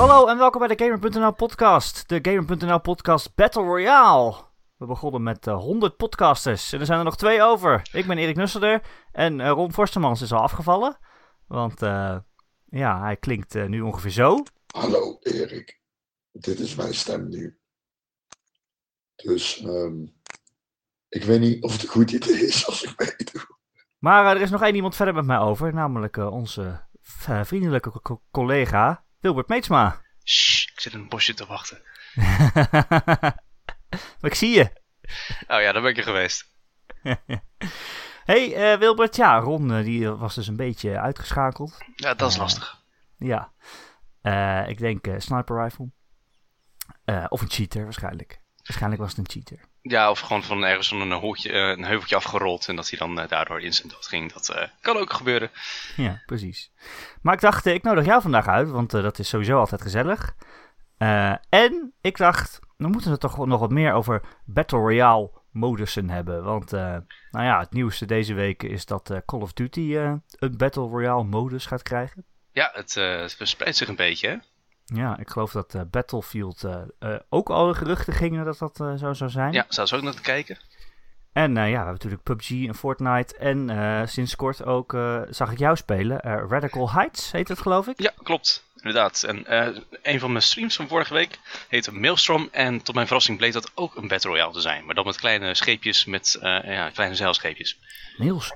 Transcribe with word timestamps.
Hallo 0.00 0.26
en 0.26 0.38
welkom 0.38 0.66
bij 0.66 0.76
de 0.76 0.84
Gamer.nl 0.84 1.32
podcast. 1.32 2.08
De 2.08 2.18
Gamer.nl 2.22 2.80
podcast 2.80 3.34
Battle 3.34 3.62
Royale. 3.62 4.34
We 4.76 4.86
begonnen 4.86 5.22
met 5.22 5.46
uh, 5.46 5.54
100 5.58 5.96
podcasters 5.96 6.72
en 6.72 6.80
er 6.80 6.86
zijn 6.86 6.98
er 6.98 7.04
nog 7.04 7.16
twee 7.16 7.42
over. 7.42 7.88
Ik 7.92 8.06
ben 8.06 8.18
Erik 8.18 8.36
Nusselder 8.36 8.82
en 9.12 9.38
uh, 9.38 9.50
Ron 9.50 9.72
Forstemans 9.72 10.22
is 10.22 10.32
al 10.32 10.40
afgevallen. 10.40 10.98
Want 11.46 11.82
uh, 11.82 12.18
ja, 12.64 13.00
hij 13.00 13.16
klinkt 13.16 13.68
nu 13.68 13.80
ongeveer 13.80 14.10
zo. 14.10 14.42
Hallo 14.66 15.18
Erik, 15.20 15.80
dit 16.32 16.58
is 16.58 16.74
mijn 16.74 16.94
stem 16.94 17.28
nu. 17.28 17.58
Dus 19.16 19.62
um, 19.64 20.14
ik 21.08 21.24
weet 21.24 21.40
niet 21.40 21.62
of 21.62 21.72
het 21.72 21.82
een 21.82 21.88
goed 21.88 22.10
idee 22.10 22.46
is 22.46 22.66
als 22.68 22.82
ik 22.82 22.98
meedoe. 22.98 23.56
Maar 23.98 24.36
er 24.36 24.42
is 24.42 24.50
nog 24.50 24.62
één 24.62 24.74
iemand 24.74 24.96
verder 24.96 25.14
met 25.14 25.26
mij 25.26 25.38
over, 25.38 25.74
namelijk 25.74 26.16
onze 26.16 26.80
vriendelijke 27.02 28.00
co 28.02 28.22
collega 28.30 29.08
Wilbert 29.20 29.48
Meetsma. 29.48 30.00
Shh, 30.24 30.68
ik 30.72 30.80
zit 30.80 30.92
in 30.92 30.98
een 30.98 31.08
bosje 31.08 31.34
te 31.34 31.46
wachten. 31.46 31.82
maar 34.20 34.30
ik 34.30 34.34
zie 34.34 34.50
je. 34.50 34.72
Oh 35.48 35.60
ja, 35.60 35.72
daar 35.72 35.82
ben 35.82 35.90
ik 35.90 35.96
er 35.96 36.02
geweest. 36.02 36.48
hey 38.30 38.72
uh, 38.72 38.78
Wilbert, 38.78 39.16
ja, 39.16 39.38
Ron 39.38 39.82
die 39.82 40.08
was 40.08 40.34
dus 40.34 40.46
een 40.46 40.56
beetje 40.56 40.98
uitgeschakeld. 40.98 41.78
Ja, 41.96 42.14
dat 42.14 42.30
is 42.30 42.36
lastig. 42.36 42.82
Ja, 43.16 43.52
ik 44.66 44.78
denk 44.78 45.06
sniper 45.18 45.62
rifle. 45.62 45.90
of 47.28 47.40
een 47.40 47.50
cheater 47.50 47.82
waarschijnlijk. 47.82 48.40
Waarschijnlijk 48.62 49.02
was 49.02 49.10
het 49.10 49.18
een 49.18 49.30
cheater. 49.30 49.69
Ja, 49.82 50.10
of 50.10 50.20
gewoon 50.20 50.42
van 50.42 50.64
ergens 50.64 50.88
van 50.88 51.00
een, 51.00 51.12
hoekje, 51.12 51.52
een 51.52 51.84
heuveltje 51.84 52.16
afgerold 52.16 52.68
en 52.68 52.76
dat 52.76 52.90
hij 52.90 52.98
dan 52.98 53.20
uh, 53.20 53.28
daardoor 53.28 53.60
instant 53.60 53.92
dood 53.92 54.06
ging. 54.06 54.32
Dat 54.32 54.50
uh, 54.56 54.62
kan 54.80 54.96
ook 54.96 55.12
gebeuren. 55.12 55.50
Ja, 55.96 56.22
precies. 56.26 56.72
Maar 57.22 57.34
ik 57.34 57.40
dacht, 57.40 57.66
ik 57.66 57.82
nodig 57.82 58.04
jou 58.04 58.22
vandaag 58.22 58.46
uit, 58.46 58.70
want 58.70 58.94
uh, 58.94 59.02
dat 59.02 59.18
is 59.18 59.28
sowieso 59.28 59.58
altijd 59.58 59.82
gezellig. 59.82 60.34
en 61.48 61.92
ik 62.00 62.16
dacht, 62.16 62.58
we 62.76 62.88
moeten 62.88 63.10
het 63.10 63.20
toch 63.20 63.46
nog 63.46 63.60
wat 63.60 63.70
meer 63.70 63.92
over 63.92 64.20
Battle 64.44 64.78
Royale 64.78 65.30
modussen 65.50 66.10
hebben. 66.10 66.42
Want, 66.42 66.70
nou 66.70 67.04
ja, 67.30 67.58
het 67.58 67.72
nieuwste 67.72 68.06
deze 68.06 68.34
week 68.34 68.62
is 68.62 68.86
dat 68.86 69.22
Call 69.26 69.40
of 69.40 69.52
Duty 69.52 69.96
een 69.96 70.56
Battle 70.56 70.88
Royale 70.88 71.24
modus 71.24 71.66
gaat 71.66 71.82
krijgen. 71.82 72.24
Ja, 72.52 72.70
het, 72.72 72.94
het 72.94 73.34
verspreidt 73.34 73.76
zich 73.76 73.88
een 73.88 73.96
beetje, 73.96 74.28
hè? 74.28 74.36
Ja, 74.92 75.18
ik 75.18 75.30
geloof 75.30 75.52
dat 75.52 75.74
uh, 75.74 75.82
Battlefield 75.90 76.64
uh, 76.64 76.76
uh, 77.00 77.16
ook 77.28 77.50
al 77.50 77.74
geruchten 77.74 78.12
gingen 78.12 78.44
dat 78.44 78.58
dat 78.58 78.76
zo 78.76 79.12
zou 79.12 79.30
zijn. 79.30 79.52
Ja, 79.52 79.64
zou 79.68 79.86
ze 79.86 79.96
ook 79.96 80.02
naar 80.02 80.14
te 80.14 80.22
kijken. 80.22 80.58
En 81.32 81.54
ja, 81.54 81.62
we 81.62 81.70
hebben 81.70 81.92
natuurlijk 81.92 82.22
PUBG 82.22 82.50
en 82.50 82.74
Fortnite. 82.74 83.36
En 83.36 84.08
sinds 84.08 84.36
kort 84.36 84.64
ook 84.64 84.96
zag 85.30 85.52
ik 85.52 85.58
jou 85.58 85.76
spelen. 85.76 86.20
Radical 86.48 86.90
Heights 86.90 87.32
heet 87.32 87.48
het, 87.48 87.58
geloof 87.58 87.86
ik. 87.86 88.00
Ja, 88.00 88.12
klopt. 88.22 88.64
Inderdaad. 88.82 89.22
En 89.22 89.44
een 90.02 90.20
van 90.20 90.32
mijn 90.32 90.44
streams 90.44 90.76
van 90.76 90.88
vorige 90.88 91.14
week 91.14 91.38
heette 91.68 91.92
Maelstrom. 91.92 92.48
En 92.52 92.82
tot 92.82 92.94
mijn 92.94 93.06
verrassing 93.06 93.38
bleek 93.38 93.52
dat 93.52 93.70
ook 93.74 93.96
een 93.96 94.08
Battle 94.08 94.30
Royale 94.30 94.52
te 94.52 94.60
zijn. 94.60 94.84
Maar 94.84 94.94
dan 94.94 95.04
met 95.04 95.16
kleine 95.16 95.54
scheepjes, 95.54 96.04
met 96.04 96.38
ja, 96.40 96.90
kleine 96.90 97.14
zeilscheepjes. 97.14 97.78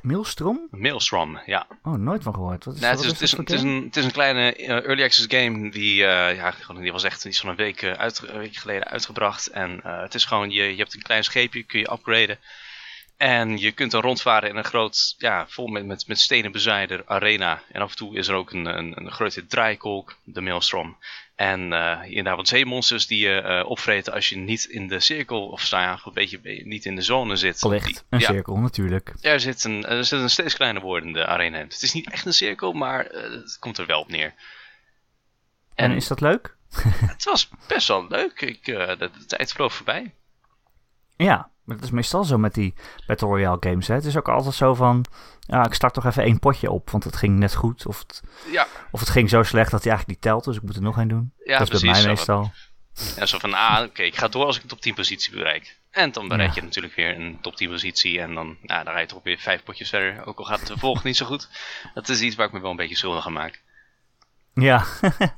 Maelstrom? 0.02 0.68
Maelstrom, 0.70 1.40
ja. 1.46 1.66
Oh, 1.82 1.94
nooit 1.94 2.22
van 2.22 2.34
gehoord. 2.34 2.64
Wat 2.64 2.74
is, 2.74 2.80
het, 2.80 3.00
is, 3.00 3.04
is 3.04 3.10
het, 3.10 3.20
is, 3.20 3.30
het, 3.30 3.50
is 3.50 3.62
een, 3.62 3.82
het 3.84 3.96
is 3.96 4.04
een 4.04 4.12
kleine 4.12 4.58
uh, 4.58 4.68
early 4.68 5.02
access 5.02 5.26
game 5.28 5.70
die, 5.70 5.94
uh, 5.94 6.36
ja, 6.36 6.54
die 6.80 6.92
was 6.92 7.04
echt 7.04 7.24
iets 7.24 7.40
van 7.40 7.48
een 7.48 7.56
week, 7.56 7.82
uh, 7.82 7.92
uit, 7.92 8.22
een 8.26 8.38
week 8.38 8.56
geleden 8.56 8.84
uitgebracht. 8.84 9.46
En 9.46 9.80
het 9.82 10.14
is 10.14 10.24
gewoon, 10.24 10.50
je, 10.50 10.62
je 10.62 10.76
hebt 10.76 10.94
een 10.94 11.02
klein 11.02 11.24
scheepje, 11.24 11.62
kun 11.62 11.78
je 11.78 11.92
upgraden. 11.92 12.38
En 13.16 13.58
je 13.58 13.72
kunt 13.72 13.90
dan 13.90 14.02
rondvaren 14.02 14.48
in 14.48 14.56
een 14.56 14.64
groot, 14.64 15.14
ja, 15.18 15.46
vol 15.48 15.66
met, 15.66 15.86
met, 15.86 16.06
met 16.06 16.20
stenen 16.20 16.52
bezaaide 16.52 17.02
arena. 17.06 17.62
En 17.72 17.80
af 17.80 17.90
en 17.90 17.96
toe 17.96 18.16
is 18.16 18.28
er 18.28 18.34
ook 18.34 18.52
een, 18.52 18.66
een, 18.66 19.00
een 19.00 19.10
grote 19.10 19.46
draaikolk, 19.46 20.16
de 20.24 20.40
Maelstrom. 20.40 20.96
En 21.34 21.72
uh, 21.72 22.00
inderdaad 22.04 22.36
wat 22.36 22.48
zeemonsters 22.48 23.06
die 23.06 23.18
je 23.18 23.42
uh, 23.42 23.70
opvreten 23.70 24.12
als 24.12 24.28
je 24.28 24.36
niet 24.36 24.64
in 24.64 24.88
de 24.88 25.00
cirkel, 25.00 25.46
of 25.46 25.70
je 25.70 25.76
een 25.76 26.12
beetje 26.12 26.40
niet 26.64 26.84
in 26.84 26.94
de 26.96 27.02
zone 27.02 27.36
zit. 27.36 27.62
Licht, 27.62 28.04
een 28.08 28.18
ja. 28.18 28.26
cirkel 28.26 28.56
natuurlijk. 28.56 29.14
Er 29.20 29.40
zit, 29.40 29.64
een, 29.64 29.86
er 29.86 30.04
zit 30.04 30.20
een 30.20 30.30
steeds 30.30 30.54
kleiner 30.54 30.82
wordende 30.82 31.26
arena 31.26 31.58
in. 31.58 31.64
Het 31.64 31.82
is 31.82 31.92
niet 31.92 32.10
echt 32.10 32.26
een 32.26 32.34
cirkel, 32.34 32.72
maar 32.72 33.14
uh, 33.14 33.22
het 33.22 33.56
komt 33.58 33.78
er 33.78 33.86
wel 33.86 34.00
op 34.00 34.08
neer. 34.08 34.34
En, 35.74 35.90
en 35.90 35.96
is 35.96 36.06
dat 36.06 36.20
leuk? 36.20 36.56
het 37.14 37.24
was 37.24 37.48
best 37.68 37.88
wel 37.88 38.06
leuk. 38.08 38.40
Ik, 38.40 38.64
de, 38.64 38.96
de 38.98 39.24
tijd 39.26 39.52
vloog 39.52 39.74
voorbij. 39.74 40.14
Ja, 41.16 41.50
maar 41.64 41.76
dat 41.76 41.84
is 41.84 41.90
meestal 41.90 42.24
zo 42.24 42.38
met 42.38 42.54
die 42.54 42.74
Battle 43.06 43.28
Royale 43.28 43.56
games. 43.60 43.86
Hè? 43.86 43.94
Het 43.94 44.04
is 44.04 44.16
ook 44.16 44.28
altijd 44.28 44.54
zo 44.54 44.74
van, 44.74 45.04
ja, 45.40 45.66
ik 45.66 45.74
start 45.74 45.94
toch 45.94 46.06
even 46.06 46.22
één 46.22 46.38
potje 46.38 46.70
op, 46.70 46.90
want 46.90 47.04
het 47.04 47.16
ging 47.16 47.38
net 47.38 47.54
goed. 47.54 47.86
Of 47.86 47.98
het, 47.98 48.22
ja. 48.50 48.66
of 48.90 49.00
het 49.00 49.08
ging 49.08 49.28
zo 49.28 49.42
slecht 49.42 49.70
dat 49.70 49.82
hij 49.82 49.92
eigenlijk 49.92 50.20
niet 50.20 50.32
telt, 50.32 50.44
dus 50.44 50.56
ik 50.56 50.62
moet 50.62 50.76
er 50.76 50.82
nog 50.82 50.98
één 50.98 51.08
doen. 51.08 51.32
Ja, 51.44 51.58
dat 51.58 51.60
is 51.60 51.68
precies, 51.68 51.90
bij 51.90 52.00
mij 52.00 52.08
meestal. 52.10 52.52
Ja, 53.16 53.26
zo 53.26 53.38
van, 53.38 53.54
ah, 53.54 53.76
oké, 53.78 53.84
okay, 53.84 54.06
ik 54.06 54.16
ga 54.16 54.28
door 54.28 54.44
als 54.44 54.56
ik 54.56 54.62
de 54.62 54.68
top 54.68 54.80
10 54.80 54.94
positie 54.94 55.32
bereik. 55.32 55.78
En 55.90 56.12
dan 56.12 56.28
bereik 56.28 56.48
ja. 56.48 56.54
je 56.54 56.62
natuurlijk 56.62 56.94
weer 56.94 57.20
een 57.20 57.38
top 57.40 57.56
10 57.56 57.70
positie 57.70 58.20
en 58.20 58.34
dan, 58.34 58.56
nou, 58.62 58.84
dan 58.84 58.92
ga 58.92 59.00
je 59.00 59.06
toch 59.06 59.22
weer 59.22 59.38
vijf 59.38 59.62
potjes 59.62 59.88
verder. 59.88 60.26
Ook 60.26 60.38
al 60.38 60.44
gaat 60.44 60.58
het 60.58 60.68
vervolgens 60.68 61.04
niet 61.04 61.16
zo 61.16 61.26
goed. 61.26 61.48
Dat 61.94 62.08
is 62.08 62.20
iets 62.20 62.36
waar 62.36 62.46
ik 62.46 62.52
me 62.52 62.60
wel 62.60 62.70
een 62.70 62.76
beetje 62.76 62.96
schuldig 62.96 63.26
aan 63.26 63.32
maak. 63.32 63.62
Ja, 64.54 64.84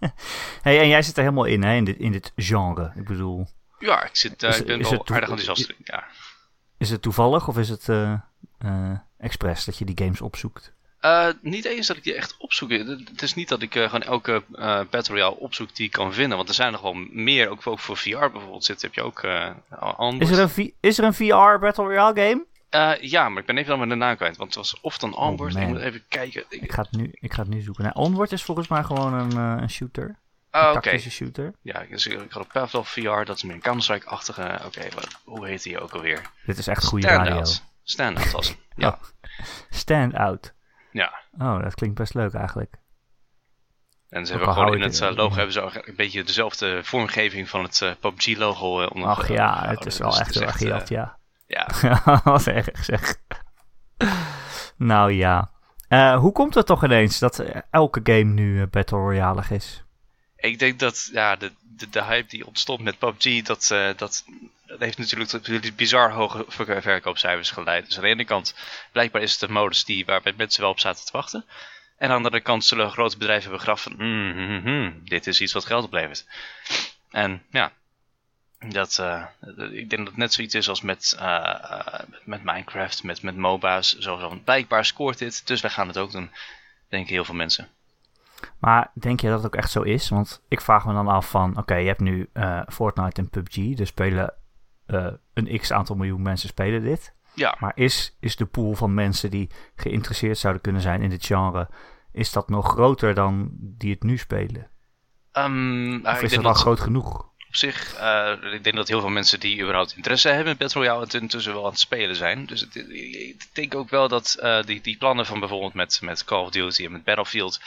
hey, 0.62 0.80
en 0.80 0.88
jij 0.88 1.02
zit 1.02 1.16
er 1.16 1.22
helemaal 1.22 1.44
in, 1.44 1.62
hè, 1.62 1.74
in 1.74 1.84
dit, 1.84 1.98
in 1.98 2.12
dit 2.12 2.32
genre. 2.36 2.92
Ik 2.96 3.04
bedoel... 3.04 3.48
Ja, 3.78 4.04
ik, 4.04 4.16
zit, 4.16 4.42
uh, 4.42 4.50
Is- 4.50 4.58
ik 4.60 4.66
ben 4.66 4.82
wel 4.82 5.06
aardig 5.06 5.28
enthousiast. 5.28 5.72
Ja. 5.84 6.04
Is 6.78 6.90
het 6.90 7.02
toevallig 7.02 7.48
of 7.48 7.58
is 7.58 7.68
het 7.68 7.88
eh 7.88 8.12
eh 8.58 8.90
expres 9.18 9.64
dat 9.64 9.78
je 9.78 9.84
die 9.84 9.98
games 9.98 10.20
opzoekt? 10.20 10.74
Eh, 11.00 11.28
niet 11.40 11.64
eens 11.64 11.86
dat 11.86 11.96
ik 11.96 12.02
die 12.04 12.14
echt 12.14 12.34
opzoek. 12.38 12.70
Het 12.70 13.22
is 13.22 13.34
niet 13.34 13.48
dat 13.48 13.62
ik 13.62 13.74
eh, 13.74 13.82
gewoon 13.84 14.02
elke 14.02 14.42
eh 14.54 14.80
Battle 14.90 15.14
Royale 15.14 15.36
opzoek 15.36 15.74
die 15.74 15.86
ik 15.86 15.92
kan 15.92 16.12
vinden. 16.12 16.36
Want 16.36 16.48
er 16.48 16.54
zijn 16.54 16.72
nog 16.72 16.80
wel 16.80 16.94
meer, 17.10 17.48
ook, 17.48 17.66
ook 17.66 17.78
voor 17.78 17.96
VR 17.96 18.18
bijvoorbeeld 18.18 18.64
zit, 18.64 18.82
heb 18.82 18.94
je 18.94 19.02
ook 19.02 19.22
eh 19.22 19.50
Onward. 19.96 20.30
Is 20.30 20.38
er 20.38 20.50
een, 20.56 20.72
is 20.80 20.98
er 20.98 21.04
een 21.04 21.14
VR 21.14 21.58
Battle 21.60 21.84
Royale 21.84 22.20
game? 22.20 22.44
Eh, 22.68 22.92
ja, 23.00 23.28
maar 23.28 23.40
ik 23.40 23.46
ben 23.46 23.56
even 23.56 23.68
dan 23.70 23.78
met 23.78 23.88
de 23.88 23.94
naam 23.94 24.16
kwijt. 24.16 24.36
Want 24.36 24.54
het 24.54 24.58
was 24.58 24.80
of 24.80 24.98
dan 24.98 25.16
Onward, 25.16 25.54
ik 25.54 25.60
man. 25.60 25.68
moet 25.68 25.80
even 25.80 26.02
kijken. 26.08 26.44
Ik- 26.48 26.62
Ik 26.62 26.72
ga 26.72 26.82
het 26.82 26.90
nu, 26.92 27.10
ik 27.12 27.32
ga 27.32 27.42
het 27.42 27.50
nu 27.50 27.60
zoeken. 27.60 27.84
Nou, 27.84 27.96
Onward 27.96 28.32
is 28.32 28.42
volgens 28.42 28.68
mij 28.68 28.82
gewoon 28.84 29.12
een, 29.14 29.32
eh, 29.32 29.62
een 29.62 29.70
shooter. 29.70 30.16
Een 30.60 30.76
oké. 30.76 30.98
shooter. 30.98 31.52
Ja, 31.62 31.84
dus 31.90 32.06
ik 32.06 32.30
had 32.32 32.42
op 32.42 32.48
Path 32.52 32.74
of 32.74 32.88
VR, 32.88 33.24
dat 33.24 33.36
is 33.36 33.42
meer 33.42 33.54
een 33.54 33.60
Counter-Strike-achtige... 33.60 34.60
Oké, 34.64 34.80
hoe 35.24 35.46
heet 35.46 35.62
die 35.62 35.80
ook 35.80 35.92
alweer? 35.92 36.20
Dit 36.46 36.58
is 36.58 36.66
echt 36.66 36.84
goede 36.84 37.06
radio. 37.06 37.24
Standout. 37.44 37.62
Standout 37.82 38.30
was 38.30 38.48
hem. 38.48 38.56
Ja, 38.76 38.88
Oh. 38.88 39.02
Stand 39.70 40.14
Out. 40.14 40.54
ja. 40.90 41.12
Oh, 41.38 41.62
dat 41.62 41.74
klinkt 41.74 41.96
best 41.98 42.14
leuk 42.14 42.34
eigenlijk. 42.34 42.74
En 44.08 44.26
ze 44.26 44.32
Ook 44.32 44.38
hebben 44.38 44.56
gewoon 44.56 44.74
in 44.74 44.80
het 44.82 44.98
het- 44.98 45.10
eh, 45.10 45.16
logo 45.16 45.34
hebben 45.34 45.52
ze 45.52 45.60
een 45.88 45.96
beetje 45.96 46.24
dezelfde 46.24 46.80
vormgeving 46.84 47.48
van 47.48 47.62
het 47.62 47.82
eh, 47.82 47.90
PUBG-logo. 48.00 48.80
eh, 48.82 48.90
onder- 48.94 49.08
Ach 49.08 49.28
ja, 49.28 49.62
eh, 49.64 49.68
het 49.70 49.78
is 49.78 49.84
dus 49.84 49.98
wel 49.98 50.18
echt 50.18 50.28
is 50.28 50.34
heel 50.34 50.44
erg 50.72 50.88
ja. 50.88 51.18
ja, 51.46 52.20
Wat 52.24 52.46
erg 52.46 52.84
zeg. 52.84 53.16
nou 54.76 55.12
ja. 55.12 55.50
Hoe 56.18 56.32
komt 56.32 56.54
het 56.54 56.66
toch 56.66 56.84
ineens 56.84 57.18
dat 57.18 57.38
elke 57.70 58.00
game 58.02 58.22
nu 58.32 58.66
Battle 58.66 58.98
Royale 58.98 59.42
is? 59.50 59.84
Ik 60.46 60.58
denk 60.58 60.78
dat 60.78 61.08
ja, 61.12 61.36
de, 61.36 61.52
de, 61.76 61.88
de 61.88 62.04
hype 62.04 62.28
die 62.28 62.46
ontstond 62.46 62.80
met 62.80 62.98
PUBG, 62.98 63.42
dat, 63.42 63.70
eh, 63.70 63.90
dat, 63.96 64.24
dat 64.66 64.80
heeft 64.80 64.98
natuurlijk 64.98 65.30
tot 65.30 65.76
bizar 65.76 66.10
hoge 66.10 66.44
ver- 66.48 66.82
verkoopcijfers 66.82 67.50
geleid. 67.50 67.86
Dus 67.86 67.96
aan 67.96 68.02
de 68.02 68.08
ene 68.08 68.24
kant, 68.24 68.54
blijkbaar 68.92 69.22
is 69.22 69.32
het 69.32 69.42
een 69.42 69.52
modus 69.52 69.84
die, 69.84 70.04
waar 70.04 70.22
mensen 70.36 70.60
wel 70.62 70.70
op 70.70 70.80
zaten 70.80 71.04
te 71.04 71.12
wachten. 71.12 71.44
En 71.98 72.10
aan 72.10 72.18
de 72.18 72.24
andere 72.24 72.42
kant 72.42 72.64
zullen 72.64 72.90
grote 72.90 73.16
bedrijven 73.16 73.60
gedacht 73.60 73.82
van, 73.82 73.94
mm, 73.96 74.60
mm, 74.64 75.00
dit 75.04 75.26
is 75.26 75.40
iets 75.40 75.52
wat 75.52 75.64
geld 75.64 75.84
oplevert. 75.84 76.26
En 77.10 77.42
ja, 77.50 77.72
dat, 78.58 78.98
eh, 78.98 79.24
ik 79.72 79.90
denk 79.90 79.96
dat 79.96 80.06
het 80.06 80.16
net 80.16 80.32
zoiets 80.32 80.54
is 80.54 80.68
als 80.68 80.80
met, 80.80 81.14
eh, 81.18 82.00
met 82.24 82.44
Minecraft, 82.44 83.02
met, 83.02 83.22
met 83.22 83.36
MOBA's. 83.36 83.98
Zo 83.98 84.16
van, 84.16 84.44
blijkbaar 84.44 84.84
scoort 84.84 85.18
dit, 85.18 85.46
dus 85.46 85.60
wij 85.60 85.70
gaan 85.70 85.88
het 85.88 85.98
ook 85.98 86.12
doen. 86.12 86.30
Denken 86.88 87.14
heel 87.14 87.24
veel 87.24 87.34
mensen. 87.34 87.68
Maar 88.58 88.90
denk 88.94 89.20
je 89.20 89.26
dat 89.28 89.36
het 89.36 89.46
ook 89.46 89.54
echt 89.60 89.70
zo 89.70 89.82
is? 89.82 90.08
Want 90.08 90.42
ik 90.48 90.60
vraag 90.60 90.86
me 90.86 90.92
dan 90.92 91.08
af 91.08 91.30
van, 91.30 91.56
oké, 91.58 91.74
je 91.74 91.86
hebt 91.86 92.00
nu 92.00 92.28
eh, 92.32 92.60
Fortnite 92.68 93.20
en 93.20 93.28
PUBG, 93.30 93.74
dus 93.76 93.88
spelen 93.88 94.34
eh, 94.86 95.06
een 95.34 95.58
x 95.58 95.72
aantal 95.72 95.96
miljoen 95.96 96.22
mensen 96.22 96.48
spelen 96.48 96.82
dit. 96.82 97.14
Ja, 97.34 97.56
Maar 97.58 97.72
is, 97.74 98.16
is 98.20 98.36
de 98.36 98.46
pool 98.46 98.74
van 98.74 98.94
mensen 98.94 99.30
die 99.30 99.50
geïnteresseerd 99.76 100.38
zouden 100.38 100.62
kunnen 100.62 100.82
zijn 100.82 101.02
in 101.02 101.10
dit 101.10 101.26
genre, 101.26 101.68
is 102.12 102.32
dat 102.32 102.48
nog 102.48 102.68
groter 102.68 103.14
dan 103.14 103.48
die 103.52 103.90
het 103.92 104.02
nu 104.02 104.16
spelen? 104.18 104.70
Nou, 105.32 106.00
Of 106.02 106.22
is 106.22 106.30
dat 106.30 106.38
al 106.38 106.44
dat 106.52 106.56
groot 106.60 106.80
genoeg? 106.80 107.34
op 107.48 107.56
zich, 107.62 107.94
eh, 107.94 108.52
ik 108.52 108.64
denk 108.64 108.76
dat 108.76 108.88
heel 108.88 109.00
veel 109.00 109.08
mensen 109.08 109.40
die 109.40 109.60
überhaupt 109.62 109.92
interesse 109.96 110.28
hebben 110.28 110.52
in 110.52 110.58
Battle 110.58 110.80
Royale 110.80 111.00
het 111.04 111.14
intussen 111.14 111.52
wel 111.52 111.64
aan 111.64 111.70
het 111.70 111.78
spelen 111.78 112.16
zijn. 112.16 112.46
Dus 112.46 112.60
het- 112.60 112.74
ik 112.90 113.48
denk 113.52 113.74
ook 113.74 113.90
wel 113.90 114.08
dat 114.08 114.38
die, 114.66 114.80
die 114.80 114.96
plannen 114.96 115.26
van 115.26 115.40
bijvoorbeeld 115.40 115.74
met, 115.74 115.98
met 116.02 116.24
Call 116.24 116.42
of 116.42 116.50
Duty 116.50 116.84
en 116.84 116.92
met 116.92 117.04
Battlefield, 117.04 117.60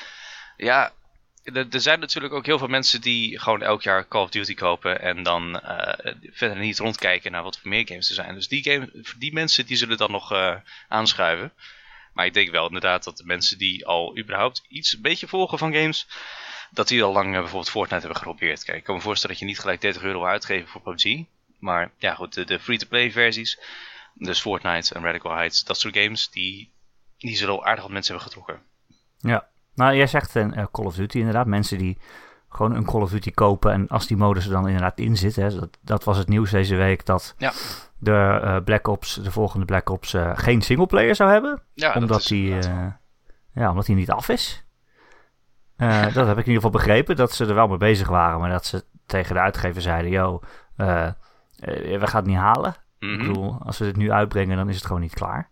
ja, 0.60 0.94
er, 1.44 1.82
zijn 1.82 2.00
natuurlijk 2.00 2.34
ook 2.34 2.46
heel 2.46 2.58
veel 2.58 2.68
mensen 2.68 3.02
die 3.02 3.40
gewoon 3.40 3.62
elk 3.62 3.82
jaar 3.82 4.08
Call 4.08 4.22
of 4.22 4.30
Duty 4.30 4.54
kopen 4.54 5.02
en 5.02 5.24
dan 5.24 5.60
eh, 5.60 6.14
verder 6.32 6.58
niet 6.58 6.80
rondkijken 6.80 7.32
naar 7.32 7.44
wat 7.44 7.60
voor 7.60 7.70
meer 7.70 7.88
games 7.88 8.10
er 8.10 8.16
zijn. 8.16 8.34
Dus 8.34 8.48
die, 8.48 8.64
game, 8.64 9.06
die 9.18 9.34
mensen 9.34 9.66
die 9.66 9.78
zullen 9.78 9.98
dan 9.98 10.12
nog 10.12 10.32
eh, 10.32 10.56
aanschuiven. 10.88 11.54
Maar 12.14 12.26
ik 12.26 12.34
denk 12.34 12.52
wel 12.52 12.66
inderdaad 12.66 13.04
dat 13.04 13.18
de 13.18 13.26
mensen 13.26 13.58
die 13.58 13.86
al 13.86 14.18
überhaupt 14.18 14.66
iets 14.68 14.94
een 14.94 15.02
beetje 15.02 15.28
volgen 15.28 15.58
van 15.58 15.74
games, 15.74 16.08
dat 16.72 16.88
die 16.88 17.04
al 17.04 17.12
lang 17.12 17.28
eh, 17.28 17.40
bijvoorbeeld 17.40 17.70
Fortnite 17.70 18.00
hebben 18.00 18.18
geprobeerd. 18.18 18.64
Kijk, 18.64 18.78
ik 18.78 18.84
kan 18.84 18.96
me 18.96 19.02
voorstellen 19.02 19.36
dat 19.36 19.46
je 19.46 19.52
niet 19.52 19.60
gelijk 19.60 19.82
30 19.82 20.02
euro 20.02 20.20
wil 20.20 20.28
uitgeven 20.28 20.68
voor 20.68 20.82
PUBG. 20.82 21.24
Maar 21.60 21.92
ja, 21.98 22.16
goed, 22.16 22.34
de, 22.34 22.46
de 22.46 22.60
free-to-play 22.60 23.12
versies, 23.12 23.60
dus 24.14 24.42
Fortnite 24.42 24.94
en 24.96 25.04
Radical 25.04 25.36
Heights, 25.36 25.64
dat 25.64 25.80
soort 25.80 25.98
games, 25.98 26.30
die, 26.30 26.72
die 27.18 27.36
zullen 27.36 27.54
al 27.54 27.66
aardig 27.66 27.84
wat 27.84 27.92
mensen 27.92 28.14
hebben 28.16 28.32
getrokken. 28.32 28.66
Ja, 29.18 29.48
nou 29.80 29.96
jij 29.96 30.08
zegt 30.08 30.36
uh, 30.36 30.46
Call 30.72 30.86
of 30.86 30.96
Duty 30.96 31.18
inderdaad. 31.18 31.46
Mensen 31.48 31.78
die 31.78 31.98
gewoon 32.50 32.76
een 32.76 32.86
Call 32.86 33.02
of 33.02 33.10
Duty 33.12 33.32
kopen 33.32 33.72
en 33.72 33.88
als 33.88 34.08
die 34.08 34.18
modus 34.18 34.46
er 34.46 34.52
dan 34.52 34.66
inderdaad 34.68 35.00
in 35.00 35.18
zit. 35.18 35.36
Hè, 35.36 35.60
dat, 35.60 35.78
dat 35.82 36.04
was 36.04 36.18
het 36.18 36.28
nieuws 36.28 36.52
deze 36.52 36.76
week 36.76 37.06
dat 37.06 37.36
Ja. 37.38 37.52
de 37.98 38.40
eh, 38.44 38.58
Black 38.64 38.88
Ops, 38.88 39.16
de 39.16 39.32
volgende 39.32 39.66
Black 39.66 39.90
Ops, 39.90 40.14
eh, 40.14 40.32
geen 40.34 40.62
singleplayer 40.62 41.16
zou 41.16 41.32
hebben. 41.32 41.62
Ja, 41.74 41.94
omdat 41.94 42.28
die, 42.28 42.60
eh, 42.60 42.86
ja, 43.54 43.70
omdat 43.70 43.86
die 43.86 43.96
niet 43.96 44.12
af 44.12 44.30
is. 44.30 44.66
Eh, 45.76 46.02
dat 46.14 46.28
heb 46.28 46.38
ik 46.38 46.46
in 46.46 46.52
ieder 46.52 46.54
geval 46.54 46.70
begrepen, 46.70 47.16
dat 47.16 47.32
ze 47.32 47.46
er 47.46 47.56
wel 47.56 47.68
mee 47.68 47.78
bezig 47.78 48.08
waren. 48.08 48.40
Maar 48.40 48.50
dat 48.50 48.66
ze 48.66 48.86
tegen 49.06 49.36
de 49.36 49.42
uitgever 49.42 49.82
zeiden, 49.82 50.12
yo, 50.12 50.40
eh, 50.76 51.06
eh, 51.06 51.14
we 52.00 52.08
gaan 52.08 52.22
het 52.22 52.30
niet 52.30 52.38
halen. 52.38 52.76
Mhm. 53.00 53.12
Ik 53.12 53.18
bedoel, 53.28 53.58
als 53.66 53.78
we 53.78 53.86
dit 53.86 53.98
nu 53.98 54.12
uitbrengen, 54.12 54.58
dan 54.58 54.70
is 54.70 54.76
het 54.76 54.86
gewoon 54.86 55.02
niet 55.02 55.14
klaar. 55.14 55.50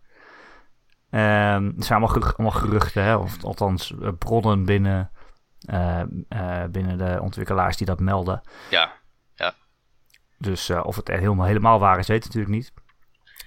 Ehm, 1.10 1.64
het 1.76 1.84
zijn 1.84 2.02
allemaal, 2.02 2.22
allemaal 2.22 2.60
geruchten, 2.60 3.02
hè? 3.02 3.16
of 3.16 3.44
althans 3.44 3.94
eh, 4.02 4.08
bronnen 4.18 4.64
binnen, 4.64 5.10
eh, 5.66 6.00
eh, 6.28 6.64
binnen 6.70 6.98
de 6.98 7.18
ontwikkelaars 7.20 7.76
die 7.76 7.86
dat 7.86 8.00
melden. 8.00 8.42
Ja, 8.70 8.92
Dus 10.38 10.68
eh, 10.68 10.84
of 10.84 10.96
het 10.96 11.08
er 11.08 11.18
helemaal, 11.18 11.46
helemaal 11.46 11.78
waar 11.78 11.98
is, 11.98 12.06
weet 12.06 12.18
ik 12.18 12.24
natuurlijk 12.24 12.54
niet. 12.54 12.72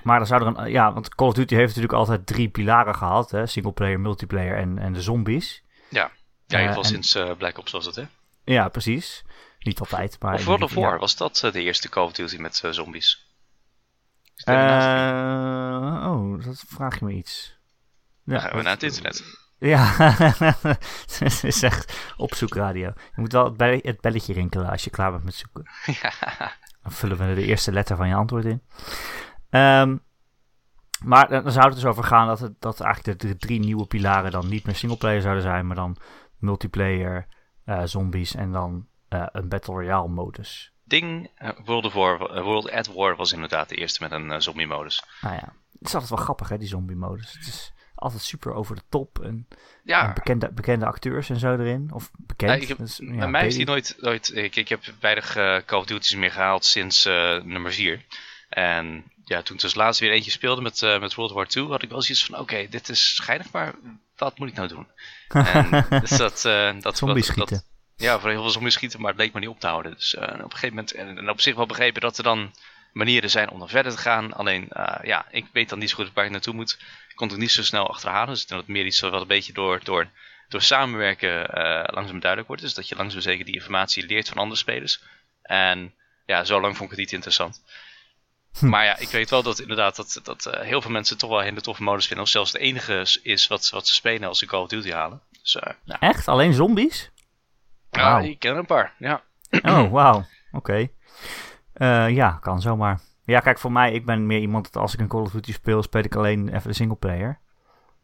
Maar 0.04 0.18
dan 0.18 0.28
zou 0.28 0.42
er 0.42 0.48
een, 0.58 0.72
ja, 0.72 0.94
want 0.94 1.16
Call 1.16 1.28
of 1.28 1.34
Duty 1.34 1.56
heeft 1.56 1.68
natuurlijk 1.68 1.94
altijd 1.94 2.28
drie 2.28 2.50
pilaren 2.50 2.96
gehad: 2.96 3.32
hè? 3.32 3.46
singleplayer, 3.46 4.00
multiplayer 4.00 4.58
en, 4.58 4.78
en 4.78 4.94
de 4.94 5.02
zombies. 5.02 5.64
ja. 5.90 6.00
ja 6.00 6.58
in 6.58 6.60
ieder 6.60 6.68
geval 6.68 6.84
sinds 6.84 7.38
Black 7.38 7.58
Ops 7.58 7.72
was 7.72 7.86
het, 7.86 7.96
hè? 7.96 8.04
Ja, 8.44 8.70
precies. 8.70 9.24
Niet 9.60 9.80
altijd, 9.80 10.18
maar. 10.20 10.34
Of 10.34 10.46
World 10.46 10.62
of 10.62 10.76
ja. 10.76 10.82
War, 10.82 11.00
was 11.00 11.16
dat 11.16 11.50
de 11.52 11.62
eerste 11.62 11.90
Call 11.90 12.04
of 12.04 12.12
Duty 12.12 12.38
met 12.38 12.64
zombies? 12.70 13.31
Eh, 14.44 16.12
oh, 16.12 16.44
dat 16.44 16.64
vraag 16.68 17.00
je 17.00 17.06
me 17.06 17.12
iets. 17.12 17.60
Ja, 18.24 18.40
gaan 18.40 18.58
we 18.58 18.62
naar 18.64 18.74
het 18.74 18.84
internet. 18.84 19.40
Ja, 19.58 19.84
het 21.20 21.44
is 21.44 21.64
echt 21.64 22.14
opzoekradio. 22.18 22.88
Je 22.96 23.22
moet 23.22 23.32
wel 23.32 23.46
het, 23.46 23.58
bell- 23.58 23.80
het 23.84 24.02
belletje 24.02 24.34
rinkelen 24.34 24.70
als 24.70 24.84
je 24.84 24.90
klaar 24.90 25.12
bent 25.12 25.24
met 25.24 25.36
zoeken. 25.36 25.66
Dan 26.84 26.92
vullen 26.92 27.18
we 27.18 27.34
de 27.36 27.46
eerste 27.46 27.72
letter 27.72 27.96
van 27.96 28.08
je 28.08 28.16
antwoord 28.16 28.46
in. 28.46 28.62
Ehm, 29.50 29.98
maar 31.04 31.30
dan 31.30 31.52
zou 31.52 31.66
het 31.66 31.76
dus 31.76 31.86
over 31.86 32.04
gaan 32.04 32.28
dat, 32.28 32.40
het, 32.40 32.54
dat 32.62 32.80
eigenlijk 32.80 33.20
de, 33.20 33.28
de 33.28 33.38
drie 33.38 33.60
nieuwe 33.60 33.86
pilaren 33.86 34.32
dan 34.32 34.50
niet 34.50 34.66
meer 34.66 34.76
singleplayer 34.76 35.22
zouden 35.22 35.44
zijn, 35.44 35.68
maar 35.68 35.76
dan 35.76 35.98
multiplayer, 36.38 37.28
eh, 37.66 37.82
zombies 37.84 38.36
en 38.36 38.52
dan 38.52 38.88
eh, 39.08 39.26
een 39.32 39.50
Battle 39.50 39.74
Royale 39.74 40.08
modus. 40.08 40.74
Ding, 40.92 41.30
eh, 41.36 41.50
World, 41.66 41.86
of 41.86 41.94
War, 41.94 42.36
eh, 42.36 42.44
World 42.44 42.72
at 42.72 42.88
War 42.88 43.16
was 43.16 43.32
inderdaad 43.32 43.70
de 43.70 43.76
eerste 43.76 44.04
met 44.04 44.12
een 44.12 44.32
eh, 44.32 44.40
zombie-modus. 44.40 45.04
Nou 45.22 45.36
ja, 45.36 45.54
het 45.80 45.88
is 45.88 45.94
altijd 45.94 46.10
wel 46.10 46.20
grappig 46.20 46.50
hè, 46.50 46.58
die 46.58 46.68
zombie 46.68 46.96
modus. 46.96 47.34
Het 47.34 47.48
is 47.48 47.74
altijd 47.96 48.22
super 48.22 48.54
over 48.54 48.76
de 48.76 48.82
top 48.90 49.20
en, 49.20 49.48
bekende, 50.14 50.52
bekende 50.52 50.86
acteurs 50.86 51.30
en 51.30 51.40
zo 51.40 51.54
erin. 51.54 51.90
Of 51.94 52.12
bekend. 52.18 52.52
Ja, 52.52 52.58
ik 52.58 52.68
heb, 52.68 52.78
dus, 52.78 52.98
ja, 52.98 53.18
bij 53.18 53.28
mij 53.28 53.48
is 53.48 53.56
die 53.56 53.66
nooit, 53.66 53.96
nooit 54.00 54.36
ik, 54.36 54.56
ik 54.56 54.70
heb 54.70 54.84
weinig 55.00 55.34
Call 55.66 55.80
of 55.80 55.86
Duty's 55.86 56.16
meer 56.16 56.32
gehaald 56.32 56.66
sinds 56.66 57.06
nummer 57.44 57.72
4. 57.72 58.06
En 58.50 59.04
ja, 59.26 59.42
toen 59.42 59.56
ik 59.56 59.62
dus 59.62 59.76
laatst 59.76 60.00
weer 60.00 60.12
eentje 60.12 60.32
speelde 60.32 60.62
met, 60.62 60.82
met 61.00 61.16
World 61.16 61.32
War 61.32 61.48
II, 61.56 61.68
had 61.68 61.84
ik 61.84 61.90
wel 61.90 62.02
zoiets 62.02 62.26
van, 62.26 62.40
oké, 62.40 62.68
dit 62.70 62.90
is 62.90 63.16
schijnig, 63.16 63.52
maar 63.52 63.74
wat 64.18 64.38
moet 64.38 64.48
ik 64.48 64.56
nou 64.56 64.68
doen? 64.68 64.88
En, 65.54 65.86
dus 65.90 66.10
dat, 66.10 66.46
eh 66.46 66.74
dat, 66.80 67.00
dat-. 67.36 67.70
Ja, 68.02 68.20
voor 68.20 68.30
heel 68.30 68.42
veel 68.42 68.50
zombies 68.50 68.74
schieten, 68.74 69.00
maar 69.00 69.08
het 69.08 69.18
bleek 69.18 69.32
maar 69.32 69.42
niet 69.42 69.50
op 69.50 69.60
te 69.60 69.68
houden. 69.68 69.94
Dus 69.94 70.16
eh, 70.16 70.24
op 70.24 70.44
een 70.44 70.52
gegeven 70.52 70.70
moment, 70.70 70.92
en, 70.92 71.18
en 71.18 71.30
op 71.30 71.42
zich 71.42 71.56
wel 71.56 71.66
begrepen 71.66 72.02
dat 72.02 72.18
er 72.18 72.24
dan 72.24 72.54
manieren 72.94 73.30
zijn 73.30 73.50
om 73.50 73.60
dan 73.60 73.70
verder 73.70 73.92
te 73.92 73.98
gaan. 73.98 74.34
Alleen, 74.34 74.70
eh, 74.70 75.04
ja, 75.04 75.26
ik 75.32 75.46
weet 75.52 75.70
dan 75.70 75.80
niet 75.80 75.90
zo 75.90 75.96
goed 75.96 76.14
waar 76.14 76.26
ik 76.26 76.32
naartoe 76.32 76.54
moet. 76.54 76.78
Ik 77.10 77.16
kon 77.16 77.30
het 77.30 77.38
niet 77.38 77.52
zo 77.52 77.64
snel 77.64 77.90
achterhalen. 77.90 78.30
Dus 78.30 78.42
ik 78.42 78.48
denk 78.48 78.60
dat 78.60 78.70
het 78.70 78.78
meer 78.78 78.86
iets 78.86 79.00
wat 79.00 79.22
een 79.22 79.28
beetje 79.28 79.54
door, 79.54 79.84
door, 79.84 80.10
door 80.48 80.62
samenwerken 80.62 81.54
eh, 81.54 81.94
langzaam 81.94 82.20
duidelijk 82.20 82.48
wordt. 82.48 82.62
Dus 82.62 82.74
dat 82.74 82.90
je 82.90 82.96
langzaam 82.96 83.22
zeker 83.22 83.46
die 83.46 83.56
informatie 83.56 84.06
leert 84.06 84.28
van 84.30 84.38
andere 84.38 84.60
spelers. 84.60 85.02
En 85.42 85.94
ja, 86.26 86.44
zo 86.44 86.62
lang 86.62 86.78
vond 86.78 86.92
ik 86.92 86.98
het 86.98 87.06
niet 87.06 87.14
interessant. 87.14 87.64
Hm. 88.60 88.70
Maar 88.70 88.86
ja, 88.86 88.98
ik 88.98 89.10
weet 89.10 89.30
wel 89.30 89.44
dat 89.44 89.60
inderdaad 89.60 89.96
dat, 89.96 90.20
dat 90.24 90.50
heel 90.60 90.82
veel 90.82 90.92
mensen 90.92 91.18
toch 91.18 91.30
wel 91.30 91.40
hele 91.40 91.62
toffe 91.62 91.84
modus 91.84 92.06
vinden. 92.06 92.26
Of 92.26 92.32
zelfs 92.32 92.52
het 92.52 92.62
enige 92.62 93.20
is 93.24 93.48
wat, 93.48 93.70
wat 93.70 93.88
ze 93.88 93.94
spelen 93.94 94.28
als 94.28 94.40
ze 94.40 94.46
Call 94.46 94.62
of 94.62 94.68
Duty 94.68 94.92
halen. 94.92 95.22
Dus 95.42 95.58
ja, 95.84 96.00
Echt? 96.00 96.28
Alleen 96.28 96.54
zombies? 96.54 97.11
Ja, 97.92 98.20
ik 98.20 98.40
ken 98.40 98.52
er 98.52 98.58
een 98.58 98.66
paar. 98.66 98.94
Ja. 98.98 99.22
Oh, 99.64 99.92
wauw. 99.92 100.26
Oké. 100.52 100.88
Eh, 101.74 102.10
ja, 102.10 102.32
kan 102.42 102.62
zomaar. 102.62 103.00
Ja, 103.26 103.40
kijk, 103.40 103.60
voor 103.60 103.72
mij, 103.72 103.92
ik 103.92 104.06
ben 104.06 104.26
meer 104.26 104.40
iemand 104.40 104.74
dat 104.74 104.82
als 104.82 104.94
ik 104.94 105.00
een 105.00 105.08
Call 105.08 105.22
of 105.22 105.32
Duty 105.32 105.54
speel, 105.54 105.84
speel 105.84 106.04
ik 106.04 106.16
alleen 106.16 106.56
even 106.56 106.68
de 106.68 106.74
singleplayer. 106.76 107.40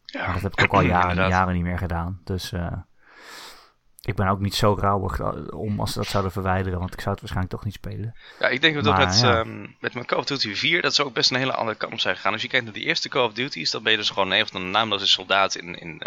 ja. 0.06 0.34
Dat 0.34 0.42
heb 0.42 0.54
ik 0.54 0.64
ook 0.64 0.74
al 0.74 0.82
jaren, 0.96 1.30
jaren 1.30 1.54
niet 1.54 1.64
meer 1.64 1.78
gedaan. 1.78 2.22
Dus 2.24 2.52
eh, 2.52 2.72
ik 4.02 4.16
ben 4.16 4.28
ook 4.28 4.40
niet 4.40 4.56
zo 4.56 4.78
rauwig 4.80 5.20
eh, 5.20 5.60
om 5.60 5.80
als 5.80 5.92
ze 5.92 5.98
dat 5.98 6.08
zouden 6.08 6.32
verwijderen, 6.32 6.80
want 6.80 6.94
ik 6.94 7.00
zou 7.00 7.10
het 7.10 7.20
waarschijnlijk 7.20 7.56
toch 7.56 7.66
niet 7.66 7.74
spelen. 7.74 8.16
Ja, 8.40 8.48
ik 8.48 8.62
denk 8.62 8.76
dat 8.76 8.84
Maar, 8.84 9.06
met, 9.06 9.20
ja. 9.20 9.40
ehm, 9.40 9.62
met 9.80 9.94
mijn 9.94 10.06
Call 10.06 10.20
of 10.20 10.26
Duty 10.26 10.56
4 10.56 10.82
dat 10.82 10.96
zou 10.96 11.08
ook 11.08 11.14
best 11.14 11.32
een 11.32 11.38
hele 11.38 11.54
andere 11.54 11.78
kant 11.78 11.94
op 11.94 12.00
zijn 12.00 12.16
gegaan. 12.16 12.34
Als 12.34 12.42
je 12.42 12.48
kijkt 12.48 12.66
naar 12.66 12.74
die 12.74 12.84
eerste 12.86 13.10
Call 13.10 13.26
of 13.26 13.34
Duty's, 13.34 13.72
dan 13.72 13.84
ben 13.84 13.92
je 13.92 13.98
dus 13.98 14.10
gewoon 14.10 14.32
een 14.32 14.48
van 14.48 14.62
de 14.62 14.68
naamloze 14.68 15.08
soldaat 15.08 15.56
in, 15.56 15.68
in, 15.68 15.80
in 15.80 15.98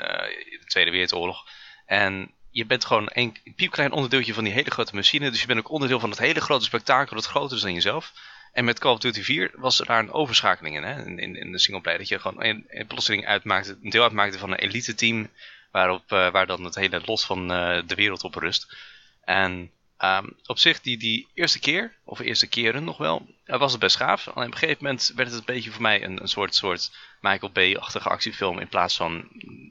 de 0.60 0.66
Tweede 0.66 0.90
Wereldoorlog. 0.90 1.46
En 1.86 2.30
je 2.50 2.66
bent 2.66 2.84
gewoon 2.84 3.10
een 3.12 3.36
piepklein 3.56 3.92
onderdeeltje 3.92 4.34
van 4.34 4.44
die 4.44 4.52
hele 4.52 4.70
grote 4.70 4.94
machine. 4.94 5.30
Dus 5.30 5.40
je 5.40 5.46
bent 5.46 5.58
ook 5.58 5.70
onderdeel 5.70 6.00
van 6.00 6.10
het 6.10 6.18
hele 6.18 6.40
grote 6.40 6.64
spektakel 6.64 7.16
dat 7.16 7.26
groter 7.26 7.56
is 7.56 7.62
dan 7.62 7.74
jezelf. 7.74 8.12
En 8.52 8.64
met 8.64 8.78
Call 8.78 8.92
of 8.92 8.98
Duty 8.98 9.22
4 9.22 9.50
was 9.54 9.80
er 9.80 9.86
daar 9.86 9.98
een 9.98 10.12
overschakeling 10.12 10.76
in, 10.76 10.82
hè? 10.82 11.04
In, 11.04 11.18
in, 11.18 11.36
in 11.36 11.52
de 11.52 11.58
singleplayer. 11.58 11.98
Dat 11.98 12.08
je 12.08 12.18
gewoon 12.18 12.44
een, 12.44 12.64
een 12.68 12.86
plotseling 12.86 13.26
uitmaakte, 13.26 13.78
een 13.82 13.90
deel 13.90 14.02
uitmaakte 14.02 14.38
van 14.38 14.50
een 14.50 14.58
elite 14.58 14.94
team. 14.94 15.30
Waarop, 15.70 16.12
eh, 16.12 16.30
waar 16.30 16.46
dan 16.46 16.64
het 16.64 16.74
hele 16.74 17.02
lot 17.04 17.24
van 17.24 17.52
eh, 17.52 17.82
de 17.86 17.94
wereld 17.94 18.24
op 18.24 18.34
rust. 18.34 18.76
En 19.24 19.70
ehm, 20.00 20.26
op 20.46 20.58
zich, 20.58 20.80
die, 20.80 20.98
die 20.98 21.28
eerste 21.34 21.58
keer, 21.58 21.92
of 22.04 22.18
eerste 22.18 22.46
keren 22.46 22.84
nog 22.84 22.96
wel, 22.96 23.26
eh, 23.44 23.58
was 23.58 23.72
het 23.72 23.80
best 23.80 23.96
gaaf. 23.96 24.28
Alleen 24.28 24.46
op 24.46 24.52
een 24.52 24.58
gegeven 24.58 24.84
moment 24.84 25.12
werd 25.16 25.28
het 25.28 25.38
een 25.38 25.54
beetje 25.54 25.70
voor 25.70 25.82
mij 25.82 26.04
een, 26.04 26.20
een 26.20 26.28
soort, 26.28 26.54
soort 26.54 26.92
Michael 27.20 27.52
Bay-achtige 27.52 28.08
actiefilm. 28.08 28.58
In 28.58 28.68
plaats 28.68 28.96
van 28.96 29.28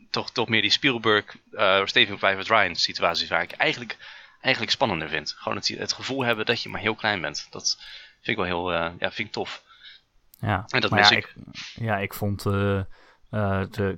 toch, 0.09 0.31
toch 0.31 0.47
meer 0.47 0.61
die 0.61 0.71
Spielberg, 0.71 1.35
eh 1.51 1.85
Steven 1.85 2.17
Private 2.17 2.53
Ryan 2.55 2.75
situaties. 2.75 3.29
Waar 3.29 3.41
ik 3.41 3.51
eigenlijk, 3.51 3.97
eigenlijk 4.41 4.73
spannender 4.73 5.09
vind. 5.09 5.35
Gewoon 5.37 5.57
het, 5.57 5.67
het 5.67 5.93
gevoel 5.93 6.23
hebben 6.23 6.45
dat 6.45 6.61
je 6.61 6.69
maar 6.69 6.81
heel 6.81 6.95
klein 6.95 7.21
bent. 7.21 7.47
Dat 7.49 7.77
vind 8.21 8.27
ik 8.27 8.35
wel 8.35 8.45
heel 8.45 8.73
eh, 8.73 8.91
ja, 8.99 9.11
vind 9.11 9.27
ik 9.27 9.33
tof. 9.33 9.63
Ja, 10.39 10.65
En 10.67 10.81
dat 10.81 10.91
ja, 10.91 11.09
ik. 11.09 11.33
Ja, 11.75 11.97
ik 11.97 12.13
vond 12.13 12.43
de, 12.43 12.85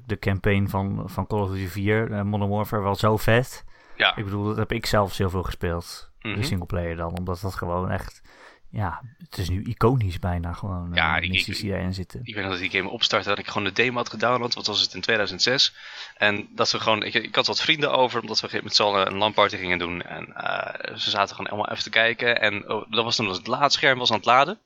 de 0.05 0.17
campaign 0.19 0.67
van, 0.67 1.03
van 1.09 1.27
Call 1.27 1.39
of 1.39 1.49
Duty 1.49 1.67
4, 1.67 2.11
eh, 2.11 2.21
Modern 2.21 2.51
Warfare, 2.51 2.81
wel 2.81 2.95
zo 2.95 3.17
vet. 3.17 3.63
Ja, 3.95 4.15
Ik 4.15 4.23
bedoel, 4.23 4.45
dat 4.45 4.57
heb 4.57 4.71
ik 4.71 4.85
zelfs 4.85 5.17
heel 5.17 5.29
veel 5.29 5.43
gespeeld. 5.43 6.10
Mhm. 6.21 6.35
De 6.35 6.43
singleplayer 6.43 6.95
dan, 6.95 7.17
omdat 7.17 7.39
dat 7.41 7.55
gewoon 7.55 7.91
echt... 7.91 8.21
Ja, 8.69 9.01
het 9.17 9.37
is 9.37 9.49
nu 9.49 9.63
iconisch 9.63 10.19
bijna 10.19 10.53
gewoon. 10.53 10.89
eh, 10.91 10.95
Ja, 10.95 11.15
de 11.19 11.25
ik- 11.25 11.31
missies 11.31 11.55
ik- 11.57 11.61
die 11.63 11.73
erin 11.73 11.93
zitten. 11.93 12.19
ik 12.23 12.33
weet 12.35 12.43
nog 12.43 12.51
dat 12.53 12.61
die 12.61 12.69
game 12.69 12.89
opstartte, 12.89 13.29
dat 13.29 13.37
ik 13.37 13.47
gewoon 13.47 13.63
de 13.63 13.71
demo 13.71 13.97
had 13.97 14.09
gedownload. 14.09 14.53
Wat 14.53 14.67
was 14.67 14.81
het 14.81 14.93
in 14.93 15.01
2006? 15.01 15.75
En 16.17 16.47
dat 16.55 16.71
we 16.71 16.79
gewoon, 16.79 17.03
ik, 17.03 17.13
ik 17.13 17.35
had 17.35 17.47
wat 17.47 17.61
vrienden 17.61 17.91
over, 17.91 18.21
omdat 18.21 18.39
we 18.39 18.59
met 18.63 18.75
z'n 18.75 18.83
allen 18.83 19.07
een 19.07 19.17
LAN-party 19.17 19.57
gingen 19.57 19.77
doen. 19.79 20.01
En 20.01 20.33
eh, 20.35 20.95
ze 20.97 21.09
zaten 21.09 21.35
gewoon 21.35 21.51
allemaal 21.51 21.71
even 21.71 21.83
te 21.83 21.89
kijken. 21.89 22.41
En 22.41 22.69
oh, 22.71 22.91
dat 22.91 23.03
was 23.03 23.15
toen 23.15 23.27
als 23.27 23.37
het 23.37 23.47
laadscherm 23.47 23.97
was 23.99 24.09
aan 24.11 24.17
het 24.17 24.25
laden. 24.25 24.59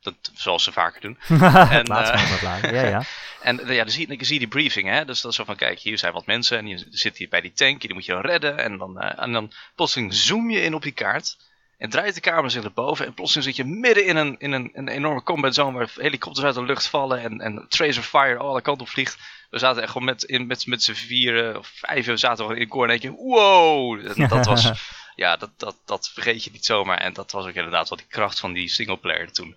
Dat, 0.00 0.14
zoals 0.34 0.64
ze 0.64 0.72
vaker 0.72 1.00
doen. 1.00 1.18
Dat 1.38 2.42
laden. 2.42 2.74
Ja, 2.74 2.86
ja. 2.86 3.02
En 3.40 3.60
ja, 3.66 3.82
dan 3.82 3.90
zie, 3.90 4.06
dan 4.06 4.16
zie 4.20 4.32
je 4.32 4.38
die 4.38 4.48
briefing, 4.48 4.88
hè. 4.88 5.04
Dus 5.04 5.20
dat 5.20 5.30
is 5.30 5.36
zo 5.36 5.44
van, 5.44 5.56
kijk, 5.56 5.78
hier 5.78 5.98
zijn 5.98 6.12
wat 6.12 6.26
mensen 6.26 6.58
en 6.58 6.66
je 6.66 6.86
zit 6.90 7.16
hier 7.16 7.28
bij 7.28 7.40
die 7.40 7.52
tank, 7.52 7.80
die 7.80 7.94
moet 7.94 8.04
je 8.04 8.12
dan 8.12 8.20
redden. 8.20 8.58
En 8.58 8.78
dan, 8.78 9.00
eh, 9.00 9.22
en 9.22 9.32
dan 9.32 9.52
plotseling 9.74 10.14
zoom 10.14 10.50
je 10.50 10.62
in 10.62 10.74
op 10.74 10.82
die 10.82 10.92
kaart 10.92 11.36
en 11.80 11.90
draait 11.90 12.14
de 12.14 12.20
camera 12.20 12.48
zich 12.48 12.62
naar 12.62 12.72
boven. 12.72 13.06
En 13.06 13.14
plotseling 13.14 13.46
zit 13.46 13.56
je 13.56 13.64
midden 13.64 14.06
in 14.06 14.16
een, 14.16 14.36
in 14.38 14.52
een, 14.52 14.70
een 14.72 14.88
enorme 14.88 15.22
combat 15.22 15.54
zone 15.54 15.78
waar 15.78 15.90
helikopters 15.94 16.46
uit 16.46 16.54
de 16.54 16.62
lucht 16.62 16.86
vallen 16.86 17.20
en, 17.22 17.40
en 17.40 17.66
tracer 17.68 18.02
fire 18.02 18.38
alle 18.38 18.60
kanten 18.60 18.86
op 18.86 18.92
vliegt. 18.92 19.18
We 19.50 19.58
zaten 19.58 19.82
echt 19.82 19.92
gewoon 19.92 20.06
met, 20.06 20.22
in, 20.22 20.46
met, 20.46 20.66
met 20.66 20.82
z'n 20.82 20.92
vieren 20.92 21.58
of 21.58 21.72
vijven, 21.74 22.12
we 22.12 22.18
zaten 22.18 22.36
gewoon 22.36 22.56
in 22.56 22.62
een 22.62 22.68
koor 22.68 22.82
en 22.82 22.88
denk 22.88 23.02
je, 23.02 23.22
wow! 23.22 24.06
En 24.06 24.28
dat 24.36 24.46
was, 24.46 24.70
ja, 25.14 25.36
dat, 25.36 25.50
dat, 25.56 25.76
dat 25.84 26.10
vergeet 26.14 26.44
je 26.44 26.50
niet 26.50 26.64
zomaar. 26.64 26.98
En 26.98 27.12
dat 27.12 27.32
was 27.32 27.46
ook 27.46 27.54
inderdaad 27.54 27.88
wat 27.88 27.98
die 27.98 28.06
kracht 28.06 28.40
van 28.40 28.52
die 28.52 28.68
singleplayer 28.68 29.32
toen. 29.32 29.56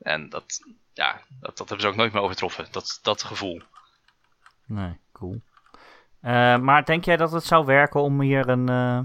En 0.00 0.28
dat, 0.28 0.60
ja, 0.92 1.20
dat, 1.40 1.56
dat 1.56 1.68
hebben 1.68 1.80
ze 1.80 1.86
ook 1.86 1.96
nooit 1.96 2.12
meer 2.12 2.22
overtroffen, 2.22 2.66
dat, 2.70 2.98
dat 3.02 3.22
gevoel. 3.22 3.62
Nee, 4.66 4.98
cool. 5.12 5.40
Eh, 6.20 6.58
maar 6.58 6.84
denk 6.84 7.04
jij 7.04 7.16
dat 7.16 7.32
het 7.32 7.44
zou 7.44 7.64
werken 7.66 8.02
om 8.02 8.20
hier 8.20 8.48
een, 8.48 8.68
eh, 8.68 9.00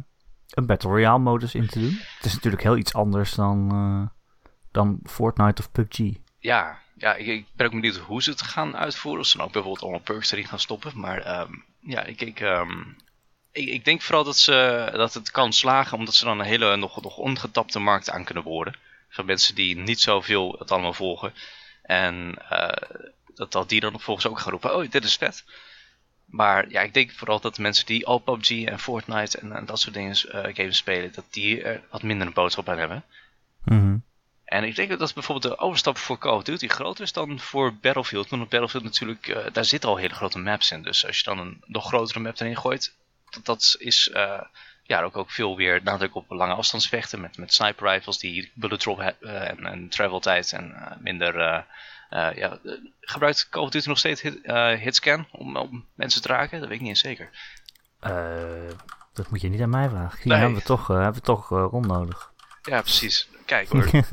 een 0.50 0.66
Battle 0.66 0.90
Royale 0.90 1.20
modus 1.20 1.56
in 1.56 1.68
te 1.68 1.80
doen? 1.80 2.00
Het 2.16 2.25
is 2.25 2.34
natuurlijk 2.34 2.64
heel 2.64 2.78
iets 2.78 2.94
anders 2.94 3.34
dan, 3.34 3.70
eh, 3.72 4.24
dan 4.72 5.00
Fortnite 5.04 5.62
of 5.62 5.72
PUBG. 5.72 6.00
Ja, 6.40 6.80
ja 6.96 7.16
ik, 7.16 7.28
ik 7.28 7.46
ben 7.56 7.66
ook 7.66 7.72
benieuwd 7.72 7.98
hoe 7.98 8.24
ze 8.24 8.30
het 8.30 8.42
gaan 8.42 8.78
uitvoeren. 8.78 9.22
Of 9.22 9.28
ze 9.28 9.36
nou 9.36 9.48
ook 9.48 9.54
bijvoorbeeld 9.54 9.84
allemaal 9.84 10.06
perks 10.06 10.32
erin 10.32 10.48
gaan 10.48 10.60
stoppen. 10.60 11.00
Maar 11.00 11.22
ehm, 11.22 11.52
ja, 11.80 12.04
ik, 12.04 12.22
ik, 12.22 12.40
ehm, 12.40 12.80
ik, 13.52 13.68
ik 13.68 13.86
denk 13.86 14.02
vooral 14.02 14.24
dat, 14.24 14.38
ze, 14.38 14.90
dat 14.92 15.14
het 15.14 15.32
kan 15.32 15.54
slagen 15.54 15.98
omdat 15.98 16.14
ze 16.14 16.25
dan 16.25 16.40
een 16.40 16.46
hele 16.46 16.75
nog, 16.75 17.02
nog 17.02 17.18
ongetapte 17.18 17.80
markt 17.80 18.10
aan 18.10 18.24
kunnen 18.24 18.44
boren. 18.44 18.75
Van 19.15 19.25
mensen 19.25 19.55
die 19.55 19.77
niet 19.77 20.00
zoveel 20.00 20.55
het 20.60 20.72
allemaal 20.72 20.93
volgen. 20.93 21.34
En 21.81 22.36
eh, 22.50 23.00
dat, 23.34 23.51
dat 23.51 23.69
die 23.69 23.79
dan 23.79 23.91
vervolgens 23.91 24.27
ook 24.27 24.39
gaan 24.39 24.51
roepen, 24.51 24.75
oh 24.75 24.89
dit 24.89 25.03
is 25.03 25.15
vet. 25.15 25.43
Maar 26.25 26.69
ja, 26.69 26.81
ik 26.81 26.93
denk 26.93 27.12
vooral 27.12 27.39
dat 27.39 27.55
de 27.55 27.62
mensen 27.62 27.86
die 27.86 28.05
al 28.05 28.17
PUBG 28.17 28.65
en 28.65 28.79
Fortnite 28.79 29.39
en, 29.39 29.51
en 29.51 29.65
dat 29.65 29.79
soort 29.79 29.93
dingen 29.93 30.15
eh, 30.15 30.55
games 30.55 30.77
spelen, 30.77 31.12
dat 31.13 31.25
die 31.29 31.63
er 31.63 31.84
wat 31.91 32.03
minder 32.03 32.27
een 32.27 32.34
boodschap 32.34 32.69
aan 32.69 32.77
hebben. 32.77 33.03
Mhm. 33.63 33.98
En 34.45 34.63
ik 34.63 34.75
denk 34.75 35.00
dat 35.00 35.13
bijvoorbeeld 35.13 35.53
de 35.53 35.62
overstap 35.62 35.98
voor 35.98 36.17
Call 36.17 36.36
of 36.36 36.43
Duty 36.43 36.67
groter 36.67 37.03
is 37.03 37.13
dan 37.13 37.39
voor 37.39 37.74
Battlefield. 37.74 38.29
Want 38.29 38.50
Battlefield 38.50 38.84
natuurlijk, 38.84 39.27
eh, 39.27 39.53
daar 39.53 39.65
zitten 39.65 39.89
al 39.89 39.98
hele 39.98 40.13
grote 40.13 40.39
maps 40.39 40.72
in. 40.72 40.81
Dus 40.81 41.05
als 41.05 41.17
je 41.17 41.24
dan 41.24 41.39
een 41.39 41.63
nog 41.65 41.86
grotere 41.86 42.19
map 42.19 42.39
erin 42.39 42.57
gooit, 42.57 42.95
dat, 43.29 43.45
dat 43.45 43.75
is 43.79 44.10
eh, 44.10 44.41
ja, 44.88 45.01
ook, 45.01 45.18
ook 45.18 45.32
veel 45.32 45.56
weer 45.56 45.82
nadruk 45.84 46.15
op 46.15 46.25
lange 46.30 46.54
afstandsvechten. 46.54 47.22
Met, 47.22 47.38
met 47.38 47.54
sniper 47.54 47.88
rifles 47.88 48.18
die 48.18 48.51
bullet 48.54 48.80
drop 48.80 48.98
hebben 48.98 49.48
en, 49.48 49.65
en 49.65 49.89
travel 49.89 50.20
tijd 50.20 50.51
en 50.51 50.98
minder... 51.00 51.65
ja, 52.10 52.60
gebruikt 53.01 53.50
Call 53.50 53.63
of 53.63 53.70
Duty 53.70 53.88
nog 53.88 53.98
steeds 53.98 54.22
hit, 54.22 54.39
hitscan 54.80 55.27
om, 55.32 55.58
om 55.58 55.86
mensen 55.94 56.22
te 56.22 56.27
raken? 56.27 56.60
Dat 56.60 56.68
weet 56.68 56.77
ik 56.77 56.84
niet 56.84 56.89
eens 56.89 57.00
zeker. 57.00 57.30
dat 59.13 59.30
moet 59.30 59.42
je 59.42 59.50
niet 59.50 59.62
aan 59.62 59.70
mij 59.70 59.89
vragen. 59.89 60.20
Die 60.24 60.34
hebben 60.34 60.58
we 60.58 60.63
toch, 60.63 60.88
hebben 60.88 61.13
we 61.13 61.22
toch 61.22 61.50
rond 61.50 61.86
nodig. 61.86 62.32
Ja, 62.62 62.82
precies. 62.82 63.30
Kijk 63.46 63.70
hoor. 63.70 63.89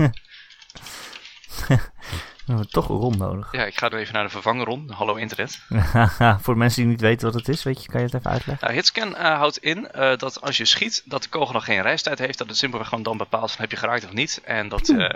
We 2.46 2.52
hebben 2.52 2.70
toch 2.70 2.88
een 2.88 2.96
ron 2.96 3.18
nodig. 3.18 3.52
Ja, 3.52 3.64
ik 3.64 3.78
ga 3.78 3.90
er 3.90 3.98
even 3.98 4.14
naar 4.14 4.24
de 4.24 4.30
vervangerron. 4.30 4.90
Hallo 4.90 5.14
internet. 5.14 5.60
Voor 6.44 6.56
mensen 6.56 6.82
die 6.82 6.90
niet 6.90 7.00
weten 7.00 7.26
wat 7.26 7.34
het 7.34 7.48
is, 7.48 7.62
weet 7.62 7.82
je, 7.82 7.90
kan 7.90 8.00
je 8.00 8.06
het 8.06 8.14
even 8.14 8.30
uitleggen? 8.30 8.66
Nou, 8.66 8.78
hitscan 8.78 9.08
uh, 9.08 9.16
houdt 9.16 9.58
in 9.58 9.88
uh, 9.94 10.16
dat 10.16 10.40
als 10.40 10.56
je 10.56 10.64
schiet, 10.64 11.02
dat 11.04 11.22
de 11.22 11.28
kogel 11.28 11.52
nog 11.52 11.64
geen 11.64 11.82
reistijd 11.82 12.18
heeft. 12.18 12.38
Dat 12.38 12.48
het 12.48 12.56
simpelweg 12.56 12.88
gewoon 12.88 13.04
dan 13.04 13.16
bepaalt 13.16 13.50
van 13.50 13.60
heb 13.60 13.70
je 13.70 13.76
geraakt 13.76 14.04
of 14.04 14.12
niet. 14.12 14.40
En 14.44 14.68
dat, 14.68 14.88
uh, 14.88 15.10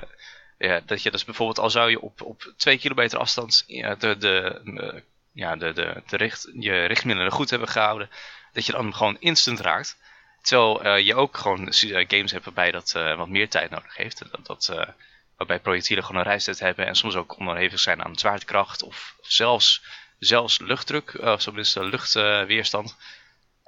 ja, 0.58 0.80
dat 0.86 1.02
je 1.02 1.10
dus 1.10 1.24
bijvoorbeeld 1.24 1.58
al 1.58 1.70
zou 1.70 1.90
je 1.90 2.00
op, 2.00 2.22
op 2.22 2.52
twee 2.56 2.78
kilometer 2.78 3.18
afstand 3.18 3.64
de, 3.66 4.16
de, 4.18 5.02
ja, 5.32 5.56
de, 5.56 5.72
de, 5.72 6.02
de 6.06 6.16
richt, 6.16 6.48
je 6.58 6.84
richtmiddelen 6.84 7.32
goed 7.32 7.50
hebben 7.50 7.68
gehouden. 7.68 8.10
Dat 8.52 8.66
je 8.66 8.72
dan 8.72 8.94
gewoon 8.94 9.16
instant 9.20 9.60
raakt. 9.60 9.96
Terwijl 10.42 10.96
je 10.96 11.14
ook 11.14 11.36
gewoon 11.36 11.72
games 12.08 12.32
hebt 12.32 12.44
waarbij 12.44 12.70
dat 12.70 12.92
wat 12.92 13.28
meer 13.28 13.48
tijd 13.48 13.70
nodig 13.70 13.96
heeft. 13.96 14.22
Dat, 14.30 14.46
dat 14.46 14.86
waarbij 15.36 15.60
projectielen 15.60 16.04
gewoon 16.04 16.20
een 16.20 16.28
reistijd 16.28 16.58
hebben 16.58 16.86
en 16.86 16.94
soms 16.94 17.14
ook 17.14 17.38
onderhevig 17.38 17.80
zijn 17.80 18.04
aan 18.04 18.18
zwaartekracht 18.18 18.82
of 18.82 19.16
zelfs, 19.20 19.82
zelfs 20.18 20.58
luchtdruk, 20.58 21.12
uh, 21.12 21.32
of 21.32 21.42
tenminste 21.42 21.84
luchtweerstand. 21.84 22.96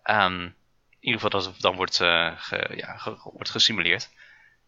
Um, 0.04 0.56
in 1.00 1.06
ieder 1.06 1.20
geval 1.20 1.40
dat 1.40 1.52
het 1.52 1.60
dan 1.60 1.76
wordt, 1.76 2.00
uh, 2.00 2.32
ge, 2.37 2.72
ja, 2.76 2.96
ge, 2.96 3.16
wordt 3.22 3.50
gesimuleerd. 3.50 4.08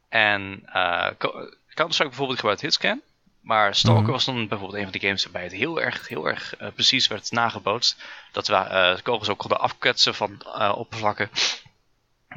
En 0.08 0.62
uh, 0.66 1.10
Counter-Strike 1.18 2.08
bijvoorbeeld 2.08 2.38
gebruikt 2.38 2.60
hitscan. 2.60 3.00
Maar 3.40 3.74
Stalker 3.74 4.02
mm. 4.02 4.10
was 4.10 4.24
dan 4.24 4.48
bijvoorbeeld 4.48 4.78
een 4.78 4.90
van 4.90 4.92
die 4.92 5.00
games 5.00 5.22
waarbij 5.22 5.42
het 5.42 5.52
heel 5.52 5.80
erg, 5.80 6.08
heel 6.08 6.26
erg 6.26 6.60
uh, 6.60 6.68
precies 6.74 7.06
werd 7.06 7.30
nagebootst. 7.30 8.02
Dat 8.32 8.46
we 8.48 8.98
kogels 9.02 9.28
ook 9.28 9.38
konden 9.38 9.60
afkwetsen 9.60 10.14
van 10.14 10.46
oppervlakken. 10.74 11.30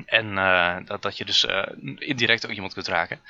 En 0.05 0.35
dat, 0.85 1.01
dat 1.01 1.17
je 1.17 1.25
dus 1.25 1.45
indirect 1.97 2.45
ook 2.45 2.51
iemand 2.51 2.73
kunt 2.73 2.87
raken. 2.87 3.21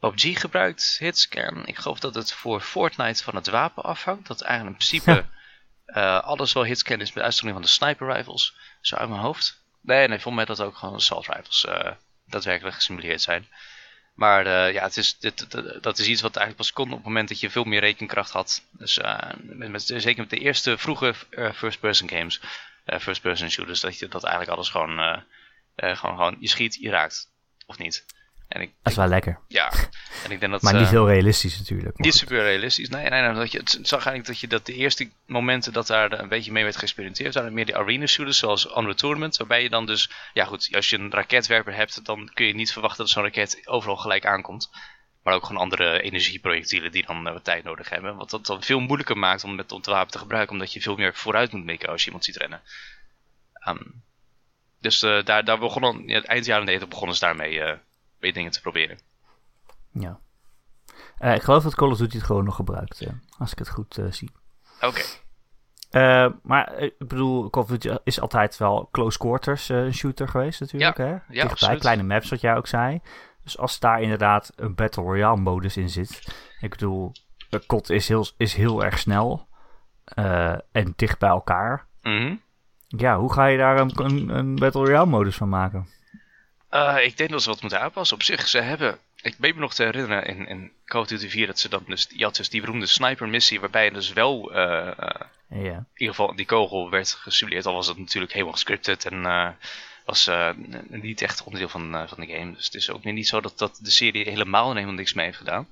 PUBG 0.00 0.40
gebruikt 0.40 0.96
hitscan. 0.98 1.66
Ik 1.66 1.76
geloof 1.76 2.00
dat 2.00 2.14
het 2.14 2.32
voor 2.32 2.60
Fortnite 2.60 3.22
van 3.22 3.34
het 3.34 3.46
wapen 3.46 3.82
afhangt. 3.82 4.26
Dat 4.26 4.40
eigenlijk 4.40 4.80
in 4.80 4.86
principe 4.86 5.26
uh, 5.86 6.20
alles 6.32 6.52
wel 6.52 6.64
hitscan 6.64 7.00
is 7.00 7.12
met 7.12 7.24
uitzondering 7.24 7.64
van 7.64 7.70
de 7.70 7.76
sniper 7.76 8.16
rifles. 8.16 8.54
Zo 8.80 8.96
uit 8.96 9.08
mijn 9.08 9.20
hoofd. 9.20 9.62
Nee, 9.80 10.08
nee, 10.08 10.20
volgens 10.20 10.34
mij 10.34 10.56
dat 10.56 10.66
ook 10.66 10.76
gewoon 10.76 10.94
assault 10.94 11.26
rifles 11.26 11.64
uh, 11.64 11.90
daadwerkelijk 12.26 12.74
gesimuleerd 12.74 13.22
zijn. 13.22 13.48
Maar 14.14 14.46
uh, 14.46 14.72
ja, 14.72 14.82
het 14.82 14.96
is, 14.96 15.18
dit, 15.18 15.50
dit, 15.50 15.82
dat 15.82 15.98
is 15.98 16.06
iets 16.06 16.20
wat 16.20 16.36
eigenlijk 16.36 16.56
pas 16.56 16.72
kon 16.72 16.90
op 16.90 16.96
het 16.96 17.06
moment 17.06 17.28
dat 17.28 17.40
je 17.40 17.50
veel 17.50 17.64
meer 17.64 17.80
rekenkracht 17.80 18.30
had. 18.30 18.62
Dus 18.70 19.00
met, 19.38 19.70
met, 19.70 19.82
zeker 19.82 20.16
met 20.16 20.30
de 20.30 20.38
eerste 20.38 20.78
vroege 20.78 21.14
first-person 21.54 22.08
games, 22.08 22.40
first-person 22.86 23.50
shooters, 23.50 23.80
dat 23.80 23.98
je 23.98 24.08
dat 24.08 24.24
eigenlijk 24.24 24.54
alles 24.54 24.68
gewoon, 24.68 25.24
gewoon, 25.76 26.16
gewoon, 26.16 26.36
je 26.40 26.48
schiet, 26.48 26.74
je 26.74 26.90
raakt. 26.90 27.28
Of 27.66 27.78
niet. 27.78 28.04
En 28.50 28.60
ik, 28.60 28.72
dat 28.82 28.92
is 28.92 28.98
wel 28.98 29.06
lekker. 29.06 29.38
Ja, 29.48 29.72
en 30.24 30.30
ik 30.30 30.40
denk 30.40 30.52
dat... 30.52 30.62
maar 30.62 30.74
niet 30.74 30.88
heel 30.88 31.08
realistisch 31.08 31.58
natuurlijk. 31.58 31.98
Niet 31.98 32.14
super 32.14 32.42
realistisch. 32.42 32.88
Nee, 32.88 33.08
nee, 33.08 33.22
nee. 33.22 33.34
Dat 33.34 33.52
je, 33.52 33.58
het 33.58 33.70
zag 33.70 34.06
eigenlijk 34.06 34.26
dat 34.26 34.38
je 34.38 34.46
dat 34.46 34.66
de 34.66 34.74
eerste 34.74 35.10
momenten 35.26 35.72
dat 35.72 35.86
daar 35.86 36.12
een 36.12 36.28
beetje 36.28 36.52
mee 36.52 36.62
werd 36.62 36.76
geëxperimenteerd, 36.76 37.34
waren 37.34 37.52
meer 37.52 37.66
de 37.66 37.76
arena 37.76 38.06
shooters 38.06 38.38
zoals 38.38 38.66
Unreal 38.66 38.94
Tournament. 38.94 39.36
Waarbij 39.36 39.62
je 39.62 39.70
dan 39.70 39.86
dus, 39.86 40.10
ja 40.32 40.44
goed, 40.44 40.68
als 40.72 40.90
je 40.90 40.98
een 40.98 41.10
raketwerper 41.10 41.74
hebt, 41.74 42.04
dan 42.04 42.30
kun 42.34 42.46
je 42.46 42.54
niet 42.54 42.72
verwachten 42.72 42.98
dat 42.98 43.08
zo'n 43.08 43.22
raket 43.22 43.60
overal 43.64 43.96
gelijk 43.96 44.26
aankomt. 44.26 44.70
Maar 45.22 45.34
ook 45.34 45.46
gewoon 45.46 45.62
andere 45.62 46.02
energieprojectielen 46.02 46.92
die 46.92 47.06
dan 47.06 47.26
uh, 47.26 47.32
wat 47.32 47.44
tijd 47.44 47.64
nodig 47.64 47.88
hebben. 47.88 48.16
Wat 48.16 48.30
dat 48.30 48.46
dan 48.46 48.62
veel 48.62 48.80
moeilijker 48.80 49.18
maakt 49.18 49.44
om 49.44 49.54
met 49.54 49.70
het 49.70 49.86
wapen 49.86 50.12
te 50.12 50.18
gebruiken, 50.18 50.52
omdat 50.52 50.72
je 50.72 50.80
veel 50.80 50.96
meer 50.96 51.14
vooruit 51.14 51.52
moet 51.52 51.64
mikken 51.64 51.88
als 51.88 52.00
je 52.00 52.06
iemand 52.06 52.24
ziet 52.24 52.36
rennen. 52.36 52.62
Um, 53.68 54.02
dus 54.80 55.02
uh, 55.02 55.24
daar, 55.24 55.44
daar 55.44 55.58
begonnen, 55.58 56.08
ja, 56.08 56.22
eind 56.22 56.44
jaren 56.44 56.64
90 56.64 56.88
begonnen 56.88 57.16
ze 57.16 57.24
daarmee 57.24 57.52
uh, 57.52 57.72
weer 58.20 58.32
dingen 58.32 58.50
te 58.50 58.60
proberen. 58.60 58.98
Ja. 59.92 60.20
Uh, 61.20 61.34
ik 61.34 61.42
geloof 61.42 61.62
dat 61.62 61.74
Call 61.74 61.90
of 61.90 61.98
Duty 61.98 62.16
het 62.16 62.26
gewoon 62.26 62.44
nog 62.44 62.56
gebruikt, 62.56 63.02
uh, 63.02 63.08
als 63.38 63.52
ik 63.52 63.58
het 63.58 63.68
goed 63.68 63.98
uh, 63.98 64.12
zie. 64.12 64.30
Oké. 64.80 65.02
Okay. 65.90 66.34
maar 66.42 66.78
ik 66.78 66.94
bedoel, 66.98 67.50
Call 67.50 67.62
of 67.62 67.68
Duty 67.68 67.96
is 68.04 68.20
altijd 68.20 68.56
wel 68.56 68.88
close 68.92 69.18
quarters 69.18 69.68
een 69.68 69.94
shooter 69.94 70.28
geweest 70.28 70.60
natuurlijk. 70.60 70.96
Ja, 70.96 71.04
hè? 71.04 71.10
ja 71.10 71.20
Dichtbij, 71.26 71.50
absoluut. 71.50 71.80
kleine 71.80 72.02
maps, 72.02 72.30
wat 72.30 72.40
jij 72.40 72.56
ook 72.56 72.66
zei. 72.66 73.00
Dus 73.42 73.58
als 73.58 73.78
daar 73.78 74.02
inderdaad 74.02 74.52
een 74.56 74.74
Battle 74.74 75.02
Royale 75.02 75.40
modus 75.40 75.76
in 75.76 75.90
zit. 75.90 76.34
Ik 76.60 76.70
bedoel, 76.70 77.12
COD 77.66 77.90
is 77.90 78.08
heel, 78.08 78.26
is 78.36 78.54
heel 78.54 78.84
erg 78.84 78.98
snel. 78.98 79.48
en 80.72 80.92
dicht 80.96 81.18
bij 81.18 81.28
elkaar. 81.28 81.86
Mm 82.02 82.18
-hmm. 82.18 82.40
Ja, 82.86 83.18
hoe 83.18 83.32
ga 83.32 83.46
je 83.46 83.58
daar 83.58 83.78
een, 83.78 83.92
een, 83.94 84.28
een 84.28 84.54
Battle 84.54 84.84
Royale 84.84 85.06
modus 85.06 85.36
van 85.36 85.48
maken? 85.48 85.88
Uh, 86.70 86.96
ik 87.04 87.16
denk 87.16 87.30
dat 87.30 87.42
ze 87.42 87.48
wat 87.48 87.60
moeten 87.60 87.80
aanpassen. 87.80 88.16
Op 88.16 88.22
zich, 88.22 88.48
ze 88.48 88.60
hebben... 88.60 88.98
Ik 89.22 89.34
weet 89.38 89.54
me 89.54 89.60
nog 89.60 89.74
te 89.74 89.82
herinneren 89.82 90.26
in, 90.26 90.46
in 90.46 90.72
Call 90.84 91.00
of 91.00 91.06
Duty 91.06 91.28
4 91.28 91.46
dat 91.46 91.58
ze 91.58 91.68
dan 91.68 91.84
dus... 91.86 92.06
Je 92.14 92.24
had 92.24 92.36
dus 92.36 92.48
die 92.48 92.60
beroemde 92.60 92.86
sniper 92.86 93.28
missie 93.28 93.60
waarbij 93.60 93.84
je 93.84 93.90
dus 93.90 94.12
wel... 94.12 94.56
Uh, 94.56 94.86
uh, 94.86 95.20
ja. 95.48 95.76
In 95.76 95.86
ieder 95.94 96.14
geval 96.14 96.34
die 96.36 96.46
kogel 96.46 96.90
werd 96.90 97.12
gesimuleerd. 97.12 97.66
Al 97.66 97.74
was 97.74 97.86
het 97.86 97.98
natuurlijk 97.98 98.32
helemaal 98.32 98.52
gescripted 98.52 99.06
en 99.06 99.56
was 100.04 100.30
niet 100.88 101.22
echt 101.22 101.42
onderdeel 101.42 101.68
van, 101.68 102.08
van 102.08 102.20
de 102.20 102.32
game. 102.32 102.54
Dus 102.54 102.64
het 102.64 102.74
is 102.74 102.90
ook 102.90 103.02
weer 103.02 103.12
niet 103.12 103.28
zo 103.28 103.40
dat, 103.40 103.58
dat 103.58 103.78
de 103.82 103.90
serie 103.90 104.30
helemaal 104.30 104.74
helemaal 104.74 104.94
niks 104.94 105.12
mee 105.12 105.24
heeft 105.24 105.38
gedaan. 105.38 105.68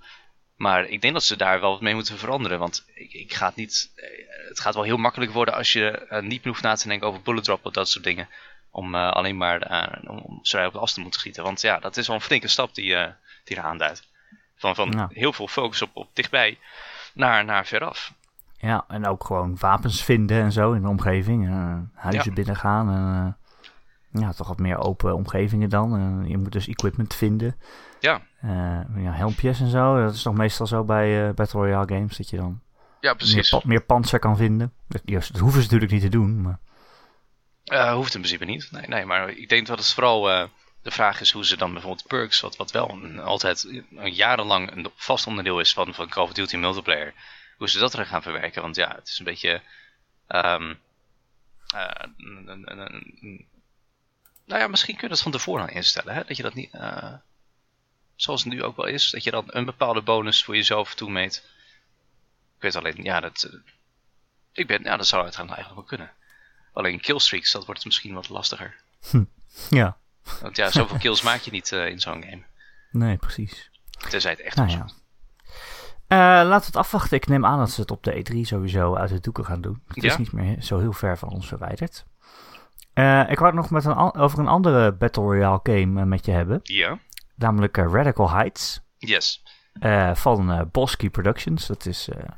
Maar 0.56 0.84
ik 0.84 1.00
denk 1.00 1.12
dat 1.12 1.24
ze 1.24 1.36
daar 1.36 1.60
wel 1.60 1.70
wat 1.70 1.80
mee 1.80 1.94
moeten 1.94 2.18
veranderen. 2.18 2.58
Want 2.58 2.84
ik, 2.94 3.12
ik 3.12 3.34
ga 3.34 3.46
het 3.46 3.56
niet... 3.56 3.92
Het 4.48 4.60
gaat 4.60 4.74
wel 4.74 4.82
heel 4.82 4.96
makkelijk 4.96 5.32
worden 5.32 5.54
als 5.54 5.72
je 5.72 6.06
niet 6.20 6.44
meer 6.44 6.52
hoeft 6.52 6.62
na 6.62 6.74
te 6.74 6.88
denken 6.88 7.06
over 7.06 7.22
bullet 7.22 7.44
drop 7.44 7.66
of 7.66 7.72
dat 7.72 7.88
soort 7.88 8.04
dingen 8.04 8.28
om 8.70 8.94
uh, 8.94 9.10
alleen 9.10 9.36
maar 9.36 9.70
uh, 9.70 10.10
om, 10.10 10.22
om 10.38 10.47
vrij 10.47 10.66
op 10.66 10.73
de 10.73 10.78
afstand 10.78 11.12
te 11.12 11.18
schieten. 11.18 11.42
Want 11.42 11.61
ja, 11.61 11.78
dat 11.78 11.97
is 11.97 12.07
wel 12.07 12.16
een 12.16 12.23
flinke 12.23 12.49
stap 12.49 12.75
die, 12.75 12.90
uh, 12.90 13.07
die 13.45 13.57
er 13.57 13.62
aanduidt. 13.62 14.09
Van, 14.57 14.75
van 14.75 14.90
ja. 14.90 15.09
heel 15.12 15.33
veel 15.33 15.49
focus 15.49 15.83
op, 15.83 15.90
op 15.92 16.09
dichtbij 16.12 16.59
naar, 17.14 17.45
naar 17.45 17.66
veraf. 17.66 18.12
Ja, 18.57 18.85
en 18.88 19.07
ook 19.07 19.25
gewoon 19.25 19.57
wapens 19.59 20.04
vinden 20.04 20.42
en 20.42 20.52
zo 20.52 20.73
in 20.73 20.83
de 20.83 20.88
omgeving. 20.88 21.49
huizen 21.95 22.30
ja. 22.30 22.33
binnengaan 22.33 22.90
en 22.90 23.37
ja, 24.21 24.33
toch 24.33 24.49
wat 24.49 24.59
meer 24.59 24.78
open 24.78 25.14
omgevingen 25.14 25.68
dan. 25.68 26.25
je 26.26 26.38
moet 26.38 26.52
dus 26.52 26.68
equipment 26.68 27.14
vinden. 27.14 27.57
Ja. 28.00 28.21
ja. 28.97 29.12
Helmpjes 29.12 29.61
en 29.61 29.68
zo. 29.68 30.02
Dat 30.04 30.14
is 30.14 30.23
toch 30.23 30.35
meestal 30.35 30.66
zo 30.66 30.85
bij 30.85 31.35
Battle 31.35 31.61
Royale 31.61 31.88
games 31.88 32.16
dat 32.16 32.30
je 32.30 32.37
dan 32.37 32.61
ja, 33.00 33.14
precies. 33.14 33.52
meer, 33.52 33.62
meer 33.64 33.83
panzer 33.83 34.18
kan 34.18 34.37
vinden. 34.37 34.73
Dat, 34.88 35.02
dat 35.04 35.38
hoeven 35.38 35.62
ze 35.62 35.64
natuurlijk 35.64 35.92
niet 35.92 36.02
te 36.02 36.09
doen, 36.09 36.42
maar... 36.42 36.59
Uh, 37.68 37.92
hoeft 37.92 38.14
in 38.14 38.20
principe 38.20 38.44
niet. 38.44 38.70
Nee, 38.70 38.87
nee, 38.87 39.04
maar 39.04 39.30
ik 39.30 39.48
denk 39.48 39.66
dat 39.66 39.78
het 39.78 39.92
vooral 39.92 40.30
uh, 40.30 40.44
de 40.82 40.90
vraag 40.90 41.20
is 41.20 41.30
hoe 41.30 41.44
ze 41.44 41.56
dan 41.56 41.72
bijvoorbeeld 41.72 42.06
perks, 42.06 42.40
wat, 42.40 42.56
wat 42.56 42.70
wel 42.70 43.00
altijd 43.20 43.64
een 43.96 44.14
jarenlang 44.14 44.70
een 44.70 44.90
vast 44.94 45.26
onderdeel 45.26 45.60
is 45.60 45.72
van, 45.72 45.94
van 45.94 46.08
Call 46.08 46.25
of 46.25 46.32
Duty 46.32 46.56
multiplayer, 46.56 47.14
hoe 47.56 47.68
ze 47.68 47.78
dat 47.78 47.92
er 47.92 48.06
gaan 48.06 48.22
verwerken. 48.22 48.62
Want 48.62 48.76
ja, 48.76 48.94
het 48.94 49.08
is 49.08 49.18
een 49.18 49.25
beetje. 49.25 49.62
Um, 50.28 50.80
uh, 51.75 51.90
nou 54.44 54.60
ja, 54.60 54.68
misschien 54.68 54.94
kun 54.94 55.02
je 55.02 55.14
dat 55.14 55.22
van 55.22 55.32
tevoren 55.32 55.68
instellen. 55.68 56.14
Hè? 56.14 56.25
Dat 56.25 56.37
je 56.37 56.42
dat 56.42 56.54
niet. 56.54 56.70
zoals 58.16 58.44
het 58.44 58.52
nu 58.52 58.62
ook 58.62 58.76
wel 58.76 58.87
is, 58.87 59.10
dat 59.10 59.25
je 59.25 59.30
dan 59.30 59.44
een 59.46 59.64
bepaalde 59.64 60.02
bonus 60.02 60.44
voor 60.44 60.56
jezelf 60.56 60.94
toemeet. 60.94 61.37
Ik 62.56 62.62
weet 62.62 62.76
alleen, 62.76 63.02
ja, 63.02 63.20
dat. 63.20 63.50
ik 64.52 64.66
ben, 64.66 64.82
ja, 64.82 64.96
dat 64.96 65.06
zou 65.06 65.22
uiteindelijk 65.22 65.62
eigenlijk 65.62 65.90
wel 65.90 65.98
kunnen. 65.98 66.16
Alleen 66.78 67.00
killstreaks, 67.00 67.52
dat 67.52 67.66
wordt 67.66 67.85
misschien 67.85 68.14
wat 68.14 68.28
lastiger. 68.28 68.75
Hm. 69.11 69.25
Ja. 69.70 69.97
Want 70.42 70.56
ja, 70.56 70.70
zoveel 70.70 70.99
kills 70.99 71.23
maak 71.23 71.40
je 71.40 71.50
niet 71.50 71.70
uh, 71.73 71.88
in 71.88 72.00
zo'n 72.00 72.23
game. 72.23 72.42
Nee, 72.90 73.16
precies. 73.16 73.70
Tenzij 74.08 74.30
het 74.30 74.40
echt 74.40 74.56
nou, 74.56 74.68
ja. 74.70 74.87
Uh, 76.08 76.49
laten 76.49 76.61
we 76.61 76.66
het 76.66 76.76
afwachten. 76.76 77.16
Ik 77.16 77.26
neem 77.26 77.47
aan 77.47 77.58
dat 77.58 77.70
ze 77.70 77.80
het 77.80 77.90
op 77.90 78.02
de 78.02 78.25
E3 78.32 78.40
sowieso 78.40 78.94
uit 78.94 79.11
de 79.11 79.20
doeken 79.20 79.44
gaan 79.44 79.61
doen. 79.61 79.82
Het 79.87 80.02
ja? 80.02 80.11
is 80.11 80.16
niet 80.16 80.32
meer 80.32 80.62
zo 80.62 80.78
heel 80.78 80.92
ver 80.92 81.18
van 81.18 81.28
ons 81.28 81.49
verwijderd. 81.49 82.04
Eh, 82.92 83.30
ik 83.30 83.38
wou 83.38 83.44
het 83.44 83.54
nog 83.54 83.70
met 83.70 83.85
een, 83.85 84.14
over 84.14 84.38
een 84.38 84.49
andere 84.49 84.92
Battle 84.92 85.23
Royale 85.23 85.61
game 85.62 86.00
eh, 86.00 86.06
met 86.06 86.25
je 86.25 86.32
hebben. 86.32 86.61
Ja. 86.62 86.99
Namelijk 87.35 87.76
eh, 87.76 87.85
Radical 87.92 88.30
Heights 88.30 88.80
Yes. 88.99 89.42
eh, 89.73 90.14
van 90.14 90.50
eh 90.52 90.61
Bosky 90.73 91.11
Productions. 91.11 91.66
Dat 91.66 91.87
is 91.87 92.08
eh, 92.08 92.28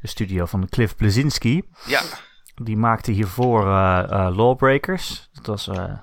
de 0.00 0.08
studio 0.08 0.44
van 0.44 0.68
Cliff 0.68 0.96
Blazinski. 0.96 1.62
Ja. 1.86 2.02
Die 2.54 2.76
maakte 2.76 3.12
hiervoor 3.12 3.66
eh, 3.66 4.02
eh, 4.10 4.36
Lawbreakers. 4.36 5.28
Dat 5.32 5.46
was 5.46 5.68
eh, 5.68 5.98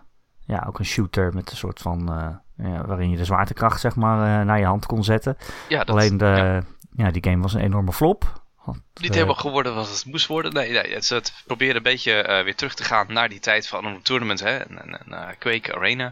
ja, 0.45 0.63
ook 0.67 0.79
een 0.79 0.85
shooter 0.85 1.33
met 1.33 1.51
een 1.51 1.57
soort 1.57 1.79
van... 1.79 2.09
ja, 2.57 2.85
waarin 2.85 3.09
je 3.09 3.17
de 3.17 3.25
zwaartekracht 3.25 3.81
zeg 3.81 3.95
maar, 3.95 4.45
naar 4.45 4.59
je 4.59 4.65
hand 4.65 4.85
kon 4.85 5.03
zetten. 5.03 5.37
Ja, 5.67 5.77
dat, 5.77 5.89
Alleen 5.89 6.17
de, 6.17 6.25
ja. 6.25 6.63
ja. 7.05 7.11
die 7.11 7.23
game 7.23 7.41
was 7.41 7.53
een 7.53 7.61
enorme 7.61 7.93
flop. 7.93 8.41
Want, 8.65 8.81
Niet 9.01 9.13
helemaal 9.13 9.35
geworden 9.35 9.75
wat 9.75 9.89
het 9.89 10.05
moest 10.05 10.27
worden. 10.27 10.53
Nee, 10.53 10.71
nee 10.71 10.93
het, 10.93 11.09
het 11.09 11.43
probeerde 11.45 11.77
een 11.77 11.83
beetje 11.83 12.41
weer 12.43 12.55
terug 12.55 12.73
te 12.73 12.83
gaan 12.83 13.13
naar 13.13 13.29
die 13.29 13.39
tijd 13.39 13.67
van 13.67 13.85
een 13.85 14.01
tournament, 14.01 14.39
hè. 14.39 14.57
En, 14.57 14.99
en, 14.99 15.13
eh, 15.13 15.27
Quake 15.39 15.75
Arena. 15.75 16.11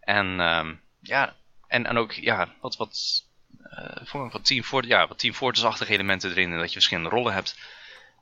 En 0.00 0.40
ehm, 0.40 0.74
ja, 1.00 1.34
en, 1.66 1.86
en 1.86 1.96
ook, 1.96 2.12
ja, 2.12 2.48
wat, 2.60 2.76
wat, 2.76 3.24
eh 3.62 4.04
vorm 4.04 4.30
van 4.30 4.42
Team 4.42 4.62
Fortress, 4.62 4.94
ja, 4.94 5.08
wat 5.08 5.18
Team 5.18 5.34
Fortress-achtige 5.34 5.92
elementen 5.92 6.30
erin. 6.30 6.52
En 6.52 6.58
dat 6.58 6.66
je 6.66 6.72
verschillende 6.72 7.10
rollen 7.10 7.32
hebt. 7.32 7.58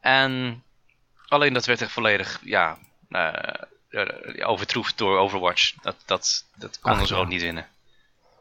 En 0.00 0.62
alleen 1.30 1.52
dat 1.52 1.66
werd 1.66 1.80
echt 1.82 1.92
volledig, 1.92 2.40
ja, 2.44 2.78
eh, 3.08 4.48
overtroefd 4.48 4.98
door 4.98 5.18
Overwatch. 5.18 5.74
Dat, 5.82 5.96
dat, 6.06 6.44
dat 6.56 6.78
konden 6.80 7.06
ze 7.06 7.14
ook 7.14 7.28
niet 7.28 7.40
winnen. 7.42 7.66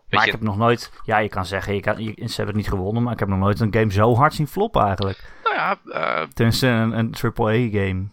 Maar 0.10 0.26
ik 0.26 0.32
heb 0.32 0.42
nog 0.42 0.58
nooit... 0.58 0.92
Ja, 1.04 1.18
je 1.18 1.30
kan 1.30 1.46
zeggen, 1.46 1.74
je 1.76 1.82
kan, 1.82 2.04
je- 2.04 2.14
ze 2.16 2.36
hebben 2.36 2.46
het 2.46 2.56
niet 2.56 2.70
gewonnen. 2.70 3.04
Maar 3.04 3.14
ik 3.14 3.20
heb 3.20 3.28
nog 3.28 3.40
nooit 3.40 3.60
een 3.60 3.74
game 3.74 3.92
zo 3.92 4.16
hard 4.16 4.34
zien 4.34 4.48
floppen 4.48 4.84
eigenlijk. 4.86 5.34
nou 5.44 5.56
ja, 5.56 6.28
Tenminste, 6.34 6.68
een, 6.68 6.92
een 6.92 7.16
AAA-game. 7.22 8.08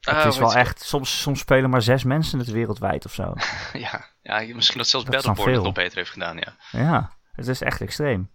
het 0.00 0.24
is 0.32 0.38
wel 0.38 0.54
echt... 0.54 0.80
Soms, 0.82 1.20
soms 1.20 1.40
spelen 1.40 1.70
maar 1.70 1.82
zes 1.82 2.04
mensen 2.04 2.38
het 2.38 2.48
wereldwijd 2.50 3.04
of 3.04 3.12
zo. 3.12 3.32
Ja, 3.72 4.04
ja, 4.22 4.54
misschien 4.54 4.78
dat 4.78 4.88
zelfs 4.88 5.06
Dat 5.06 5.14
Battleborn 5.14 5.54
het 5.54 5.62
nog 5.62 5.72
beter 5.72 5.96
heeft 5.96 6.10
gedaan, 6.10 6.36
ja. 6.36 6.56
Ja, 6.70 7.10
het 7.32 7.46
is 7.48 7.60
echt 7.60 7.80
extreem. 7.80 8.30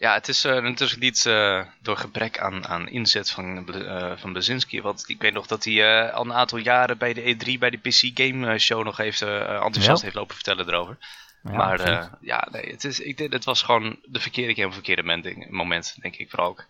Ja, 0.00 0.14
het 0.14 0.28
is 0.28 0.44
eh, 0.44 0.62
natuurlijk 0.62 1.00
niet 1.00 1.26
eh, 1.26 1.62
door 1.82 1.96
gebrek 1.96 2.38
aan, 2.38 2.66
aan 2.66 2.88
inzet 2.88 3.30
van, 3.30 3.72
eh 3.72 4.12
van 4.16 4.32
Blazinski. 4.32 4.80
Want 4.80 5.04
ik 5.06 5.20
weet 5.20 5.32
nog 5.32 5.46
dat 5.46 5.64
hij 5.64 6.06
eh, 6.06 6.14
al 6.14 6.24
een 6.24 6.32
aantal 6.32 6.58
jaren 6.58 6.98
bij 6.98 7.12
de 7.12 7.34
E3, 7.34 7.58
bij 7.58 7.70
de 7.70 7.76
PC 7.76 8.10
Game 8.14 8.58
Show 8.58 8.84
nog 8.84 8.96
heeft, 8.96 9.22
enthousiast 9.22 9.98
Ja. 9.98 10.04
heeft 10.04 10.14
lopen 10.14 10.34
vertellen 10.34 10.68
erover. 10.68 10.96
Ja, 11.42 11.52
maar 11.52 12.10
ja, 12.20 12.48
nee, 12.50 12.70
het, 12.70 12.84
is, 12.84 13.00
ik 13.00 13.18
het 13.18 13.44
was 13.44 13.62
gewoon 13.62 13.98
de 14.04 14.20
verkeerde 14.20 14.54
game 14.54 14.66
op 14.66 14.74
het 14.74 14.84
verkeerde 14.86 15.48
moment, 15.50 15.96
denk 16.00 16.16
ik 16.16 16.30
vooral 16.30 16.48
ook. 16.48 16.66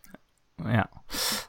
Ja. 0.64 0.90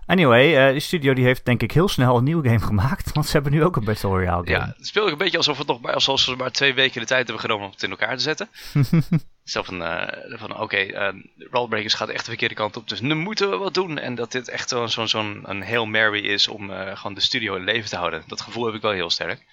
Anyway, 0.05 0.67
eh 0.67 0.73
de 0.73 0.79
studio 0.79 1.13
die 1.13 1.25
heeft 1.25 1.45
denk 1.45 1.61
ik 1.61 1.71
heel 1.71 1.87
snel 1.87 2.17
een 2.17 2.23
nieuwe 2.23 2.47
game 2.47 2.59
gemaakt. 2.71 3.13
Want 3.13 3.25
ze 3.25 3.31
hebben 3.31 3.51
nu 3.51 3.63
ook 3.63 3.75
een 3.75 3.83
Battle 3.83 4.09
Royale 4.09 4.47
game. 4.47 4.57
Ja, 4.57 4.73
het 4.77 4.87
speelt 4.87 5.11
een 5.11 5.17
beetje 5.17 5.37
alsof, 5.37 5.57
het 5.57 5.67
nog 5.67 5.81
maar, 5.81 5.93
alsof 5.93 6.19
ze 6.19 6.35
maar 6.35 6.51
twee 6.51 6.73
weken 6.73 7.01
de 7.01 7.07
tijd 7.07 7.23
hebben 7.23 7.43
genomen 7.43 7.65
om 7.65 7.71
het 7.71 7.83
in 7.83 7.89
elkaar 7.89 8.17
te 8.17 8.23
zetten. 8.23 8.49
Zo 9.43 9.63
van, 9.63 9.83
eh, 9.83 10.37
van 10.39 10.59
oké, 10.59 10.77
eh 10.77 11.13
Rollbreakers 11.37 11.93
gaat 11.93 12.09
echt 12.09 12.23
de 12.23 12.29
verkeerde 12.29 12.55
kant 12.55 12.77
op, 12.77 12.89
dus 12.89 13.01
nu 13.01 13.15
moeten 13.15 13.49
we 13.49 13.57
wat 13.57 13.73
doen. 13.73 13.97
En 13.97 14.15
dat 14.15 14.31
dit 14.31 14.49
echt 14.49 14.69
zo'n 14.69 14.89
zo'n 14.89 15.07
zo'n 15.07 15.41
een 15.45 15.63
Hail 15.63 15.85
Mary 15.85 16.25
is 16.25 16.47
om 16.47 16.71
gewoon 16.71 17.13
de 17.13 17.21
studio 17.21 17.55
in 17.55 17.63
leven 17.63 17.89
te 17.89 17.95
houden. 17.95 18.23
Dat 18.27 18.41
gevoel 18.41 18.65
heb 18.65 18.75
ik 18.75 18.81
wel 18.81 18.91
heel 18.91 19.09
sterk. 19.09 19.45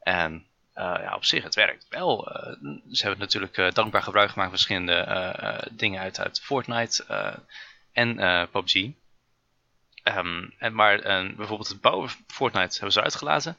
En 0.00 0.44
ja, 0.74 1.12
op 1.14 1.24
zich, 1.24 1.42
het 1.42 1.54
werkt 1.54 1.86
wel. 1.88 2.28
Ze 2.90 3.02
hebben 3.02 3.20
natuurlijk 3.20 3.74
dankbaar 3.74 4.02
gebruik 4.02 4.30
gemaakt 4.30 4.50
van 4.50 4.58
verschillende 4.58 5.68
dingen 5.70 6.00
uit, 6.00 6.20
uit 6.20 6.40
Fortnite 6.40 7.04
en 7.92 8.18
eh, 8.18 8.42
PUBG. 8.50 8.90
Ehm, 10.02 10.48
en 10.58 10.74
maar 10.74 10.98
eh, 10.98 11.36
bijvoorbeeld 11.36 11.68
het 11.68 11.80
bouwen 11.80 12.08
van 12.08 12.24
Fortnite 12.26 12.72
hebben 12.72 12.92
ze 12.92 12.98
eruit 12.98 13.14
gelaten. 13.14 13.58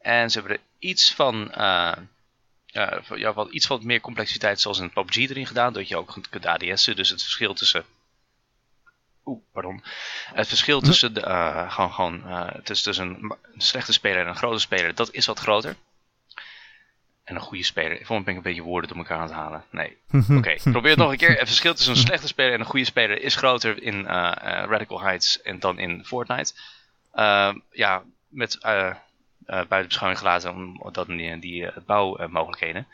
En 0.00 0.30
ze 0.30 0.38
hebben 0.38 0.56
er 0.56 0.62
iets 0.78 1.14
van, 1.14 1.52
eh, 1.52 1.96
ja, 2.66 3.32
wat, 3.32 3.50
iets 3.50 3.66
wat 3.66 3.82
meer 3.82 4.00
complexiteit 4.00 4.60
zoals 4.60 4.78
in 4.78 4.90
PUBG 4.90 5.16
erin 5.16 5.46
gedaan. 5.46 5.72
Dat 5.72 5.88
je 5.88 5.96
ook 5.96 6.18
kunt 6.30 6.46
ADS'en. 6.46 6.96
Dus 6.96 7.08
het 7.08 7.22
verschil 7.22 7.54
tussen... 7.54 7.84
Oeh, 9.24 9.42
pardon. 9.52 9.84
Het 10.34 10.48
verschil 10.48 10.80
tussen, 10.80 11.14
de, 11.14 11.20
gewoon, 11.68 11.92
gewoon, 11.92 12.22
tussen, 12.62 12.84
tussen 12.84 13.36
een 13.52 13.60
slechte 13.60 13.92
speler 13.92 14.20
en 14.20 14.28
een 14.28 14.36
grote 14.36 14.58
speler, 14.58 14.94
dat 14.94 15.12
is 15.12 15.26
wat 15.26 15.38
groter. 15.38 15.76
En 17.30 17.36
een 17.36 17.42
goede 17.42 17.64
speler. 17.64 17.96
Volgens 17.96 18.08
mij 18.08 18.22
ben 18.22 18.32
ik 18.32 18.36
een 18.36 18.50
beetje 18.50 18.62
woorden 18.62 18.88
door 18.88 18.98
elkaar 18.98 19.16
aan 19.16 19.22
het 19.22 19.32
halen. 19.32 19.64
Nee. 19.70 19.96
Oké, 20.38 20.56
probeer 20.62 20.90
het 20.90 20.98
nog 20.98 21.10
een 21.10 21.16
keer. 21.16 21.38
Het 21.38 21.46
verschil 21.46 21.74
tussen 21.74 21.94
een 21.94 22.00
slechte 22.00 22.26
speler 22.26 22.52
en 22.52 22.60
een 22.60 22.66
goede 22.66 22.84
speler 22.84 23.22
is 23.22 23.34
groter 23.34 23.82
in 23.82 24.06
eh, 24.06 24.26
eh, 24.26 24.68
Radical 24.68 25.00
Heights 25.00 25.42
en 25.42 25.58
dan 25.58 25.78
in 25.78 26.04
Fortnite. 26.04 26.52
Eh, 27.12 27.54
ja, 27.70 28.02
met 28.28 28.58
eh 28.58 28.94
buiten 29.46 29.86
beschouwing 29.86 30.18
gelaten 30.20 30.76
omdat 30.80 31.06
die, 31.06 31.38
die 31.38 31.70
bouwmogelijkheden. 31.86 32.86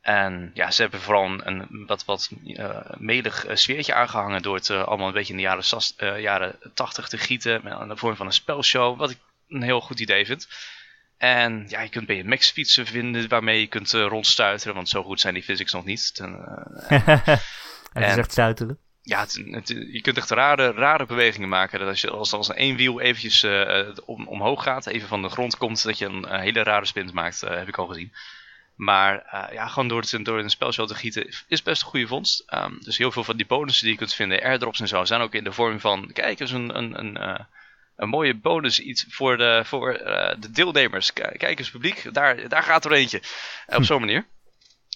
En 0.00 0.50
ja, 0.54 0.70
ze 0.70 0.82
hebben 0.82 1.00
vooral 1.00 1.24
een, 1.24 1.46
een 1.46 1.86
wat, 1.86 2.04
wat 2.04 2.30
melig 2.96 3.46
sfeertje 3.52 3.94
aangehangen 3.94 4.42
door 4.42 4.54
het 4.54 4.70
allemaal 4.70 5.06
een 5.06 5.12
beetje 5.12 5.32
in 5.32 5.38
de 5.38 5.44
jaren, 5.44 6.20
jaren 6.22 6.58
80 6.74 7.08
te 7.08 7.18
gieten. 7.18 7.60
Met, 7.64 7.80
in 7.80 7.88
de 7.88 7.96
vorm 7.96 8.16
van 8.16 8.26
een 8.26 8.32
spelshow, 8.32 8.98
wat 8.98 9.10
ik 9.10 9.18
een 9.48 9.62
heel 9.62 9.80
goed 9.80 10.00
idee 10.00 10.26
vind. 10.26 10.48
En 11.18 11.64
ja, 11.68 11.80
je 11.80 11.88
kunt 11.88 12.06
BMX 12.06 12.50
fietsen 12.50 12.86
vinden 12.86 13.28
waarmee 13.28 13.60
je 13.60 13.66
kunt 13.66 13.94
eh, 13.94 14.06
rondstuiteren, 14.06 14.74
want 14.74 14.88
zo 14.88 15.02
goed 15.02 15.20
zijn 15.20 15.34
die 15.34 15.42
physics 15.42 15.72
nog 15.72 15.84
niet. 15.84 16.14
Ten, 16.14 16.34
en- 17.92 18.02
echt 18.02 18.30
stuiteren. 18.30 18.78
ja, 19.02 19.20
het, 19.20 19.42
het- 19.50 19.68
je 19.68 20.00
kunt 20.00 20.16
echt 20.16 20.30
rare, 20.30 20.72
rare 20.72 21.06
bewegingen 21.06 21.48
maken. 21.48 21.78
Dat 21.78 21.88
als, 21.88 22.00
je, 22.00 22.10
als, 22.10 22.32
als 22.32 22.48
een 22.48 22.54
één 22.54 22.76
wiel 22.76 23.00
eventjes 23.00 23.42
eh, 23.42 23.78
eh, 23.80 23.96
om, 24.04 24.28
omhoog 24.28 24.62
gaat, 24.62 24.86
even 24.86 25.08
van 25.08 25.22
de 25.22 25.28
grond 25.28 25.56
komt, 25.56 25.82
dat 25.82 25.98
je 25.98 26.06
een, 26.06 26.40
hele 26.40 26.62
rare 26.62 26.86
spin 26.86 27.10
maakt, 27.12 27.40
heb 27.40 27.68
ik 27.68 27.78
al 27.78 27.86
gezien. 27.86 28.12
Maar 28.76 29.22
ja, 29.52 29.66
gewoon 29.68 29.88
door 29.88 30.00
het 30.00 30.24
door 30.24 30.38
een 30.38 30.50
spelshow 30.50 30.88
te 30.88 30.94
gieten 30.94 31.26
is 31.48 31.62
best 31.62 31.82
een 31.82 31.88
goede 31.88 32.06
vondst. 32.06 32.42
Ehm, 32.46 32.72
dus 32.80 32.98
heel 32.98 33.12
veel 33.12 33.24
van 33.24 33.36
die 33.36 33.46
bonussen 33.46 33.82
die 33.84 33.92
je 33.92 33.98
kunt 33.98 34.14
vinden, 34.14 34.42
airdrops 34.42 34.80
en 34.80 34.88
zo, 34.88 35.04
zijn 35.04 35.20
ook 35.20 35.34
in 35.34 35.44
de 35.44 35.52
vorm 35.52 35.80
van, 35.80 36.10
kijk 36.12 36.40
eens, 36.40 36.50
een, 36.50 36.76
een, 36.76 36.98
een, 36.98 37.46
een 37.98 38.08
mooie 38.08 38.34
bonus 38.36 38.80
iets 38.80 39.06
voor 39.08 39.36
de, 39.36 39.62
voor, 39.64 39.92
eh, 39.92 40.36
de 40.40 40.50
deelnemers. 40.50 41.12
K- 41.12 41.34
Kijk 41.36 41.58
eens 41.58 41.70
publiek, 41.70 42.14
daar, 42.14 42.48
daar 42.48 42.62
gaat 42.62 42.84
er 42.84 42.92
eentje. 42.92 43.22
Eh, 43.66 43.76
op 43.78 43.84
zo'n 43.84 44.00
manier. 44.00 44.26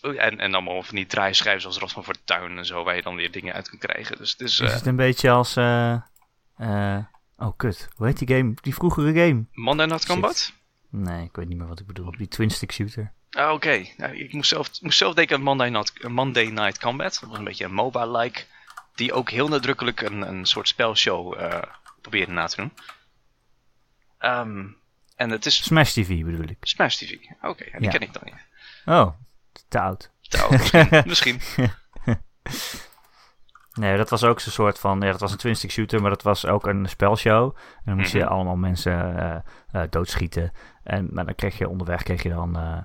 Oei, 0.06 0.16
En, 0.16 0.38
en 0.38 0.54
allemaal 0.54 0.82
van 0.82 0.96
die 0.96 1.06
draaischijven 1.06 1.60
zoals 1.60 1.78
Ras 1.78 1.92
van 1.92 2.04
Fortuin 2.04 2.58
en 2.58 2.66
zo, 2.66 2.84
waar 2.84 2.96
je 2.96 3.02
dan 3.02 3.16
weer 3.16 3.30
dingen 3.30 3.54
uit 3.54 3.68
kunt 3.68 3.80
krijgen. 3.80 4.18
Dus 4.18 4.30
het 4.30 4.40
is... 4.40 4.60
Is 4.60 4.68
eh, 4.68 4.74
het 4.74 4.86
een 4.86 4.96
beetje 4.96 5.30
als... 5.30 5.56
oh, 5.56 7.52
kut. 7.56 7.88
Hoe 7.96 8.06
heet 8.06 8.18
die 8.18 8.36
game? 8.36 8.54
Die 8.60 8.74
vroegere 8.74 9.12
game? 9.12 9.44
Monday 9.52 9.86
Night 9.86 10.06
Combat? 10.06 10.52
Nee, 10.90 11.24
ik 11.24 11.36
weet 11.36 11.48
niet 11.48 11.58
meer 11.58 11.68
wat 11.68 11.80
ik 11.80 11.86
bedoel. 11.86 12.10
Die 12.16 12.28
twin-stick 12.28 12.72
shooter. 12.72 13.12
Ah, 13.30 13.52
Oké, 13.52 13.86
nou, 13.96 14.16
ik 14.16 14.32
moest 14.32 14.48
zelf, 14.48 14.70
moest 14.80 14.98
zelf 14.98 15.14
denken 15.14 15.36
aan 15.36 15.42
Monday 15.42 15.68
Night, 15.68 16.08
Monday 16.08 16.46
Night 16.46 16.78
Combat. 16.78 17.18
Dat 17.20 17.28
was 17.28 17.38
een 17.38 17.44
beetje 17.44 17.64
een 17.64 17.72
MOBA-like. 17.74 18.44
Die 18.94 19.12
ook 19.12 19.30
heel 19.30 19.48
nadrukkelijk 19.48 20.00
een, 20.00 20.28
een 20.28 20.46
soort 20.46 20.68
spelshow 20.68 21.34
probeerde 22.02 22.32
na 22.32 22.46
te 22.46 22.56
doen. 22.56 22.72
Ehm, 24.18 24.66
en 25.16 25.30
het 25.30 25.46
is 25.46 25.64
Smash 25.64 25.92
TV 25.92 26.22
bedoel 26.24 26.48
ik. 26.48 26.56
Smash 26.60 26.96
TV. 26.96 27.12
Oké, 27.42 27.64
die 27.64 27.82
Ja. 27.82 27.90
ken 27.90 28.00
ik 28.00 28.12
dan 28.12 28.22
niet. 28.24 28.34
Oh, 28.84 29.08
te 29.68 29.80
oud. 29.80 30.10
Trouw, 30.28 30.50
misschien. 30.50 30.88
misschien. 31.06 31.40
Nee, 33.74 33.96
dat 33.96 34.10
was 34.10 34.24
ook 34.24 34.40
zo'n 34.40 34.52
soort 34.52 34.78
van... 34.78 35.00
Ja, 35.00 35.10
dat 35.10 35.20
was 35.20 35.32
een 35.32 35.38
twin-stick 35.38 35.70
shooter, 35.70 36.00
maar 36.00 36.10
dat 36.10 36.22
was 36.22 36.46
ook 36.46 36.66
een 36.66 36.88
spelshow. 36.88 37.56
En 37.56 37.82
dan 37.84 37.96
moest 37.96 38.12
je 38.12 38.18
Mhm. 38.18 38.28
allemaal 38.28 38.56
mensen 38.56 39.16
eh, 39.18 39.36
eh, 39.82 39.90
doodschieten. 39.90 40.52
En 40.84 41.08
maar 41.12 41.24
dan 41.24 41.34
kreeg 41.34 41.58
je 41.58 41.68
onderweg 41.68 42.02
kreeg 42.02 42.22
je 42.22 42.28
dan... 42.28 42.56
eh, 42.56 42.78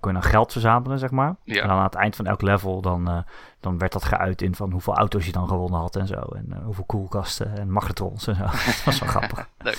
kon 0.00 0.12
je 0.12 0.20
dan 0.20 0.22
geld 0.22 0.52
verzamelen, 0.52 0.98
zeg 0.98 1.10
maar. 1.10 1.36
Ja. 1.44 1.62
En 1.62 1.68
dan 1.68 1.76
aan 1.76 1.84
het 1.84 1.94
eind 1.94 2.16
van 2.16 2.26
elk 2.26 2.42
level, 2.42 2.80
dan, 2.80 3.08
eh, 3.08 3.18
dan 3.60 3.78
werd 3.78 3.92
dat 3.92 4.04
geuit 4.04 4.42
in 4.42 4.54
van 4.54 4.72
hoeveel 4.72 4.96
auto's 4.96 5.26
je 5.26 5.32
dan 5.32 5.48
gewonnen 5.48 5.80
had 5.80 5.96
en 5.96 6.06
zo. 6.06 6.20
En 6.20 6.46
eh, 6.50 6.64
hoeveel 6.64 6.84
koelkasten 6.84 7.58
en 7.58 7.70
magnetrons 7.70 8.26
en 8.26 8.34
zo. 8.34 8.42
dat 8.66 8.82
was 8.84 8.98
wel 8.98 9.08
grappig. 9.08 9.48
Leuk. 9.58 9.78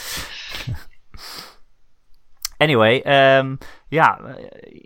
Anyway, 2.58 3.00
ehm, 3.00 3.56
ja, 3.88 4.20
eh, 4.20 4.36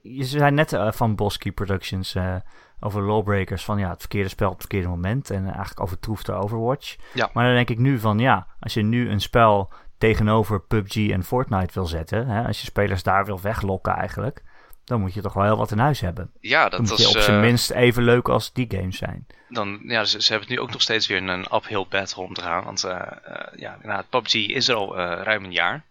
je 0.01 0.23
zei 0.23 0.51
net 0.51 0.73
eh, 0.73 0.91
van 0.91 1.15
Bosky 1.15 1.51
Productions 1.51 2.15
eh, 2.15 2.35
over 2.79 3.01
Lawbreakers 3.01 3.65
van 3.65 3.79
ja, 3.79 3.89
het 3.89 3.99
verkeerde 3.99 4.29
spel 4.29 4.47
op 4.47 4.53
het 4.53 4.61
verkeerde 4.61 4.87
moment 4.87 5.29
en 5.29 5.45
eigenlijk 5.45 5.79
overtroefde 5.79 6.33
Overwatch. 6.33 6.95
Ja. 7.13 7.29
Maar 7.33 7.45
dan 7.45 7.53
denk 7.53 7.69
ik 7.69 7.77
nu 7.77 7.99
van 7.99 8.19
ja, 8.19 8.47
als 8.59 8.73
je 8.73 8.81
nu 8.81 9.09
een 9.09 9.21
spel 9.21 9.71
tegenover 9.97 10.61
PUBG 10.61 11.09
en 11.09 11.23
Fortnite 11.23 11.73
wil 11.73 11.85
zetten, 11.85 12.27
hè, 12.27 12.47
als 12.47 12.59
je 12.59 12.65
spelers 12.65 13.03
daar 13.03 13.25
wil 13.25 13.41
weglokken 13.41 13.93
eigenlijk, 13.93 14.43
dan 14.89 14.99
moet 14.99 15.13
je 15.13 15.21
toch 15.21 15.33
wel 15.33 15.43
heel 15.43 15.57
wat 15.57 15.71
in 15.71 15.77
huis 15.77 15.99
hebben. 15.99 16.31
Ja, 16.39 16.69
Dan 16.69 16.79
dat 16.79 16.89
was... 16.89 16.99
je 16.99 17.07
op 17.07 17.23
zijn 17.23 17.37
eh, 17.37 17.43
minst 17.43 17.69
even 17.69 18.03
leuk 18.03 18.29
als 18.29 18.53
die 18.53 18.67
games 18.69 18.97
zijn. 18.97 19.27
dan, 19.49 19.79
ja, 19.83 20.05
ze, 20.05 20.21
ze 20.21 20.31
hebben 20.31 20.47
het 20.49 20.57
nu 20.57 20.63
ook 20.63 20.71
nog 20.71 20.81
steeds 20.81 21.07
weer 21.07 21.23
een 21.23 21.55
uphill 21.55 21.85
battle 21.89 22.23
om 22.23 22.33
te 22.33 22.41
gaan. 22.41 22.63
Want 22.63 22.83
eh, 22.83 23.01
eh, 23.23 23.59
ja, 23.59 23.77
nou, 23.83 24.03
PUBG 24.09 24.33
is 24.33 24.67
er 24.67 24.75
al 24.75 24.95
ruim 24.97 25.43
een 25.43 25.51
jaar. 25.51 25.83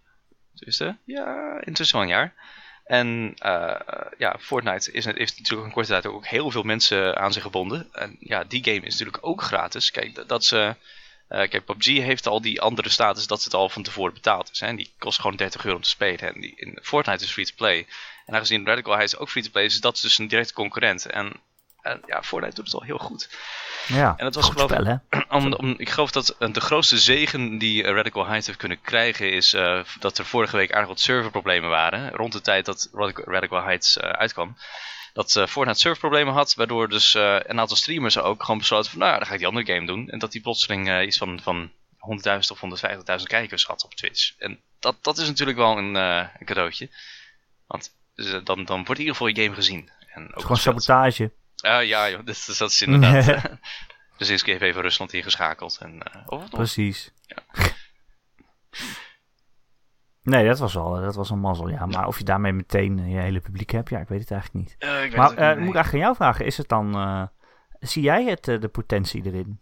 Eh, 0.79 0.91
ja, 1.05 1.61
intussen 1.65 1.97
wel 1.97 2.07
een 2.07 2.13
jaar. 2.13 2.35
En 2.85 3.35
ja, 4.19 4.37
Fortnite 4.41 4.93
is, 4.93 5.05
heeft 5.05 5.39
natuurlijk 5.39 5.69
in 5.69 5.73
korte 5.73 5.89
tijd 5.89 6.07
ook 6.07 6.27
heel 6.27 6.51
veel 6.51 6.63
mensen 6.63 7.17
aan 7.17 7.33
zich 7.33 7.43
gebonden. 7.43 7.89
En 7.93 8.17
ja, 8.21 8.45
die 8.45 8.65
game 8.65 8.87
is 8.87 8.93
natuurlijk 8.93 9.27
ook 9.27 9.43
gratis. 9.43 9.91
Kijk, 9.91 10.15
dat, 10.15 10.29
dat 10.29 10.45
ze 10.45 10.75
kijk, 11.29 11.65
PUBG 11.65 11.87
heeft 11.87 12.27
al 12.27 12.41
die 12.41 12.61
andere 12.61 12.89
status 12.89 13.27
dat 13.27 13.45
het 13.45 13.55
al 13.55 13.69
van 13.69 13.83
tevoren 13.83 14.15
betaald 14.15 14.51
is. 14.51 14.61
Hè? 14.61 14.75
Die 14.75 14.91
kost 14.99 15.21
gewoon 15.21 15.37
30 15.37 15.65
euro 15.65 15.77
om 15.77 15.83
te 15.83 15.89
spelen. 15.89 16.35
En 16.35 16.41
die, 16.41 16.53
in 16.57 16.79
Fortnite 16.83 17.25
is 17.25 17.31
free-to-play. 17.31 17.87
En 18.29 18.35
aangezien 18.35 18.67
Radical 18.67 18.95
Heights 18.95 19.17
ook 19.17 19.31
free-to-play 19.31 19.65
is, 19.65 19.75
is 19.75 19.81
dat 19.81 20.01
dus 20.01 20.19
een 20.19 20.29
directe 20.29 20.53
concurrent. 20.53 21.07
En 21.07 21.41
en 21.83 22.03
ja, 22.07 22.23
Fortnite 22.23 22.55
doet 22.55 22.65
het 22.65 22.75
al 22.75 22.83
heel 22.83 22.99
goed. 22.99 23.29
Ja, 23.87 24.15
En 24.17 24.25
het 24.25 24.35
was 24.35 24.49
geloof 24.49 24.71
ik- 24.71 24.77
spel, 24.81 25.01
hè? 25.11 25.19
Om, 25.37 25.53
om, 25.53 25.75
ik 25.79 25.89
geloof 25.89 26.11
dat 26.11 26.29
eh, 26.29 26.53
de 26.53 26.61
grootste 26.61 26.99
zegen 26.99 27.59
die 27.59 27.85
eh, 27.85 27.95
Radical 27.95 28.27
Heights 28.27 28.47
heeft 28.47 28.59
kunnen 28.59 28.81
krijgen 28.81 29.33
is 29.33 29.53
eh, 29.53 29.81
dat 30.01 30.19
er 30.19 30.25
vorige 30.25 30.57
week 30.57 30.73
aardig 30.73 30.89
wat 30.89 31.01
serverproblemen 31.01 31.69
waren. 31.69 32.11
Rond 32.11 32.33
de 32.33 32.41
tijd 32.41 32.65
dat 32.65 32.89
Radical, 33.25 33.63
Heights 33.63 33.99
uitkwam. 33.99 34.57
Dat 35.13 35.37
eh 35.37 35.47
Fortnite 35.47 35.81
serverproblemen 35.81 36.35
had, 36.35 36.55
waardoor 36.55 36.89
dus 36.89 37.15
een 37.15 37.61
aantal 37.61 37.77
streamers 37.77 38.19
ook 38.19 38.43
gewoon 38.43 38.59
besloten 38.59 38.91
van 38.91 39.01
nou, 39.01 39.17
dan 39.19 39.27
ga 39.27 39.33
ik 39.33 39.39
die 39.39 39.47
andere 39.49 39.75
game 39.75 39.87
doen. 39.87 40.09
En 40.09 40.19
dat 40.19 40.33
die 40.33 40.41
plotseling 40.41 41.03
iets 41.03 41.19
van, 41.19 41.41
van 41.43 41.71
100.000 41.99 42.39
of 42.51 42.61
150.000 43.19 43.23
kijkers 43.23 43.65
had 43.65 43.85
op 43.85 43.95
Twitch. 43.95 44.33
En 44.39 44.61
dat, 44.81 44.97
dat 45.03 45.19
is 45.19 45.27
natuurlijk 45.27 45.59
wel 45.59 45.79
een, 45.79 45.95
een 45.95 46.45
cadeautje. 46.45 46.89
Want 47.67 47.91
dus, 48.19 48.33
eh, 48.33 48.45
dan, 48.45 48.65
dan 48.65 48.77
wordt 48.77 49.01
in 49.01 49.07
ieder 49.07 49.17
geval 49.17 49.27
je 49.27 49.43
game 49.43 49.55
gezien. 49.55 49.91
En 50.15 50.35
ook 50.35 50.41
Gewoon 50.41 50.57
sabotage. 50.57 51.33
Ah, 51.57 51.85
ja, 51.85 52.11
joh, 52.11 52.25
dat, 52.25 52.55
dat 52.59 52.71
is 52.71 52.83
inderdaad. 52.83 53.43
dus 54.19 54.29
eerst 54.29 54.47
heeft 54.47 54.63
even 54.63 54.83
Rusland 54.83 55.13
ingeschakeld. 55.13 55.79
En, 55.81 56.03
eh, 56.03 56.23
of? 56.27 56.51
Precies. 56.51 57.13
Nee, 60.23 60.47
dat 60.47 60.59
was 60.59 60.75
wel 60.75 61.01
dat 61.01 61.15
was 61.15 61.31
een 61.31 61.39
mazzel, 61.39 61.69
ja. 61.69 61.87
Maar 61.87 62.07
of 62.07 62.19
je 62.19 62.25
daarmee 62.25 62.53
meteen 62.53 62.99
eh, 62.99 63.13
je 63.13 63.19
hele 63.19 63.41
publiek 63.41 63.71
hebt, 63.71 63.89
ja, 63.91 63.99
ik 63.99 64.09
weet 64.09 64.21
het 64.21 64.31
eigenlijk 64.31 64.65
niet. 64.65 64.77
Ik 65.05 65.17
Maar 65.17 65.29
het 65.29 65.59
moet 65.59 65.69
ik 65.69 65.75
eigenlijk 65.75 65.93
aan 65.93 65.99
jou 65.99 66.15
vragen, 66.15 66.45
is 66.45 66.57
het 66.57 66.69
dan... 66.69 67.31
zie 67.79 68.03
jij 68.03 68.25
het, 68.25 68.45
de 68.45 68.69
potentie 68.69 69.27
erin? 69.27 69.61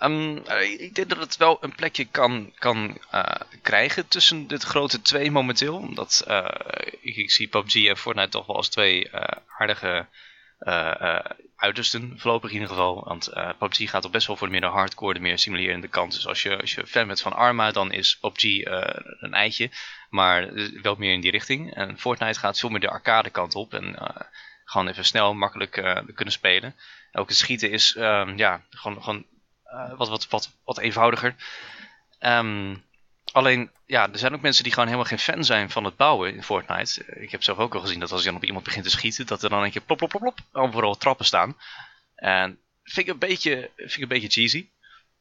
Ehm, 0.00 0.36
eh, 0.36 0.80
ik 0.80 0.94
denk 0.94 1.08
dat 1.08 1.18
het 1.18 1.36
wel 1.36 1.58
een 1.60 1.74
plekje 1.74 2.04
kan, 2.04 2.52
kan 2.58 2.98
eh, 3.10 3.40
krijgen 3.62 4.08
tussen 4.08 4.48
de 4.48 4.58
grote 4.58 5.02
twee 5.02 5.30
momenteel. 5.30 5.76
Omdat 5.76 6.24
eh, 6.26 6.48
ik, 7.00 7.30
zie 7.30 7.48
PUBG 7.48 7.86
en 7.86 7.96
Fortnite 7.96 8.28
toch 8.28 8.46
wel 8.46 8.56
als 8.56 8.68
twee 8.68 9.10
aardige 9.58 10.06
uitersten, 11.56 12.14
voorlopig 12.18 12.48
in 12.50 12.54
ieder 12.54 12.68
geval. 12.68 13.04
Want 13.04 13.32
PUBG 13.58 13.90
gaat 13.90 14.02
toch 14.02 14.10
best 14.10 14.26
wel 14.26 14.36
voor 14.36 14.46
de 14.46 14.60
meer 14.60 14.70
hardcore, 14.70 15.14
de 15.14 15.20
meer 15.20 15.38
simulerende 15.38 15.88
kant. 15.88 16.12
Dus 16.12 16.26
als 16.26 16.42
je, 16.42 16.60
als 16.60 16.74
je 16.74 16.86
fan 16.86 17.06
bent 17.06 17.20
van 17.20 17.32
Arma, 17.32 17.70
dan 17.70 17.92
is 17.92 18.16
PUBG 18.16 18.44
een 19.20 19.34
eitje. 19.34 19.70
Maar 20.10 20.50
wel 20.82 20.94
meer 20.94 21.12
in 21.12 21.20
die 21.20 21.30
richting. 21.30 21.74
En 21.74 21.98
Fortnite 21.98 22.38
gaat 22.38 22.58
veel 22.58 22.68
meer 22.68 22.80
de 22.80 22.90
arcade 22.90 23.30
kant 23.30 23.54
op. 23.54 23.74
En 23.74 23.96
gewoon 24.64 24.88
even 24.88 25.04
snel, 25.04 25.34
makkelijk 25.34 26.04
kunnen 26.14 26.34
spelen. 26.34 26.74
Het 27.10 27.36
schieten 27.36 27.70
is 27.70 27.94
ehm, 27.96 28.36
ja, 28.36 28.64
gewoon, 28.70 29.02
gewoon 29.02 29.24
wat, 29.96 30.08
wat, 30.08 30.28
wat, 30.28 30.50
wat 30.64 30.78
eenvoudiger. 30.78 31.34
Ehm, 32.18 32.76
alleen, 33.32 33.70
ja, 33.86 34.12
er 34.12 34.18
zijn 34.18 34.34
ook 34.34 34.40
mensen 34.40 34.62
die 34.62 34.72
gewoon 34.72 34.88
helemaal 34.88 35.08
geen 35.08 35.18
fan 35.18 35.44
zijn 35.44 35.70
van 35.70 35.84
het 35.84 35.96
bouwen 35.96 36.34
in 36.34 36.42
Fortnite. 36.42 37.04
Ik 37.04 37.30
heb 37.30 37.42
zelf 37.42 37.58
ook 37.58 37.74
al 37.74 37.80
gezien 37.80 38.00
dat 38.00 38.12
als 38.12 38.20
je 38.20 38.26
dan 38.26 38.36
op 38.36 38.44
iemand 38.44 38.64
begint 38.64 38.84
te 38.84 38.90
schieten, 38.90 39.26
dat 39.26 39.42
er 39.42 39.50
dan 39.50 39.62
een 39.62 39.70
keer 39.70 39.82
plop, 39.82 39.98
plop, 39.98 40.10
plop, 40.10 40.22
plop, 40.22 40.38
overal 40.52 40.96
trappen 40.96 41.24
staan. 41.24 41.56
En 42.14 42.58
vind 42.84 43.06
ik 43.06 43.12
een 43.12 43.18
beetje, 43.18 43.70
vind 43.76 43.94
ik 43.96 44.02
een 44.02 44.08
beetje 44.08 44.28
cheesy. 44.28 44.68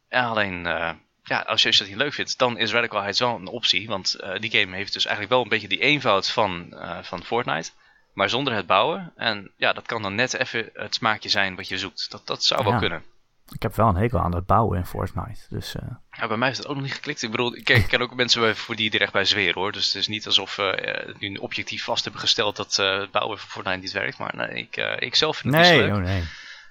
En 0.08 0.24
alleen, 0.24 0.66
eh, 0.66 0.92
ja, 1.24 1.40
als 1.40 1.62
je, 1.62 1.68
als 1.68 1.78
je 1.78 1.84
dat 1.84 1.92
niet 1.92 2.02
leuk 2.02 2.14
vindt, 2.14 2.38
dan 2.38 2.58
is 2.58 2.72
Radical 2.72 3.00
Heights 3.00 3.20
wel 3.20 3.36
een 3.36 3.48
optie. 3.48 3.88
Want 3.88 4.14
eh, 4.14 4.40
die 4.40 4.52
game 4.52 4.76
heeft 4.76 4.94
dus 4.94 5.06
eigenlijk 5.06 5.34
wel 5.36 5.44
een 5.44 5.50
beetje 5.50 5.68
die 5.68 5.80
eenvoud 5.80 6.30
van, 6.30 6.74
eh, 6.74 7.04
van 7.04 7.24
Fortnite. 7.24 7.72
Maar 8.14 8.30
zonder 8.30 8.54
het 8.54 8.66
bouwen. 8.66 9.14
En 9.16 9.52
ja, 9.58 9.74
dat 9.74 9.86
kan 9.86 10.02
dan 10.02 10.16
net 10.16 10.34
even 10.34 10.70
het 10.74 10.96
smaakje 10.96 11.30
zijn 11.30 11.56
wat 11.56 11.68
je 11.68 11.78
zoekt. 11.78 12.12
Dat, 12.12 12.28
dat 12.28 12.44
zou 12.44 12.64
wel 12.64 12.74
Ja. 12.74 12.80
kunnen. 12.80 13.04
Ik 13.52 13.62
heb 13.62 13.76
wel 13.76 13.88
een 13.88 13.96
hekel 13.96 14.20
aan 14.20 14.36
het 14.36 14.46
bouwen 14.46 14.78
in 14.78 14.86
Fortnite. 14.86 15.42
Dus 15.50 15.76
eh, 15.76 15.88
Ja, 16.12 16.28
bij 16.28 16.38
mij 16.38 16.50
is 16.50 16.58
het 16.58 16.68
ook 16.68 16.76
nog 16.76 16.84
niet 16.84 16.94
geklikt. 16.94 17.22
Ik 17.22 17.32
bedoel, 17.32 17.56
ik 17.56 17.64
ken, 17.64 17.76
ik 17.76 17.88
ken 17.88 18.02
ook 18.02 18.16
mensen 18.16 18.56
voor 18.56 18.76
die 18.76 19.00
echt 19.00 19.14
bij 19.14 19.26
zweren 19.26 19.62
hoor. 19.62 19.72
Dus 19.72 19.86
het 19.86 19.96
is 19.96 20.08
niet 20.08 20.26
alsof 20.26 20.56
we 20.56 20.72
eh, 20.72 21.16
nu 21.20 21.36
objectief 21.36 21.84
vast 21.84 22.04
hebben 22.04 22.22
gesteld 22.22 22.56
dat 22.56 22.78
eh, 22.78 23.00
het 23.00 23.12
bouwen 23.12 23.38
van 23.38 23.50
Fortnite 23.50 23.80
niet 23.80 23.92
werkt. 23.92 24.18
Maar 24.18 24.36
nee, 24.36 24.50
ik, 24.50 24.76
ik 25.00 25.16
zelf 25.16 25.38
vind 25.38 25.56
het 25.56 25.64
nee, 25.64 25.94
oh 25.94 25.98
nee. 25.98 26.24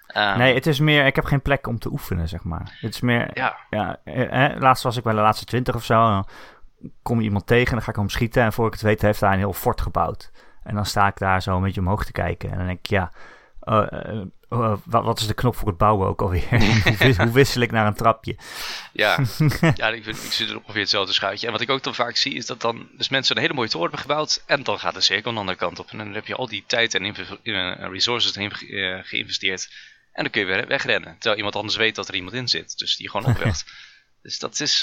Ehm, 0.06 0.38
Nee, 0.38 0.54
het 0.54 0.66
is 0.66 0.78
meer, 0.78 1.06
ik 1.06 1.16
heb 1.16 1.24
geen 1.24 1.42
plek 1.42 1.66
om 1.66 1.78
te 1.78 1.90
oefenen, 1.90 2.28
zeg 2.28 2.42
maar. 2.42 2.76
Het 2.80 2.94
is 2.94 3.00
meer, 3.00 3.30
Ja, 3.34 3.56
ja, 3.70 4.00
laatst 4.58 4.82
was 4.82 4.96
ik 4.96 5.02
bij 5.02 5.14
de 5.14 5.20
laatste 5.20 5.44
twintig 5.44 5.74
of 5.74 5.84
zo. 5.84 6.04
En 6.04 6.10
dan 6.10 6.28
kom 7.02 7.18
je 7.18 7.24
iemand 7.24 7.46
tegen 7.46 7.66
en 7.66 7.74
dan 7.74 7.82
ga 7.82 7.90
ik 7.90 7.96
hem 7.96 8.08
schieten. 8.08 8.42
En 8.42 8.52
voor 8.52 8.66
ik 8.66 8.72
het 8.72 8.82
weet 8.82 9.02
heeft 9.02 9.20
hij 9.20 9.32
een 9.32 9.38
heel 9.38 9.52
fort 9.52 9.80
gebouwd. 9.80 10.30
En 10.62 10.74
dan 10.74 10.86
sta 10.86 11.06
ik 11.06 11.18
daar 11.18 11.42
zo 11.42 11.56
een 11.56 11.62
beetje 11.62 11.80
omhoog 11.80 12.04
te 12.04 12.12
kijken. 12.12 12.50
En 12.50 12.56
dan 12.56 12.66
denk 12.66 12.78
ik, 12.78 12.86
ja, 12.86 13.12
eh, 13.68 13.86
eh, 14.10 14.22
eh, 14.48 14.76
wat, 14.84 15.04
wat 15.04 15.20
is 15.20 15.26
de 15.26 15.34
knop 15.34 15.56
voor 15.56 15.68
het 15.68 15.76
bouwen 15.76 16.08
ook 16.08 16.22
alweer? 16.22 16.48
hoe, 16.84 16.96
wis- 16.98 17.16
hoe 17.16 17.32
wissel 17.32 17.60
ik 17.62 17.70
naar 17.70 17.86
een 17.86 17.94
trapje? 17.94 18.36
ja. 18.92 19.18
ja 19.74 19.88
ik, 19.88 20.04
vind, 20.04 20.24
ik 20.24 20.32
zit 20.32 20.50
er 20.50 20.56
ongeveer 20.56 20.80
hetzelfde 20.80 21.12
schuitje. 21.12 21.46
En 21.46 21.52
wat 21.52 21.60
ik 21.60 21.70
ook 21.70 21.82
dan 21.82 21.94
vaak 21.94 22.16
zie 22.16 22.34
is 22.34 22.46
dat 22.46 22.60
dan 22.60 22.88
dus 22.96 23.08
mensen 23.08 23.36
een 23.36 23.42
hele 23.42 23.54
mooie 23.54 23.68
toren 23.68 23.90
hebben 23.90 24.06
gebouwd. 24.08 24.42
En 24.46 24.62
dan 24.62 24.78
gaat 24.78 24.94
de 24.94 25.00
cirkel 25.00 25.32
de 25.32 25.38
andere 25.38 25.58
kant 25.58 25.78
op. 25.78 25.90
En 25.90 25.98
dan 25.98 26.14
heb 26.14 26.26
je 26.26 26.34
al 26.34 26.48
die 26.48 26.64
tijd 26.66 26.94
en 26.94 27.04
eh, 27.04 27.74
resources 27.90 28.32
ge- 28.36 28.66
eh, 29.00 29.08
geïnvesteerd. 29.08 29.68
En 30.12 30.22
dan 30.22 30.32
kun 30.32 30.40
je 30.40 30.46
weer 30.46 30.66
wegrennen. 30.66 31.12
Terwijl 31.12 31.36
iemand 31.36 31.56
anders 31.56 31.76
weet 31.76 31.94
dat 31.94 32.08
er 32.08 32.14
iemand 32.14 32.34
in 32.34 32.48
zit. 32.48 32.78
Dus 32.78 32.96
die 32.96 33.10
gewoon 33.10 33.26
opwacht. 33.34 33.64
Dus 34.22 34.38
dat 34.38 34.60
is, 34.60 34.78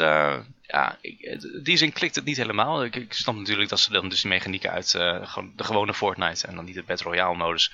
ja, 0.61 0.97
ik, 1.01 1.19
in 1.19 1.59
die 1.63 1.77
zin 1.77 1.91
klikt 1.93 2.15
het 2.15 2.25
niet 2.25 2.37
helemaal. 2.37 2.83
Ik, 2.83 2.95
ik 2.95 3.13
snap 3.13 3.35
natuurlijk 3.35 3.69
dat 3.69 3.79
ze 3.79 3.91
dan 3.91 4.09
dus 4.09 4.21
die 4.21 4.31
mechanieken 4.31 4.71
uit 4.71 4.91
de 4.91 5.21
gewone 5.55 5.93
Fortnite 5.93 6.47
en 6.47 6.55
dan 6.55 6.65
niet 6.65 6.75
de 6.75 6.83
Battle 6.83 7.09
Royale 7.09 7.35
modus, 7.37 7.71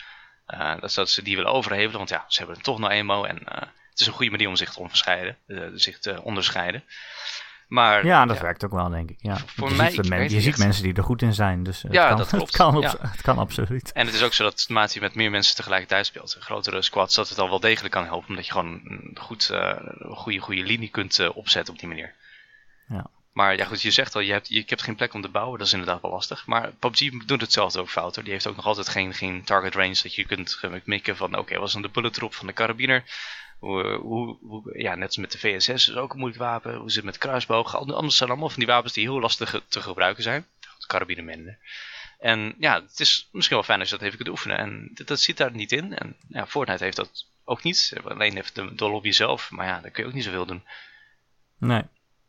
dat, 0.80 0.94
dat 0.94 1.10
ze 1.10 1.22
die 1.24 1.36
willen 1.36 1.52
overhevelen. 1.52 1.98
Want 1.98 2.10
ja, 2.10 2.26
ze 2.28 2.38
hebben 2.38 2.56
het 2.56 2.66
toch 2.66 2.80
nou 2.80 2.92
eenmaal 2.92 3.28
en 3.28 3.44
eh, 3.48 3.62
het 3.90 4.00
is 4.00 4.08
een 4.08 4.14
goede 4.14 4.32
manier 4.32 4.48
om 4.48 4.56
zich 4.56 4.74
te 4.74 4.80
onderscheiden. 4.80 5.38
eh, 5.48 5.58
zich 5.74 6.00
te 6.00 6.22
onderscheiden. 6.22 6.84
Maar 7.68 8.06
Ja, 8.06 8.26
dat 8.26 8.40
werkt 8.40 8.66
ook 8.66 8.72
wel, 8.72 8.90
denk 8.90 9.10
ik. 9.10 9.18
Ja. 9.22 9.38
Voor 9.38 9.70
je 9.70 9.76
mij, 9.76 9.90
ziet, 9.92 10.10
men- 10.10 10.30
je 10.30 10.42
ziet 10.42 10.58
mensen 10.58 10.84
die 10.84 10.94
er 10.94 11.04
goed 11.04 11.22
in 11.22 11.34
zijn. 11.34 11.64
Dus 11.64 11.82
het 11.82 11.92
Ja, 11.94 12.08
kan, 12.08 12.18
dat 12.18 12.28
klopt. 12.36 12.46
Het 12.46 12.56
kan, 12.56 12.76
op- 12.76 12.84
Ja. 12.84 12.96
het 13.02 13.22
kan 13.22 13.38
absoluut. 13.38 13.92
En 13.92 14.06
het 14.06 14.16
is 14.16 14.24
ook 14.24 14.34
zo 14.34 14.44
dat 14.44 14.94
je 14.94 15.00
met 15.00 15.16
meer 15.16 15.30
mensen 15.32 15.56
tegelijkertijd 15.56 16.06
speelt, 16.06 16.38
grotere 16.40 16.82
squads, 16.82 17.16
dat 17.16 17.30
het 17.30 17.40
al 17.40 17.50
wel 17.50 17.60
degelijk 17.60 17.94
kan 17.94 18.06
helpen. 18.06 18.30
Omdat 18.30 18.46
je 18.46 18.52
gewoon 18.52 18.82
een 18.84 19.18
goed, 19.20 19.50
eh, 19.50 19.76
een 19.80 20.16
goede, 20.16 20.40
goede 20.40 20.64
linie 20.64 20.90
kunt 20.90 21.20
eh, 21.20 21.38
opzetten 21.38 21.74
op 21.74 21.80
die 21.80 21.88
manier. 21.90 22.14
Ja. 22.88 23.06
Maar 23.34 23.58
ja 23.58 23.65
goed, 23.65 23.82
je 23.82 23.91
zegt 23.91 24.15
al, 24.15 24.22
je 24.22 24.32
hebt, 24.32 24.48
je 24.48 24.63
hebt 24.65 24.82
geen 24.82 24.96
plek 24.96 25.13
om 25.13 25.22
te 25.22 25.30
bouwen. 25.30 25.58
Dat 25.58 25.67
is 25.67 25.74
inderdaad 25.74 26.02
wel 26.02 26.12
lastig. 26.12 26.46
Maar 26.46 26.72
PUBG 26.72 27.10
doet 27.26 27.41
hetzelfde 27.41 27.80
ook 27.80 27.89
fout 27.89 28.15
hoor. 28.15 28.24
Die 28.24 28.34
heeft 28.34 28.48
ook 28.48 28.56
nog 28.56 28.65
altijd 28.65 28.89
geen, 28.89 29.13
geen 29.13 29.44
target 29.44 29.76
range 29.76 30.00
dat 30.04 30.15
je 30.15 30.26
kunt 30.26 30.54
ge- 30.54 30.82
mikken 30.86 31.15
van 31.17 31.38
oké, 31.38 31.58
wat 31.58 31.67
is 31.67 31.74
dan 31.74 31.82
de 31.82 31.89
bullet 31.89 32.13
drop 32.13 32.34
van 32.34 32.48
de 32.48 32.54
karabiner? 32.54 33.04
Hoe, 33.60 33.84
hoe, 33.94 34.38
hoe- 34.41 34.80
ja, 34.80 34.96
net 34.96 35.08
als 35.08 35.17
met 35.17 35.32
de 35.32 35.38
VSS 35.39 35.70
is 35.70 35.96
ook 35.96 36.12
een 36.13 36.20
moeilijk 36.20 36.41
wapen. 36.41 36.76
Hoe 36.76 36.88
zit 36.88 36.96
het 36.96 37.06
met 37.06 37.17
kruisboog? 37.17 37.76
Anders 37.76 38.17
zijn 38.17 38.30
allemaal 38.30 38.50
van 38.50 38.60
die 38.60 38.67
wapens 38.67 38.94
die 38.94 39.04
heel 39.04 39.20
lastig 39.20 39.62
te 39.67 39.82
gebruiken 39.82 40.24
zijn. 40.24 40.46
De 40.60 40.88
karabiner 40.88 41.24
minder. 41.24 41.58
En 42.20 42.56
ja, 42.60 42.82
het 42.82 43.00
is 43.00 43.30
misschien 43.32 43.56
wel 43.58 43.65
fijn 43.65 43.80
als 43.80 43.89
je 43.89 43.96
dat 43.96 44.06
even 44.06 44.17
kunt 44.17 44.30
oefenen. 44.30 44.58
En 44.58 44.89
dat, 44.94 45.08
dat 45.08 45.20
zit 45.20 45.38
daar 45.38 45.52
niet 45.52 45.72
in. 45.72 45.98
En 45.98 46.15
ja, 46.30 46.48
Fortnite 46.48 46.84
heeft 46.84 46.96
dat 46.98 47.26
ook 47.44 47.63
niet. 47.63 47.94
Alleen 48.04 48.36
heeft 48.36 48.56
de, 48.56 48.76
de 48.76 48.89
lobby 48.89 49.12
zelf. 49.12 49.52
Maar 49.52 49.67
ja, 49.67 49.80
daar 49.82 49.91
kun 49.91 50.04
je 50.04 50.10
ook 50.10 50.15
niet 50.15 50.24
zoveel 50.24 50.46
doen. 50.46 50.63
Nee, 51.58 51.82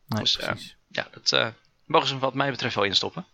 nee 0.07 0.21
Dus, 0.21 0.37
eh, 0.37 0.47
precies. 0.47 0.75
Ja, 0.93 1.07
dat 1.11 1.31
eh, 1.31 1.47
mogen 1.85 2.07
ze 2.07 2.17
wat 2.17 2.33
mij 2.33 2.49
betreft 2.49 2.75
wel 2.75 2.83
instoppen. 2.83 3.25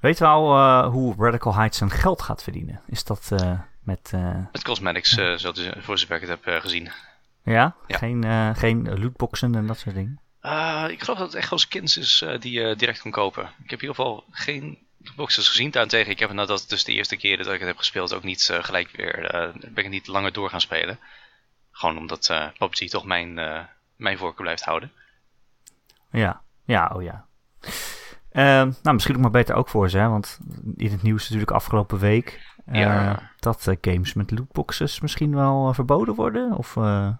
Weet 0.00 0.18
we 0.18 0.26
al 0.26 0.54
eh, 0.54 0.90
hoe 0.90 1.14
Radical 1.18 1.54
Heights 1.54 1.78
zijn 1.78 1.90
geld 1.90 2.22
gaat 2.22 2.42
verdienen? 2.42 2.82
Is 2.86 3.04
dat 3.04 3.28
eh, 3.32 3.60
met... 3.82 4.12
Met 4.52 4.62
cosmetics, 4.62 5.10
zoals 5.10 5.68
voor 5.76 5.98
zover 5.98 6.16
ik 6.22 6.28
het 6.28 6.44
heb 6.44 6.60
gezien. 6.60 6.90
ja? 7.44 7.74
Ja. 7.86 7.98
Geen, 7.98 8.54
geen 8.56 9.00
lootboxen 9.00 9.54
en 9.54 9.66
dat 9.66 9.78
soort 9.78 9.94
dingen? 9.94 10.20
Ik 10.90 11.02
geloof 11.02 11.18
dat 11.18 11.26
het 11.26 11.34
echt 11.34 11.50
wel 11.50 11.58
skins 11.58 11.96
is 11.96 12.24
die 12.40 12.52
je 12.52 12.76
direct 12.76 13.00
kan 13.00 13.10
kopen. 13.10 13.42
Ik 13.42 13.70
heb 13.70 13.82
in 13.82 13.88
ieder 13.88 13.94
geval 13.94 14.24
geen 14.30 14.78
boxes 15.16 15.48
gezien. 15.48 15.70
Daarentegen, 15.70 16.12
ik 16.12 16.18
heb 16.18 16.32
nadat 16.32 16.60
het 16.60 16.68
dus 16.68 16.84
de 16.84 16.92
eerste 16.92 17.16
keer 17.16 17.36
dat 17.36 17.46
ik 17.46 17.58
het 17.58 17.68
heb 17.68 17.76
gespeeld 17.78 18.14
ook 18.14 18.22
niet 18.22 18.50
gelijk 18.62 18.90
weer, 18.90 19.30
ben 19.68 19.84
ik 19.84 19.90
niet 19.90 20.06
langer 20.06 20.32
door 20.32 20.50
gaan 20.50 20.60
spelen. 20.60 20.98
Gewoon 21.70 21.98
omdat 21.98 22.52
PUBG 22.58 22.88
toch 22.88 23.04
mijn, 23.04 23.34
mijn 23.96 24.18
voorkeur 24.18 24.42
blijft 24.42 24.64
houden. 24.64 24.92
Ja, 26.10 26.42
ja, 26.64 26.92
oh 26.96 27.02
ja. 27.02 27.26
Ehm, 28.32 28.70
nou, 28.82 28.94
misschien 28.94 29.14
ook 29.16 29.20
maar 29.22 29.30
beter 29.30 29.54
ook 29.54 29.68
voor 29.68 29.90
ze, 29.90 29.98
hè? 29.98 30.08
want 30.08 30.38
in 30.76 30.90
het 30.90 31.02
nieuws 31.02 31.22
natuurlijk 31.22 31.50
afgelopen 31.50 31.98
week 31.98 32.40
eh, 32.66 32.80
Ja. 32.80 33.30
dat 33.38 33.66
eh, 33.66 33.76
games 33.80 34.14
met 34.14 34.30
lootboxes 34.30 35.00
misschien 35.00 35.34
wel 35.34 35.68
eh, 35.68 35.74
verboden 35.74 36.14
worden 36.14 36.52
of, 36.56 36.76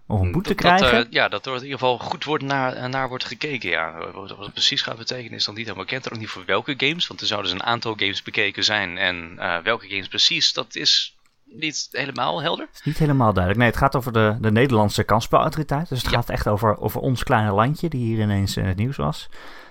of 0.07 0.21
een 0.21 0.33
boete 0.33 0.55
Dat- 0.55 0.59
dat, 0.63 0.77
krijgen. 0.79 1.07
eh, 1.07 1.13
ja, 1.13 1.29
dat 1.29 1.47
er 1.47 1.53
in 1.55 1.63
ieder 1.63 1.79
geval 1.79 1.99
goed 1.99 2.25
wordt 2.25 2.45
naar, 2.45 2.89
naar 2.89 3.09
wordt 3.09 3.25
gekeken. 3.25 3.71
Ja. 3.71 4.11
Wat 4.13 4.29
het 4.39 4.53
precies 4.53 4.83
gaat 4.83 4.97
betekenen 4.99 5.39
is 5.39 5.45
dan 5.45 5.55
niet 5.55 5.65
helemaal 5.67 5.85
bekend. 5.87 6.13
Ook 6.13 6.19
niet 6.19 6.29
voor 6.29 6.45
welke 6.47 6.75
games, 6.77 7.07
want 7.07 7.21
er 7.21 7.27
zouden 7.27 7.51
dus 7.51 7.61
een 7.61 7.67
aantal 7.67 7.95
games 7.97 8.23
bekeken 8.23 8.65
zijn. 8.65 8.99
En 8.99 9.37
welke 9.63 9.89
games 9.89 10.09
precies, 10.09 10.53
dat 10.53 10.75
is 10.75 11.18
niet 11.51 11.89
helemaal 11.91 12.43
helder. 12.43 12.69
is 12.75 12.83
niet 12.83 12.99
helemaal 12.99 13.33
duidelijk. 13.33 13.59
Nee, 13.63 13.69
het 13.71 13.79
gaat 13.79 13.97
over 13.97 14.13
de, 14.13 14.37
de 14.41 14.51
Nederlandse 14.53 15.03
kansspelautoriteit. 15.05 15.89
Dus 15.89 16.03
het 16.03 16.11
Ja. 16.11 16.17
gaat 16.17 16.29
echt 16.29 16.49
over, 16.49 16.79
over 16.79 17.01
ons 17.01 17.23
kleine 17.23 17.53
landje 17.53 17.89
die 17.89 18.05
hier 18.05 18.19
ineens 18.21 18.57
in 18.57 18.65
het 18.65 18.77
nieuws 18.77 18.97
was. 18.97 19.29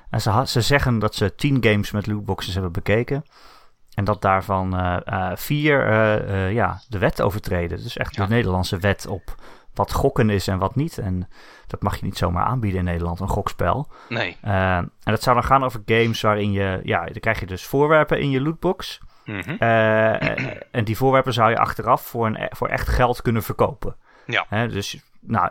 En 0.10 0.22
ze, 0.22 0.44
ze 0.46 0.62
zeggen 0.62 1.00
dat 1.00 1.16
ze 1.16 1.36
tien 1.36 1.64
games 1.64 1.92
met 1.92 2.08
lootboxes 2.08 2.54
hebben 2.54 2.72
bekeken. 2.72 3.26
En 3.94 4.04
dat 4.04 4.22
daarvan 4.22 4.78
eh, 4.78 4.98
eh, 5.06 5.38
vier 5.38 5.88
eh, 5.88 6.52
ja, 6.54 6.82
de 6.90 6.98
wet 6.98 7.22
overtreden. 7.22 7.78
Dus 7.84 7.98
echt 7.98 8.16
Ja. 8.16 8.24
de 8.26 8.34
Nederlandse 8.34 8.78
wet 8.78 9.08
op 9.08 9.36
wat 9.74 9.92
gokken 9.94 10.30
is 10.30 10.48
en 10.48 10.58
wat 10.58 10.76
niet. 10.76 10.98
En 10.98 11.28
dat 11.68 11.82
mag 11.82 11.96
je 12.00 12.06
niet 12.06 12.18
zomaar 12.18 12.46
aanbieden 12.46 12.80
in 12.80 12.86
Nederland, 12.86 13.20
een 13.20 13.28
gokspel. 13.28 13.88
Nee. 14.10 14.38
En 14.42 14.92
dat 15.04 15.24
zou 15.24 15.36
dan 15.36 15.46
gaan 15.46 15.64
over 15.64 15.82
games 15.86 16.22
waarin 16.22 16.52
je, 16.52 16.80
ja, 16.84 17.06
dan 17.06 17.20
krijg 17.20 17.40
je 17.40 17.46
dus 17.46 17.66
voorwerpen 17.66 18.20
in 18.20 18.30
je 18.30 18.42
lootbox. 18.42 19.00
Mhm. 19.28 19.56
Uh, 19.60 20.76
en 20.76 20.84
die 20.84 20.98
voorwerpen 20.98 21.34
zou 21.34 21.50
je 21.50 21.58
achteraf 21.58 22.06
voor, 22.06 22.26
een, 22.26 22.48
voor 22.50 22.68
echt 22.68 22.88
geld 22.88 23.22
kunnen 23.22 23.44
verkopen. 23.44 23.96
Ja. 24.26 24.68
Dus 24.68 24.98
nou, 25.20 25.50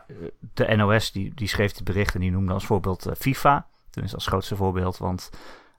de 0.54 0.76
NOS 0.76 1.12
die, 1.12 1.32
die 1.34 1.48
schreef 1.48 1.74
het 1.74 1.84
bericht 1.84 2.14
en 2.14 2.20
die 2.20 2.30
noemde 2.30 2.52
als 2.52 2.66
voorbeeld 2.66 3.06
uh, 3.06 3.12
FIFA. 3.18 3.66
Tenminste 3.90 4.18
als 4.18 4.26
grootste 4.26 4.56
voorbeeld, 4.56 4.98
want, 4.98 5.30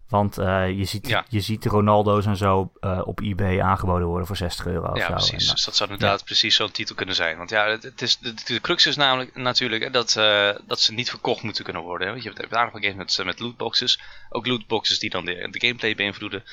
want 0.10 0.40
uh, 0.40 0.70
je, 0.70 0.86
ziet, 0.86 1.08
Ja. 1.08 1.26
je 1.30 1.40
ziet 1.40 1.66
Ronaldo's 1.66 2.26
en 2.26 2.38
zo 2.38 2.72
uh, 2.82 3.02
op 3.06 3.22
eBay 3.22 3.62
aangeboden 3.62 4.08
worden 4.08 4.28
voor 4.28 4.36
60 4.38 4.66
euro 4.66 4.92
of 4.92 4.98
Ja, 4.98 5.06
zo. 5.06 5.12
precies. 5.14 5.48
En, 5.48 5.54
Dus 5.54 5.66
dat 5.66 5.76
zou 5.76 5.90
inderdaad 5.92 6.26
precies 6.26 6.56
zo'n 6.56 6.72
titel 6.72 6.96
kunnen 6.96 7.16
zijn. 7.16 7.38
Want 7.38 7.50
ja, 7.50 7.68
het, 7.68 8.02
is, 8.02 8.18
de, 8.18 8.34
de 8.46 8.62
crux 8.62 8.86
is 8.86 8.96
namelijk 8.96 9.36
natuurlijk 9.36 9.84
hè, 9.84 9.90
dat, 9.90 10.16
eh, 10.16 10.50
dat 10.68 10.80
ze 10.80 10.94
niet 10.94 11.10
verkocht 11.10 11.44
moeten 11.44 11.64
kunnen 11.64 11.82
worden. 11.82 12.08
Hè. 12.08 12.14
Want 12.14 12.24
je 12.26 12.32
hebt 12.34 12.54
aantal 12.56 12.82
games 12.82 13.18
met, 13.18 13.26
met 13.26 13.40
lootboxes. 13.40 14.02
Ook 14.30 14.48
lootboxes 14.48 15.00
die 15.00 15.10
dan 15.10 15.26
de, 15.26 15.48
de 15.52 15.60
gameplay 15.60 15.96
beïnvloeden. 15.96 16.44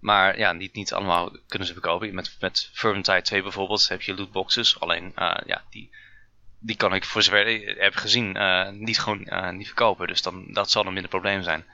Maar 0.00 0.38
ja, 0.38 0.52
niet, 0.52 0.74
niet 0.74 0.92
allemaal 0.92 1.30
kunnen 1.48 1.66
ze 1.68 1.72
verkopen. 1.74 2.14
Met, 2.14 2.36
met 2.40 2.70
Vermintide 2.72 3.22
2 3.22 3.42
bijvoorbeeld 3.42 3.88
heb 3.88 4.02
je 4.02 4.14
lootboxes. 4.14 4.80
Alleen, 4.80 5.12
eh, 5.14 5.36
ja, 5.46 5.62
die, 5.70 5.90
die 6.58 6.76
kan 6.76 6.94
ik 6.94 7.04
voor 7.04 7.22
zover 7.22 7.46
ik 7.46 7.76
heb 7.78 7.94
gezien 7.94 8.36
eh, 8.36 8.68
niet 8.70 9.00
gewoon 9.00 9.24
eh, 9.24 9.50
niet 9.50 9.66
verkopen. 9.66 10.06
Dus 10.06 10.22
dan, 10.22 10.44
dat 10.52 10.70
zal 10.70 10.86
een 10.86 10.92
minder 10.92 11.10
probleem 11.10 11.42
zijn. 11.42 11.64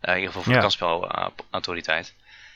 In 0.00 0.08
ieder 0.14 0.26
geval 0.26 0.42
voor 0.42 0.52
Ja. 0.52 0.58
de 0.58 0.64
kansspelautoriteit. 0.64 2.14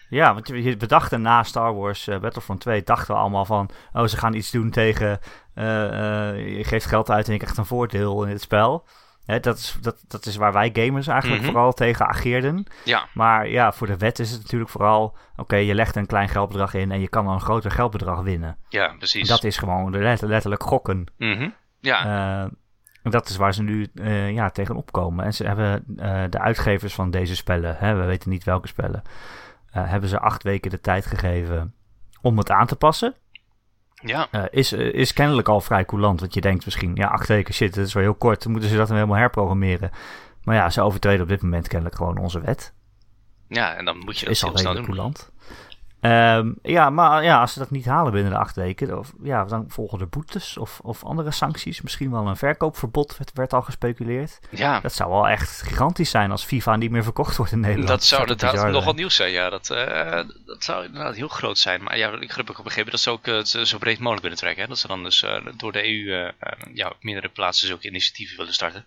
Ja, 0.08 0.34
want 0.34 0.48
je- 0.48 0.76
we 0.76 0.86
dachten 0.86 1.22
na 1.22 1.42
Star 1.42 1.74
Wars 1.74 2.04
Battlefront 2.20 2.60
2, 2.60 2.82
dachten 2.82 3.14
we 3.14 3.20
allemaal 3.20 3.44
van, 3.44 3.70
oh, 3.92 4.04
ze 4.06 4.16
gaan 4.16 4.34
iets 4.34 4.50
doen 4.50 4.70
tegen, 4.70 5.20
je 5.54 6.62
geeft 6.62 6.86
geld 6.86 7.10
uit 7.10 7.26
en 7.26 7.32
je 7.32 7.38
krijgt 7.38 7.56
een 7.58 7.66
voordeel 7.66 8.24
in 8.24 8.30
het 8.30 8.40
spel. 8.40 8.84
Hè, 9.26 9.40
dat, 9.40 9.56
is, 9.56 9.78
dat, 9.80 10.04
dat 10.08 10.26
is 10.26 10.36
waar 10.36 10.52
wij 10.52 10.70
gamers 10.72 11.06
eigenlijk 11.06 11.42
Mhm. 11.42 11.50
vooral 11.50 11.72
tegen 11.72 12.06
ageerden. 12.06 12.66
Ja, 12.84 13.06
Maar 13.14 13.48
ja, 13.48 13.72
voor 13.72 13.86
de 13.86 13.96
wet 13.96 14.18
is 14.18 14.30
het 14.30 14.42
natuurlijk 14.42 14.70
vooral, 14.70 15.16
oké, 15.36 15.56
je 15.56 15.74
legt 15.74 15.96
een 15.96 16.06
klein 16.06 16.28
geldbedrag 16.28 16.74
in 16.74 16.90
en 16.92 17.00
je 17.00 17.08
kan 17.08 17.24
dan 17.24 17.34
een 17.34 17.40
groter 17.40 17.70
geldbedrag 17.70 18.20
winnen. 18.20 18.56
ja, 18.68 18.94
precies. 18.98 19.28
Dat 19.28 19.44
is 19.44 19.56
gewoon 19.56 19.90
letterlijk 20.20 20.62
gokken. 20.62 21.04
Mhm. 21.18 21.48
Ja, 21.80 22.42
Eh, 22.44 22.50
dat 23.12 23.28
is 23.28 23.36
waar 23.36 23.54
ze 23.54 23.62
nu 23.62 23.86
eh, 23.94 24.30
ja, 24.32 24.50
tegenop 24.50 24.92
komen. 24.92 25.24
En 25.24 25.34
ze 25.34 25.46
hebben 25.46 25.84
eh, 25.96 26.22
de 26.30 26.38
uitgevers 26.38 26.94
van 26.94 27.10
deze 27.10 27.36
spellen, 27.36 27.76
hè, 27.78 27.94
we 27.94 28.04
weten 28.04 28.30
niet 28.30 28.44
welke 28.44 28.68
spellen, 28.68 29.02
hebben 29.70 30.08
ze 30.08 30.20
acht 30.20 30.42
weken 30.42 30.70
de 30.70 30.80
tijd 30.80 31.06
gegeven 31.06 31.74
om 32.22 32.38
het 32.38 32.50
aan 32.50 32.66
te 32.66 32.76
passen. 32.76 33.14
Ja. 34.06 34.28
Eh, 34.30 34.44
is, 34.50 34.72
eh, 34.72 34.92
is 34.94 35.12
kennelijk 35.12 35.48
al 35.48 35.60
vrij 35.60 35.84
coulant, 35.84 36.20
want 36.20 36.34
je 36.34 36.40
denkt 36.40 36.64
misschien, 36.64 36.94
ja, 36.94 37.06
acht 37.06 37.28
weken, 37.28 37.54
shit, 37.54 37.74
dat 37.74 37.86
is 37.86 37.92
wel 37.92 38.02
heel 38.02 38.14
kort, 38.14 38.42
dan 38.42 38.52
moeten 38.52 38.70
ze 38.70 38.76
dat 38.76 38.86
dan 38.88 38.96
helemaal 38.96 39.18
herprogrammeren. 39.18 39.90
Maar 40.42 40.54
ja, 40.54 40.70
ze 40.70 40.82
overtreden 40.82 41.22
op 41.22 41.28
dit 41.28 41.42
moment 41.42 41.68
kennelijk 41.68 41.96
gewoon 41.96 42.18
onze 42.18 42.40
wet. 42.40 42.74
Ja, 43.48 43.74
en 43.74 43.84
dan 43.84 43.98
moet 43.98 44.18
je 44.18 44.24
dat 44.24 44.34
is 44.34 44.42
al 44.42 44.48
heel 44.48 44.58
snel 44.58 44.72
redelijk 44.72 44.96
doen. 44.96 45.04
coulant. 45.04 45.30
Ehm, 46.06 46.52
ja, 46.62 46.90
maar 46.90 47.24
ja, 47.24 47.40
als 47.40 47.52
ze 47.52 47.58
dat 47.58 47.70
niet 47.70 47.84
halen 47.84 48.12
binnen 48.12 48.32
de 48.32 48.38
acht 48.38 48.56
weken, 48.56 48.98
of, 48.98 49.12
ja, 49.22 49.44
dan 49.44 49.64
volgen 49.68 50.00
er 50.00 50.08
boetes 50.08 50.56
of, 50.56 50.80
of 50.82 51.04
andere 51.04 51.30
sancties. 51.30 51.80
Misschien 51.82 52.10
wel 52.10 52.26
een 52.26 52.36
verkoopverbod, 52.36 53.16
werd, 53.18 53.30
werd 53.34 53.52
al 53.52 53.62
gespeculeerd. 53.62 54.38
Ja, 54.50 54.80
Dat 54.80 54.92
zou 54.92 55.10
wel 55.10 55.28
echt 55.28 55.62
gigantisch 55.62 56.10
zijn 56.10 56.30
als 56.30 56.44
FIFA 56.44 56.76
niet 56.76 56.90
meer 56.90 57.02
verkocht 57.02 57.36
wordt 57.36 57.52
in 57.52 57.60
Nederland. 57.60 57.88
dat 57.88 58.04
zou 58.04 58.20
inderdaad 58.20 58.52
bizar 58.52 58.66
nog 58.66 58.74
wat 58.74 58.84
zijn. 58.84 58.96
nieuws 58.96 59.14
zijn. 59.14 59.30
Ja, 59.30 59.50
dat, 59.50 59.70
eh, 59.70 60.22
dat 60.46 60.64
zou 60.64 60.84
inderdaad 60.84 61.16
heel 61.16 61.28
groot 61.28 61.58
zijn. 61.58 61.82
Maar 61.82 61.98
ja, 61.98 62.10
ik 62.20 62.32
heb 62.32 62.50
ook 62.50 62.62
begrepen 62.62 62.90
dat 62.90 63.00
ze 63.00 63.10
ook 63.10 63.26
eh, 63.26 63.42
zo 63.42 63.78
breed 63.78 63.98
mogelijk 63.98 64.22
willen 64.22 64.38
trekken. 64.38 64.62
Hè? 64.62 64.68
Dat 64.68 64.78
ze 64.78 64.86
dan 64.86 65.02
dus 65.02 65.22
eh, 65.22 65.46
door 65.56 65.72
de 65.72 65.86
EU 65.88 66.32
ja, 66.74 66.88
op 66.88 66.96
meerdere 67.00 67.28
plaatsen 67.28 67.66
zulke 67.66 67.88
initiatieven 67.88 68.36
willen 68.36 68.52
starten. 68.52 68.84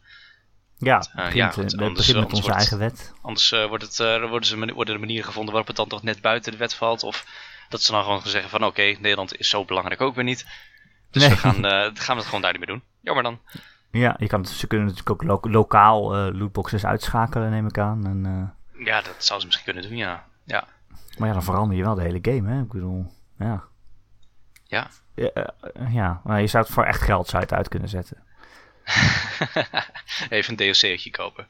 Ja, 0.81 0.99
Eh, 0.99 1.15
begint, 1.15 1.33
ja, 1.35 1.49
eh, 1.49 1.55
want 1.55 1.71
het 1.71 1.81
anders- 1.81 2.07
begint 2.07 2.25
met 2.27 2.33
onze 2.35 2.51
eigen 2.53 2.77
wet. 2.77 3.13
Anders 3.21 3.51
eh, 3.51 3.65
wordt 3.65 3.83
het, 3.83 3.99
eh, 3.99 4.29
worden, 4.29 4.47
ze, 4.49 4.73
worden 4.73 4.93
er 4.93 4.99
manieren 4.99 5.25
gevonden 5.25 5.51
waarop 5.51 5.67
het 5.67 5.77
dan 5.77 5.87
toch 5.87 6.03
net 6.03 6.21
buiten 6.21 6.51
de 6.51 6.57
wet 6.57 6.73
valt. 6.73 7.03
Of 7.03 7.25
dat 7.69 7.81
ze 7.81 7.91
dan 7.91 8.03
gewoon 8.03 8.21
gaan 8.21 8.29
zeggen 8.29 8.49
van 8.49 8.63
oké, 8.65 8.81
Nederland 8.81 9.37
is 9.37 9.49
zo 9.49 9.65
belangrijk 9.65 10.01
ook 10.01 10.15
weer 10.15 10.23
niet. 10.23 10.45
Dus 11.11 11.21
Nee. 11.21 11.31
we 11.31 11.37
gaan, 11.37 11.65
eh, 11.65 11.71
gaan 12.05 12.15
we 12.15 12.21
het 12.21 12.25
gewoon 12.25 12.41
daar 12.41 12.51
niet 12.51 12.59
meer 12.65 12.75
doen. 12.75 12.83
Jammer 13.01 13.23
dan. 13.23 13.39
Ja, 13.91 14.15
je 14.19 14.27
kan, 14.27 14.45
ze 14.45 14.67
kunnen 14.67 14.87
natuurlijk 14.87 15.23
ook 15.23 15.23
lo- 15.43 15.51
lokaal 15.51 16.15
eh, 16.15 16.39
lootboxes 16.39 16.85
uitschakelen, 16.85 17.49
neem 17.49 17.67
ik 17.67 17.77
aan. 17.77 18.05
En, 18.05 18.25
eh, 18.75 18.85
Ja, 18.85 19.01
dat 19.01 19.15
zou 19.17 19.39
ze 19.39 19.45
misschien 19.45 19.73
kunnen 19.73 19.89
doen, 19.89 19.97
ja. 19.97 20.25
Ja, 20.43 20.67
maar 21.17 21.27
ja, 21.27 21.33
dan 21.33 21.43
verander 21.43 21.77
je 21.77 21.83
wel 21.83 21.95
de 21.95 22.01
hele 22.01 22.19
game, 22.21 22.51
hè? 22.53 22.61
Ik 22.61 22.71
bedoel, 22.71 23.11
ja. 23.39 23.63
ja. 24.63 24.87
Ja, 25.15 25.29
eh, 25.33 25.93
ja, 25.93 26.21
maar 26.23 26.41
je 26.41 26.47
zou 26.47 26.63
het 26.63 26.73
voor 26.73 26.83
echt 26.83 27.01
geld 27.01 27.27
zou 27.27 27.37
je 27.41 27.47
het 27.47 27.57
uit 27.57 27.67
kunnen 27.67 27.89
zetten. 27.89 28.17
Even 30.29 30.59
een 30.59 30.73
DLC'tje 30.73 31.09
kopen. 31.11 31.47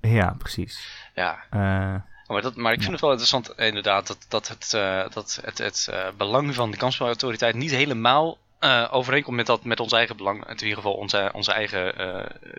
Ja, 0.00 0.34
precies. 0.38 0.88
Ja, 1.14 1.44
Eh, 1.50 1.94
Maar, 2.26 2.42
dat, 2.42 2.56
maar 2.56 2.72
ik 2.72 2.78
vind 2.78 2.92
het 2.92 3.00
wel 3.00 3.10
interessant 3.10 3.52
inderdaad 3.56 4.06
dat, 4.06 4.26
dat 4.28 4.48
het, 4.48 4.74
eh, 4.74 5.04
dat 5.10 5.40
het, 5.44 5.58
het 5.58 5.88
eh, 5.90 6.08
belang 6.16 6.54
van 6.54 6.70
de 6.70 6.76
kansspelautoriteit 6.76 7.54
niet 7.54 7.70
helemaal 7.70 8.38
overeenkomt 8.90 9.36
met, 9.36 9.46
dat, 9.46 9.64
met 9.64 9.80
ons 9.80 9.92
eigen 9.92 10.16
belang. 10.16 10.46
In 10.48 10.58
ieder 10.58 10.76
geval 10.76 10.92
onze, 10.92 11.30
onze 11.32 11.52
eigen 11.52 11.94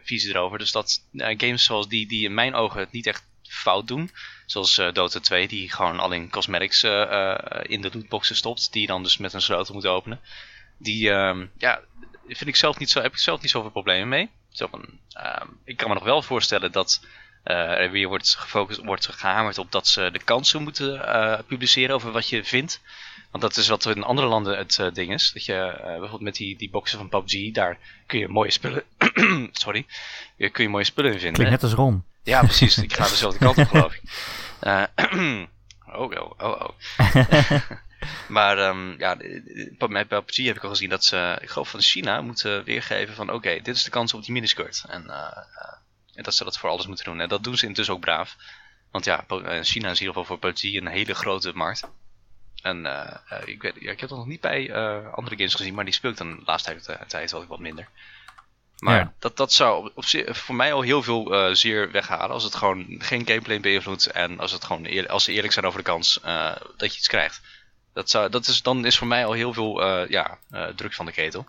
visie 0.03 0.29
erover. 0.29 0.57
Dus 0.57 0.71
dat 0.71 1.01
games 1.13 1.63
zoals 1.63 1.87
die, 1.87 2.07
die 2.07 2.23
in 2.25 2.33
mijn 2.33 2.55
ogen 2.55 2.79
het 2.79 2.91
niet 2.91 3.07
echt 3.07 3.23
fout 3.53 3.87
doen. 3.87 4.09
Zoals 4.45 4.77
eh, 4.77 4.93
Dota 4.93 5.19
2, 5.19 5.47
die 5.47 5.71
gewoon 5.71 5.99
alleen 5.99 6.29
cosmetics 6.29 6.83
in 7.63 7.81
de 7.81 7.89
lootboxen 7.93 8.35
stopt. 8.35 8.71
Die 8.71 8.81
je 8.81 8.87
dan 8.87 9.03
dus 9.03 9.17
met 9.17 9.33
een 9.33 9.41
sleutel 9.41 9.73
moet 9.73 9.85
openen. 9.85 10.19
Die 10.77 11.11
ehm, 11.11 11.45
ja, 11.57 11.81
vind 12.27 12.47
ik 12.47 12.55
zelf 12.55 12.79
niet 12.79 12.89
zo, 12.89 13.01
heb 13.01 13.11
ik 13.11 13.17
zelf 13.17 13.41
niet 13.41 13.51
zoveel 13.51 13.71
problemen 13.71 14.07
mee. 14.07 14.29
Zo 14.49 14.67
van, 14.67 14.85
ehm, 15.13 15.47
ik 15.63 15.77
kan 15.77 15.87
me 15.87 15.93
nog 15.93 16.03
wel 16.03 16.21
voorstellen 16.21 16.71
dat 16.71 17.01
eh, 17.43 17.55
er 17.55 17.91
weer 17.91 18.07
wordt 18.07 18.35
gefocust, 18.35 18.83
wordt 18.83 19.07
gehamerd 19.11 19.57
op 19.57 19.71
dat 19.71 19.87
ze 19.87 20.09
de 20.11 20.23
kansen 20.23 20.63
moeten 20.63 21.07
eh, 21.07 21.39
publiceren 21.47 21.95
over 21.95 22.11
wat 22.11 22.29
je 22.29 22.43
vindt. 22.43 22.81
Want 23.31 23.43
dat 23.43 23.57
is 23.57 23.67
wat 23.67 23.85
in 23.85 24.03
andere 24.03 24.27
landen 24.27 24.57
het 24.57 24.79
eh, 24.79 24.93
ding 24.93 25.13
is. 25.13 25.31
Dat 25.33 25.45
je 25.45 25.75
bijvoorbeeld 25.81 26.21
met 26.21 26.35
die, 26.35 26.57
die 26.57 26.69
boxen 26.69 26.97
van 26.97 27.09
PUBG, 27.09 27.51
daar 27.51 27.77
kun 28.05 28.19
je 28.19 28.27
mooie 28.27 28.51
spullen. 28.51 28.83
sorry. 29.51 29.85
Kun 30.37 30.63
je 30.63 30.69
mooie 30.69 30.83
spullen 30.83 31.11
in 31.11 31.19
vinden. 31.19 31.43
klinkt 31.43 31.61
net 31.61 31.63
als 31.63 31.79
Ron. 31.79 32.03
Ja, 32.23 32.41
precies. 32.41 32.77
Ik 32.77 32.93
ga 32.93 33.07
dezelfde 33.07 33.39
kant 33.39 33.57
op, 33.57 33.67
geloof 33.67 33.93
ik. 33.93 34.01
oh, 35.95 36.11
oh, 36.11 36.31
oh, 36.37 36.61
oh. 36.69 37.71
maar 38.27 38.57
ehm, 38.57 38.99
ja, 38.99 39.17
bij 39.77 40.05
PUBG 40.05 40.35
heb 40.45 40.55
ik 40.55 40.63
al 40.63 40.69
gezien 40.69 40.89
dat 40.89 41.05
ze, 41.05 41.37
ik 41.41 41.49
geloof 41.49 41.69
van 41.69 41.81
China, 41.81 42.21
moeten 42.21 42.63
weergeven 42.63 43.15
van 43.15 43.31
oké, 43.31 43.59
dit 43.61 43.75
is 43.75 43.83
de 43.83 43.89
kans 43.89 44.13
op 44.13 44.23
die 44.23 44.33
miniskirt. 44.33 44.85
En, 44.87 45.09
eh, 45.09 45.37
eh, 45.55 45.73
en 46.13 46.23
dat 46.23 46.35
ze 46.35 46.43
dat 46.43 46.57
voor 46.57 46.69
alles 46.69 46.87
moeten 46.87 47.05
doen. 47.05 47.19
En 47.19 47.29
dat 47.29 47.43
doen 47.43 47.57
ze 47.57 47.65
intussen 47.65 47.93
ook 47.93 48.01
braaf. 48.01 48.35
Want 48.91 49.05
ja, 49.05 49.25
eh, 49.27 49.37
China 49.43 49.89
is 49.89 49.99
in 49.99 50.05
ieder 50.05 50.07
geval 50.07 50.25
voor 50.25 50.39
PUBG 50.39 50.63
een 50.63 50.87
hele 50.87 51.13
grote 51.13 51.51
markt. 51.53 51.89
En 52.61 52.77
ik, 53.45 53.61
weet, 53.61 53.73
ja, 53.79 53.91
ik 53.91 53.99
heb 53.99 54.09
dat 54.09 54.17
nog 54.17 54.27
niet 54.27 54.41
bij 54.41 54.73
andere 55.11 55.35
games 55.35 55.53
gezien, 55.55 55.73
maar 55.73 55.85
die 55.85 55.93
speel 55.93 56.11
ik 56.11 56.17
dan 56.17 56.35
de 56.35 56.41
laatste 56.45 56.75
tijd, 56.81 57.09
tijd 57.09 57.31
wel 57.31 57.45
wat 57.45 57.59
minder. 57.59 57.87
Maar 58.83 58.97
Ja. 58.99 59.13
dat, 59.19 59.37
dat 59.37 59.51
zou 59.51 59.89
op, 59.95 60.03
voor 60.35 60.55
mij 60.55 60.73
al 60.73 60.81
heel 60.81 61.03
veel 61.03 61.33
eh, 61.33 61.53
zeer 61.53 61.91
weghalen. 61.91 62.29
Als 62.29 62.43
het 62.43 62.55
gewoon 62.55 62.85
geen 62.99 63.27
gameplay 63.27 63.59
beïnvloedt. 63.59 64.05
En 64.05 64.39
als, 64.39 64.51
het 64.51 64.63
gewoon 64.63 64.85
eer- 64.85 65.07
als 65.07 65.23
ze 65.23 65.31
eerlijk 65.31 65.53
zijn 65.53 65.65
over 65.65 65.77
de 65.79 65.85
kans 65.85 66.19
eh, 66.21 66.51
dat 66.77 66.91
je 66.93 66.97
iets 66.97 67.07
krijgt. 67.07 67.41
Dat 67.93 68.09
zou, 68.09 68.29
dat 68.29 68.47
is, 68.47 68.61
dan 68.61 68.85
is 68.85 68.97
voor 68.97 69.07
mij 69.07 69.25
al 69.25 69.31
heel 69.31 69.53
veel 69.53 69.83
eh, 69.83 70.09
ja, 70.09 70.37
druk 70.75 70.93
van 70.93 71.05
de 71.05 71.11
ketel. 71.11 71.45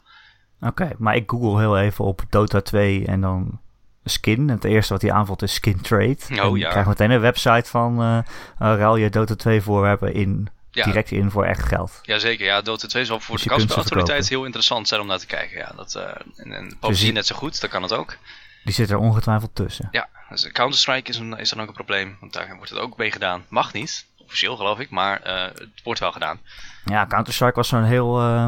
Oké, 0.61 0.91
maar 0.99 1.17
ik 1.17 1.31
google 1.31 1.59
heel 1.61 1.79
even 1.79 2.05
op 2.05 2.23
Dota 2.31 2.61
2 2.61 3.07
en 3.07 3.21
dan 3.21 3.61
skin. 4.05 4.49
Het 4.49 4.65
eerste 4.65 4.93
wat 4.93 5.03
hij 5.03 5.13
aanvalt 5.13 5.43
is 5.43 5.55
skin 5.55 5.81
trade. 5.81 6.17
Oh, 6.31 6.39
en 6.39 6.51
je 6.51 6.59
ja. 6.59 6.71
krijgt 6.71 6.89
meteen 6.89 7.11
een 7.11 7.21
website 7.21 7.71
van 7.71 8.25
ruil 8.59 8.97
je 8.97 9.11
Dota 9.11 9.35
2 9.35 9.61
voorwerpen 9.61 10.15
in, 10.15 10.49
Ja, 10.75 10.85
direct 10.85 11.11
in 11.11 11.31
voor 11.31 11.45
echt 11.45 11.63
geld. 11.63 11.99
Jazeker, 12.03 12.45
ja, 12.47 12.61
Dota 12.63 12.87
2 12.89 13.05
zal 13.05 13.21
voor 13.21 13.35
Dus 13.37 13.45
de 13.45 13.51
verkopen. 13.69 14.25
heel 14.29 14.45
interessant 14.45 14.89
zijn 14.89 15.01
om 15.01 15.07
naar 15.07 15.19
te 15.19 15.27
kijken. 15.27 15.59
Ja, 15.59 15.73
dat, 15.77 15.95
eh, 15.95 16.03
en, 16.37 16.53
en 16.53 16.77
PUBG 16.81 17.13
net 17.13 17.27
zo 17.27 17.37
goed, 17.37 17.61
dat 17.61 17.71
kan 17.71 17.83
het 17.83 17.93
ook. 17.93 18.17
Die 18.65 18.75
zit 18.75 18.91
er 18.91 18.99
ongetwijfeld 18.99 19.55
tussen. 19.55 19.89
Ja, 19.91 20.09
dus 20.29 20.53
Counter-Strike 20.53 21.11
is, 21.11 21.19
een, 21.19 21.39
is 21.39 21.51
dan 21.51 21.61
ook 21.61 21.69
een 21.69 21.75
probleem. 21.75 22.17
Want 22.21 22.33
daar 22.33 22.57
wordt 22.57 22.71
het 22.71 22.79
ook 22.81 22.97
mee 22.97 23.13
gedaan. 23.13 23.45
Mag 23.49 23.73
niet, 23.73 24.07
officieel 24.19 24.57
geloof 24.57 24.79
ik, 24.79 24.91
maar 24.91 25.21
eh, 25.23 25.43
het 25.45 25.83
wordt 25.85 26.01
wel 26.01 26.13
gedaan. 26.13 26.41
Ja, 26.85 27.07
Counter-Strike 27.07 27.55
was 27.55 27.69
zo'n 27.69 27.85
heel... 27.85 28.21
eh, 28.21 28.47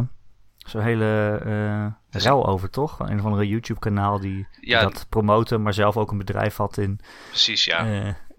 Zo'n 0.59 0.83
hele 0.83 1.41
eh 1.45 2.21
rel 2.23 2.47
over, 2.47 2.71
toch? 2.71 2.99
Een 2.99 3.19
of 3.19 3.25
andere 3.25 3.49
YouTube-kanaal 3.49 4.21
die, 4.21 4.47
die 4.61 4.71
Ja. 4.71 4.81
dat 4.83 5.07
promoten, 5.09 5.63
maar 5.63 5.75
zelf 5.75 5.97
ook 5.97 6.11
een 6.11 6.19
bedrijf 6.19 6.57
had 6.57 6.79
in... 6.79 7.01
Precies, 7.29 7.65
ja. 7.65 7.85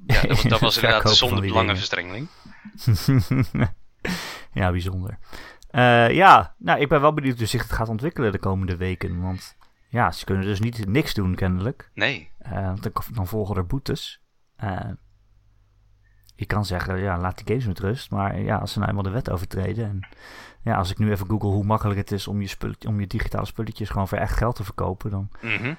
Ja 0.08 0.22
dat, 0.28 0.28
was- 0.28 0.44
dat 0.44 0.60
was 0.60 0.76
inderdaad 0.76 1.16
zonder 1.16 1.42
belangenverstrengeling. 1.42 2.28
ja, 4.54 4.72
bijzonder. 4.72 5.18
Eh, 5.70 6.12
ja, 6.12 6.56
nou, 6.58 6.80
ik 6.80 6.88
ben 6.90 7.02
wel 7.02 7.14
benieuwd 7.14 7.38
hoe 7.38 7.48
zich 7.48 7.62
het 7.62 7.72
gaat 7.72 7.90
ontwikkelen 7.90 8.32
de 8.32 8.40
komende 8.40 8.78
weken. 8.78 9.22
Want 9.22 9.56
ja, 9.90 10.12
ze 10.12 10.26
kunnen 10.26 10.46
dus 10.46 10.60
niet 10.60 10.86
niks 10.88 11.14
doen, 11.14 11.36
kennelijk. 11.36 11.92
Nee, 11.94 12.32
want 12.50 12.84
dan, 12.84 12.92
dan 13.14 13.28
volgen 13.28 13.56
er 13.56 13.66
boetes. 13.66 14.22
Eh, 14.56 14.90
je 16.36 16.46
kan 16.46 16.66
zeggen, 16.66 17.00
ja, 17.00 17.18
laat 17.20 17.38
die 17.38 17.48
games 17.48 17.66
met 17.66 17.80
rust. 17.80 18.12
Maar 18.12 18.40
ja, 18.40 18.58
als 18.58 18.72
ze 18.72 18.78
nou 18.78 18.90
eenmaal 18.90 19.04
de 19.04 19.10
wet 19.10 19.30
overtreden. 19.30 19.86
En 19.90 20.08
ja, 20.64 20.76
als 20.76 20.92
ik 20.92 20.98
nu 20.98 21.12
even 21.12 21.28
google 21.30 21.50
hoe 21.50 21.64
makkelijk 21.64 22.00
het 22.00 22.12
is 22.12 22.28
om 22.28 22.42
je, 22.42 22.48
spulletje, 22.48 22.88
om 22.88 23.00
je 23.00 23.08
digitale 23.08 23.46
spulletjes 23.46 23.90
gewoon 23.90 24.08
voor 24.08 24.18
echt 24.18 24.38
geld 24.38 24.56
te 24.56 24.64
verkopen, 24.64 25.12
dan 25.12 25.30
Mhm. 25.42 25.74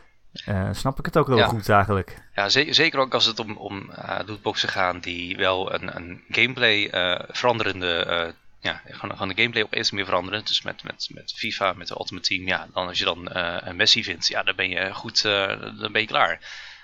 Eh, 0.45 0.69
snap 0.73 0.99
ik 0.99 1.05
het 1.05 1.17
ook 1.17 1.27
wel 1.27 1.37
Ja. 1.37 1.47
goed 1.47 1.69
eigenlijk. 1.69 2.23
Ja, 2.35 2.49
ze- 2.49 2.73
zeker 2.73 2.99
ook 2.99 3.15
als 3.15 3.25
het 3.25 3.39
om, 3.39 3.57
om 3.57 3.91
eh, 3.91 4.19
lootboxen 4.27 4.69
gaan 4.69 4.99
die 5.01 5.37
wel 5.37 5.75
een, 5.75 5.97
een 5.97 6.23
gameplay 6.29 6.87
eh, 6.87 7.25
veranderende, 7.29 8.35
ja, 8.61 8.81
gewoon, 8.89 9.11
gewoon 9.13 9.29
de 9.29 9.35
gameplay 9.43 9.63
opeens 9.63 9.91
meer 9.91 10.05
veranderen. 10.05 10.45
Dus 10.45 10.63
met, 10.63 10.83
met, 10.83 11.09
met 11.13 11.33
FIFA, 11.37 11.73
met 11.73 11.89
de 11.89 11.95
Ultimate 11.99 12.29
Team, 12.29 12.47
ja, 12.47 12.67
dan 12.75 12.87
als 12.89 12.99
je 12.99 13.05
dan 13.05 13.29
een 13.69 13.77
Messi 13.77 14.05
vindt, 14.05 14.27
ja, 14.27 14.43
dan 14.43 14.57
ben 14.57 14.69
je 14.71 14.95
goed, 14.95 15.23
dan 15.23 15.93
ben 15.93 16.01
je 16.01 16.07
klaar. 16.07 16.41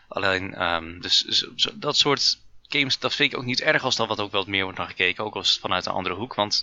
Alleen, 0.09 0.55
ehm, 0.55 1.01
dus 1.01 1.25
zo- 1.25 1.53
zo- 1.57 1.71
dat 1.75 1.97
soort 1.97 2.39
games, 2.69 2.99
dat 2.99 3.15
vind 3.15 3.33
ik 3.33 3.39
ook 3.39 3.45
niet 3.45 3.61
erg 3.61 3.83
als 3.83 3.97
dan 3.97 4.09
wat 4.09 4.21
ook 4.21 4.33
wel 4.33 4.45
meer 4.47 4.63
wordt 4.63 4.79
naar 4.79 4.87
gekeken, 4.87 5.25
ook 5.25 5.35
als 5.35 5.51
het 5.51 5.61
vanuit 5.61 5.87
een 5.87 5.93
andere 5.93 6.15
hoek. 6.15 6.35
Want 6.35 6.63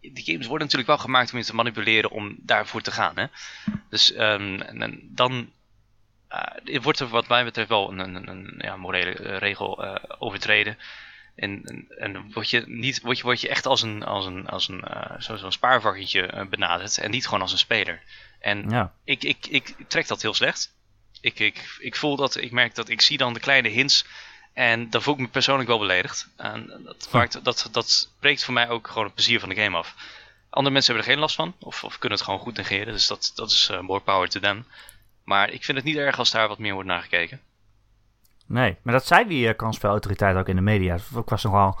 die 0.00 0.24
games 0.24 0.46
worden 0.46 0.66
natuurlijk 0.66 0.86
wel 0.88 0.98
gemaakt 0.98 1.32
om 1.32 1.38
je 1.38 1.44
te 1.44 1.54
manipuleren 1.54 2.10
om 2.10 2.36
daarvoor 2.38 2.80
te 2.82 2.90
gaan. 2.90 3.16
Hè? 3.16 3.24
Dus 3.90 4.12
ehm, 4.12 4.60
en, 4.60 4.82
en 4.82 5.00
dan 5.10 5.50
eh, 6.28 6.82
wordt 6.82 7.00
er 7.00 7.08
wat 7.08 7.28
mij 7.28 7.44
betreft 7.44 7.68
wel 7.68 7.90
een, 7.90 7.98
een, 7.98 8.28
een 8.28 8.54
ja, 8.58 8.76
morele 8.76 9.12
eh, 9.12 9.36
regel 9.38 9.84
eh, 9.84 9.94
overtreden. 10.18 10.78
En, 11.36 11.62
en, 11.64 11.86
en 11.98 12.32
word, 12.32 12.50
je 12.50 12.62
niet, 12.66 13.00
word, 13.00 13.16
je, 13.16 13.22
word 13.22 13.40
je 13.40 13.48
echt 13.48 13.66
als 13.66 13.82
een, 13.82 14.04
als 14.04 14.26
een, 14.26 14.46
als 14.48 14.68
een 14.68 14.84
zo- 15.18 15.36
zo'n 15.36 15.52
spaarvakketje 15.52 16.46
benaderd 16.50 16.98
en 16.98 17.10
niet 17.10 17.24
gewoon 17.24 17.40
als 17.42 17.52
een 17.52 17.58
speler. 17.58 18.02
En 18.40 18.70
Ja, 18.70 18.92
ik, 19.04 19.24
ik, 19.24 19.46
ik 19.46 19.74
trek 19.88 20.06
dat 20.06 20.22
heel 20.22 20.34
slecht. 20.34 20.72
Ik, 21.20 21.38
ik, 21.38 21.76
ik 21.78 21.96
voel 21.96 22.16
dat, 22.16 22.36
ik 22.36 22.50
merk 22.52 22.74
dat 22.74 22.88
ik 22.88 23.00
zie 23.00 23.18
dan 23.18 23.32
de 23.32 23.40
kleine 23.40 23.68
hints 23.68 24.04
en 24.52 24.90
dan 24.90 25.02
voel 25.02 25.14
ik 25.14 25.20
me 25.20 25.28
persoonlijk 25.28 25.68
wel 25.68 25.78
beledigd. 25.78 26.28
En 26.36 26.80
dat, 26.84 27.08
maakt, 27.12 27.44
dat, 27.44 27.68
dat 27.72 28.10
breekt 28.20 28.44
voor 28.44 28.54
mij 28.54 28.68
ook 28.68 28.88
gewoon 28.88 29.04
het 29.04 29.14
plezier 29.14 29.40
van 29.40 29.48
de 29.48 29.54
game 29.54 29.76
af. 29.76 29.94
Andere 30.50 30.72
mensen 30.74 30.92
hebben 30.94 31.10
er 31.10 31.16
geen 31.16 31.22
last 31.24 31.36
van, 31.36 31.54
of, 31.60 31.84
of 31.84 31.98
kunnen 31.98 32.18
het 32.18 32.26
gewoon 32.26 32.40
goed 32.42 32.56
negeren, 32.56 32.92
dus 32.92 33.06
dat, 33.06 33.32
dat 33.34 33.50
is 33.50 33.70
more 33.80 34.00
power 34.00 34.28
to 34.28 34.40
them. 34.40 34.66
Maar 35.28 35.50
ik 35.52 35.64
vind 35.64 35.76
het 35.76 35.86
niet 35.86 35.96
erg 35.96 36.18
als 36.18 36.30
daar 36.30 36.48
wat 36.48 36.58
meer 36.58 36.72
wordt 36.72 36.88
naar 36.88 37.00
gekeken. 37.02 37.40
nee. 38.46 38.76
Maar 38.82 38.92
dat 38.94 39.06
zei 39.06 39.28
die 39.28 39.48
uh, 39.48 39.54
kansspelautoriteit 39.56 40.36
ook 40.36 40.48
in 40.48 40.56
de 40.56 40.62
media. 40.62 40.94
Ik 40.94 41.28
was 41.28 41.42
nogal 41.42 41.78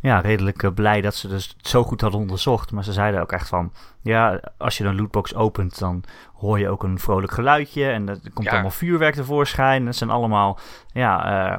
ja, 0.00 0.20
redelijk 0.20 0.62
eh, 0.62 0.70
blij 0.72 1.00
dat 1.00 1.14
ze 1.14 1.28
dus 1.28 1.54
het 1.56 1.68
zo 1.68 1.82
goed 1.84 2.00
hadden 2.00 2.20
onderzocht. 2.20 2.72
Maar 2.72 2.84
ze 2.84 2.92
zeiden 2.92 3.20
ook 3.20 3.32
echt 3.32 3.48
van, 3.48 3.72
ja, 4.02 4.40
als 4.58 4.78
je 4.78 4.84
een 4.84 4.96
lootbox 4.96 5.34
opent, 5.34 5.78
dan 5.78 6.04
hoor 6.34 6.58
je 6.58 6.68
ook 6.68 6.82
een 6.82 6.98
vrolijk 6.98 7.32
geluidje. 7.32 7.90
En 7.90 8.08
er 8.08 8.18
komt 8.34 8.46
Ja. 8.46 8.52
allemaal 8.52 8.70
vuurwerk 8.70 9.14
tevoorschijn. 9.14 9.84
Dat 9.84 9.96
zijn 9.96 10.10
allemaal, 10.10 10.58
ja, 10.92 11.46
eh, 11.52 11.58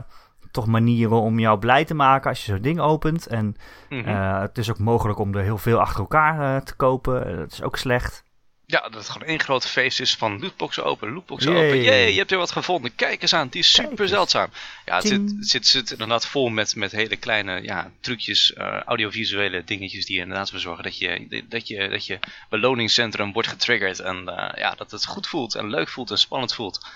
toch 0.51 0.65
manieren 0.67 1.21
om 1.21 1.39
jou 1.39 1.59
blij 1.59 1.85
te 1.85 1.93
maken 1.93 2.29
als 2.29 2.45
je 2.45 2.51
zo'n 2.51 2.61
ding 2.61 2.79
opent. 2.79 3.27
En 3.27 3.55
Mhm. 3.89 4.07
eh, 4.09 4.39
het 4.39 4.57
is 4.57 4.69
ook 4.71 4.79
mogelijk 4.79 5.19
om 5.19 5.35
er 5.35 5.43
heel 5.43 5.57
veel 5.57 5.79
achter 5.79 5.99
elkaar 5.99 6.55
eh, 6.55 6.61
te 6.61 6.75
kopen. 6.75 7.25
Eh, 7.27 7.37
dat 7.37 7.51
is 7.51 7.61
ook 7.63 7.77
slecht. 7.77 8.23
Ja, 8.67 8.81
dat 8.81 8.93
het 8.93 9.09
gewoon 9.09 9.27
één 9.27 9.39
grote 9.39 9.67
feest 9.67 9.99
is 9.99 10.15
van 10.15 10.39
lootboxen 10.39 10.83
open, 10.83 11.13
lootboxen 11.13 11.51
Yay. 11.51 11.65
open. 11.65 11.81
Jee, 11.81 12.11
je 12.11 12.17
hebt 12.17 12.31
er 12.31 12.37
wat 12.37 12.51
gevonden. 12.51 12.95
Kijk 12.95 13.21
eens 13.21 13.33
aan, 13.33 13.47
die 13.47 13.61
is 13.61 13.73
super 13.73 14.07
zeldzaam. 14.07 14.49
Ja, 14.85 14.95
het 14.95 15.07
zit, 15.07 15.21
het 15.21 15.47
zit, 15.47 15.67
zit 15.67 15.91
inderdaad 15.91 16.27
vol 16.27 16.49
met, 16.49 16.75
met 16.75 16.91
hele 16.91 17.15
kleine 17.15 17.61
ja, 17.61 17.91
trucjes, 17.99 18.53
eh, 18.53 18.81
audiovisuele 18.81 19.63
dingetjes 19.63 20.05
die 20.05 20.19
inderdaad 20.19 20.45
ervoor 20.45 20.59
zorgen 20.59 20.83
dat 20.83 20.97
je, 20.97 21.43
dat 21.49 21.67
je, 21.67 21.89
dat 21.89 22.05
je 22.05 22.19
beloningscentrum 22.49 23.33
wordt 23.33 23.47
getriggerd. 23.47 23.99
En 23.99 24.27
eh, 24.27 24.59
ja, 24.59 24.75
dat 24.75 24.91
het 24.91 25.05
goed 25.05 25.27
voelt 25.27 25.55
en 25.55 25.69
leuk 25.69 25.89
voelt 25.89 26.11
en 26.11 26.17
spannend 26.17 26.53
voelt. 26.53 26.87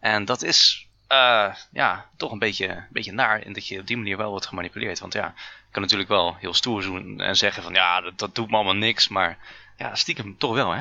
En 0.00 0.24
dat 0.24 0.42
is 0.42 0.88
eh, 1.08 1.54
ja, 1.72 2.10
toch 2.16 2.32
een 2.32 2.38
beetje, 2.38 2.68
een 2.68 2.86
beetje 2.90 3.12
naar 3.12 3.44
in 3.44 3.52
dat 3.52 3.66
je 3.66 3.80
op 3.80 3.86
die 3.86 3.96
manier 3.96 4.16
wel 4.16 4.30
wordt 4.30 4.46
gemanipuleerd. 4.46 4.98
Want 4.98 5.12
ja, 5.12 5.34
je 5.36 5.70
kan 5.70 5.82
natuurlijk 5.82 6.08
wel 6.08 6.36
heel 6.36 6.54
stoer 6.54 6.82
doen 6.82 7.20
en 7.20 7.36
zeggen 7.36 7.62
van 7.62 7.74
ja, 7.74 8.00
dat, 8.00 8.18
dat 8.18 8.34
doet 8.34 8.50
me 8.50 8.54
allemaal 8.56 8.74
niks. 8.74 9.08
Maar 9.08 9.38
ja, 9.76 9.94
stiekem 9.94 10.38
toch 10.38 10.54
wel 10.54 10.70
hè. 10.70 10.80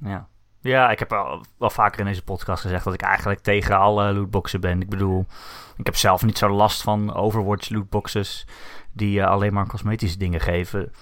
Ja. 0.00 0.28
Ja, 0.62 0.90
ik 0.90 0.98
heb 0.98 1.10
wel, 1.10 1.44
wel 1.58 1.70
vaker 1.70 2.00
in 2.00 2.06
deze 2.06 2.24
podcast 2.24 2.62
gezegd 2.62 2.84
dat 2.84 2.94
ik 2.94 3.02
eigenlijk 3.02 3.40
tegen 3.40 3.78
alle 3.78 4.12
lootboxen 4.12 4.60
ben. 4.60 4.80
Ik 4.80 4.88
bedoel, 4.88 5.26
ik 5.76 5.86
heb 5.86 5.96
zelf 5.96 6.22
niet 6.24 6.38
zo 6.38 6.48
last 6.48 6.82
van 6.82 7.14
Overwatch 7.14 7.70
lootboxes 7.70 8.46
die 8.92 9.20
eh, 9.20 9.26
alleen 9.26 9.52
maar 9.52 9.66
cosmetische 9.66 10.18
dingen 10.18 10.40
geven. 10.40 10.92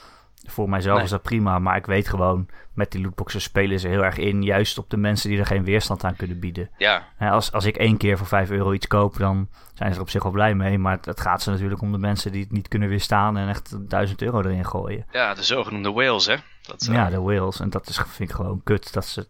Voor 0.47 0.69
mijzelf 0.69 0.95
Nee. 0.97 1.05
is 1.05 1.11
dat 1.11 1.23
prima, 1.23 1.59
maar 1.59 1.77
ik 1.77 1.87
weet 1.87 2.09
gewoon, 2.09 2.49
met 2.79 2.91
die 2.93 3.03
lootboxen 3.03 3.41
spelen 3.41 3.81
ze 3.81 3.89
heel 3.89 4.05
erg 4.05 4.17
in, 4.17 4.43
juist 4.43 4.79
op 4.79 4.91
de 4.91 4.97
mensen 4.97 5.31
die 5.31 5.39
er 5.39 5.47
geen 5.47 5.65
weerstand 5.65 6.05
aan 6.05 6.17
kunnen 6.17 6.39
bieden. 6.39 6.71
Ja, 6.79 7.07
als, 7.19 7.53
als 7.53 7.65
ik 7.65 7.77
één 7.77 7.97
keer 7.97 8.19
voor 8.19 8.27
5 8.27 8.51
euro 8.51 8.73
iets 8.73 8.87
koop, 8.87 9.17
dan 9.17 9.49
zijn 9.75 9.91
ze 9.91 9.97
er 9.97 10.03
op 10.03 10.11
zich 10.11 10.23
wel 10.23 10.33
blij 10.33 10.55
mee. 10.55 10.79
Maar 10.79 10.97
het, 10.97 11.05
het 11.05 11.21
gaat 11.21 11.43
ze 11.43 11.51
natuurlijk 11.51 11.81
om 11.83 11.93
de 11.93 11.99
mensen 11.99 12.33
die 12.33 12.43
het 12.43 12.53
niet 12.53 12.69
kunnen 12.69 12.89
weerstaan 12.89 13.37
en 13.37 13.49
echt 13.49 13.89
1000 13.89 14.23
euro 14.23 14.41
erin 14.41 14.67
gooien. 14.67 15.07
Ja, 15.13 15.35
de 15.35 15.43
zogenoemde 15.43 15.93
whales, 15.93 16.27
hè? 16.27 16.37
Dat, 16.63 16.87
eh, 16.87 16.95
Ja, 16.95 17.11
de 17.11 17.21
whales. 17.21 17.61
En 17.61 17.71
dat 17.71 17.89
is, 17.89 17.97
vind 18.07 18.31
ik 18.31 18.37
gewoon 18.37 18.61
kut. 18.65 18.93
Dat 18.93 19.07
ze 19.07 19.27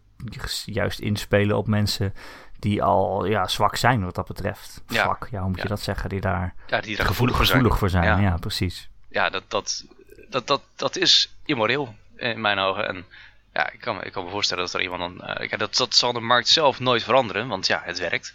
juist 0.64 0.98
inspelen 0.98 1.56
op 1.56 1.66
mensen 1.66 2.14
die 2.58 2.82
al 2.82 3.24
ja, 3.26 3.46
zwak 3.48 3.76
zijn 3.76 4.04
wat 4.04 4.14
dat 4.14 4.26
betreft. 4.26 4.82
Ja. 4.88 5.02
Zwak, 5.02 5.28
ja, 5.30 5.38
hoe 5.38 5.48
moet 5.48 5.56
Ja. 5.56 5.62
je 5.62 5.68
dat 5.68 5.80
zeggen? 5.80 6.08
Die 6.08 6.20
daar 6.20 6.54
ja, 6.66 6.80
die 6.80 6.96
er 6.98 7.04
gevoelig 7.06 7.36
voor 7.36 7.44
zijn. 7.46 7.56
gevoelig 7.58 7.78
voor 7.78 7.90
zijn. 7.90 8.04
Ja, 8.04 8.18
Ja. 8.18 8.36
precies. 8.36 8.88
Ja, 9.10 9.30
dat, 9.30 9.42
dat, 9.48 9.84
dat, 10.28 10.46
dat, 10.46 10.60
dat 10.76 10.96
is 10.96 11.34
immoreel 11.44 11.94
in 12.16 12.40
mijn 12.40 12.58
ogen. 12.58 12.88
En 12.88 13.04
ja, 13.58 13.72
ik 13.72 13.80
kan, 13.80 14.04
ik 14.04 14.12
kan 14.12 14.24
me 14.24 14.30
voorstellen 14.30 14.64
dat 14.64 14.74
er 14.74 14.82
iemand 14.82 15.00
dan... 15.00 15.36
kijk, 15.36 15.58
dat, 15.58 15.76
dat 15.76 15.94
zal 15.94 16.12
de 16.12 16.20
markt 16.20 16.48
zelf 16.48 16.80
nooit 16.80 17.02
veranderen, 17.02 17.48
want 17.48 17.66
ja, 17.66 17.82
het 17.84 17.98
werkt. 17.98 18.34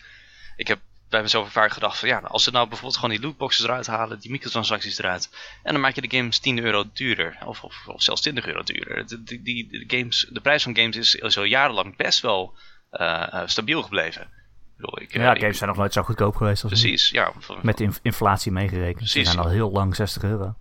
Ik 0.56 0.68
heb 0.68 0.80
bij 1.10 1.22
mezelf 1.22 1.52
vaak 1.52 1.72
gedacht 1.72 2.00
van 2.00 2.08
ja, 2.08 2.18
als 2.20 2.44
ze 2.44 2.52
nou 2.52 2.68
bijvoorbeeld 2.68 3.00
gewoon 3.00 3.16
die 3.16 3.26
lootboxes 3.26 3.66
eruit 3.66 3.88
halen, 3.88 4.20
die 4.20 4.32
microtransacties 4.32 4.98
eruit, 4.98 5.30
en 5.64 5.72
dan 5.74 5.82
maak 5.82 5.96
je 5.96 6.08
de 6.08 6.18
games 6.18 6.40
10 6.40 6.60
euro 6.64 6.84
duurder, 6.94 7.38
of, 7.46 7.64
of, 7.64 7.86
zelfs 7.98 8.22
20 8.22 8.46
euro 8.46 8.64
duurder. 8.64 9.08
De, 9.08 9.42
die, 9.42 9.68
de, 9.68 9.98
games, 9.98 10.28
de 10.30 10.42
prijs 10.42 10.64
van 10.64 10.76
games 10.76 10.96
is 10.96 11.12
zo 11.12 11.46
jarenlang 11.46 11.96
best 11.96 12.22
wel 12.22 12.58
eh, 12.90 13.34
eh, 13.34 13.48
stabiel 13.48 13.82
gebleven. 13.82 14.30
Ik 14.78 14.80
bedoel, 14.90 15.02
ik, 15.02 15.14
eh, 15.14 15.22
Ja, 15.24 15.36
games 15.36 15.58
zijn 15.58 15.70
nog 15.70 15.78
nooit 15.80 15.94
zo 15.94 16.04
goedkoop 16.04 16.36
geweest 16.36 16.64
als 16.64 16.72
nu. 16.74 16.80
Precies, 16.80 17.10
ja. 17.10 17.32
Met 17.62 17.78
de 17.78 17.84
inf- 17.84 18.00
inflatie 18.02 18.52
meegerekend. 18.52 19.10
Ze 19.10 19.24
zijn 19.24 19.40
al 19.40 19.48
heel 19.50 19.72
lang 19.72 19.96
60 19.96 20.24
euro. 20.24 20.56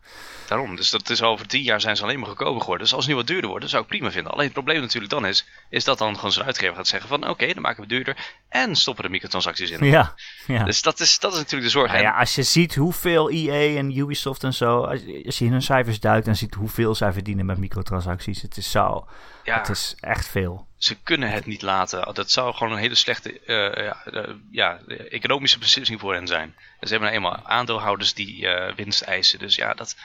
Daarom, 0.48 0.76
dus 0.76 0.90
dat 0.90 1.10
is 1.10 1.22
over 1.22 1.46
tien 1.46 1.62
jaar 1.62 1.80
zijn 1.80 1.96
ze 1.96 2.02
alleen 2.02 2.18
maar 2.18 2.28
goedkoper 2.28 2.60
geworden. 2.60 2.84
Dus 2.84 2.94
als 2.94 3.04
het 3.04 3.10
nu 3.12 3.18
wat 3.18 3.26
duurder 3.26 3.46
wordt, 3.46 3.62
dat 3.62 3.70
zou 3.70 3.82
ik 3.82 3.88
prima 3.88 4.10
vinden. 4.10 4.32
Alleen 4.32 4.44
het 4.44 4.52
probleem 4.54 4.80
natuurlijk 4.80 5.12
dan 5.12 5.26
is, 5.26 5.46
is 5.70 5.84
dat 5.84 5.98
dan 5.98 6.14
gewoon 6.16 6.32
zijn 6.32 6.46
uitgever 6.46 6.76
gaat 6.76 6.86
zeggen 6.86 7.08
van 7.08 7.28
oké, 7.28 7.46
dan 7.52 7.62
maken 7.62 7.76
we 7.76 7.94
het 7.94 8.04
duurder 8.04 8.16
en 8.48 8.76
stoppen 8.76 9.04
er 9.04 9.10
microtransacties 9.10 9.70
in. 9.70 9.84
Ja, 9.84 10.14
ja. 10.46 10.64
Dus 10.64 10.82
dat 10.82 11.00
is, 11.00 11.18
dat 11.18 11.32
is 11.32 11.38
natuurlijk 11.38 11.64
de 11.72 11.78
zorg. 11.78 11.90
Nou 11.92 12.02
ja, 12.02 12.18
als 12.18 12.34
je 12.34 12.42
ziet 12.42 12.74
hoeveel 12.74 13.30
EA 13.30 13.78
en 13.78 13.98
Ubisoft 13.98 14.44
en 14.44 14.54
zo, 14.54 14.80
als 14.84 15.00
je, 15.06 15.22
als 15.26 15.38
je 15.38 15.44
in 15.44 15.52
hun 15.52 15.62
cijfers 15.62 16.00
duikt 16.00 16.26
en 16.26 16.36
ziet 16.36 16.54
hoeveel 16.54 16.94
zij 16.94 17.12
verdienen 17.12 17.46
met 17.46 17.58
microtransacties, 17.58 18.42
het 18.42 18.56
is 18.56 18.70
zo, 18.70 19.08
ja, 19.44 19.58
het 19.58 19.68
is 19.68 19.96
echt 20.00 20.28
veel. 20.28 20.66
Ze 20.84 20.94
kunnen 21.02 21.30
het 21.30 21.46
niet 21.46 21.62
laten. 21.62 22.14
Dat 22.14 22.30
zou 22.30 22.54
gewoon 22.54 22.72
een 22.72 22.78
hele 22.78 22.94
slechte 22.94 23.40
eh, 23.40 23.84
ja, 23.84 24.04
eh, 24.04 24.34
ja, 24.50 24.78
economische 24.86 25.58
beslissing 25.58 26.00
voor 26.00 26.14
hen 26.14 26.26
zijn. 26.26 26.54
En 26.80 26.88
ze 26.88 26.94
hebben 26.94 27.12
nou 27.12 27.12
eenmaal 27.12 27.46
aandeelhouders 27.46 28.14
die 28.14 28.48
eh, 28.48 28.74
winst 28.74 29.02
eisen. 29.02 29.38
Dus 29.38 29.54
ja, 29.54 29.74
dat, 29.74 29.96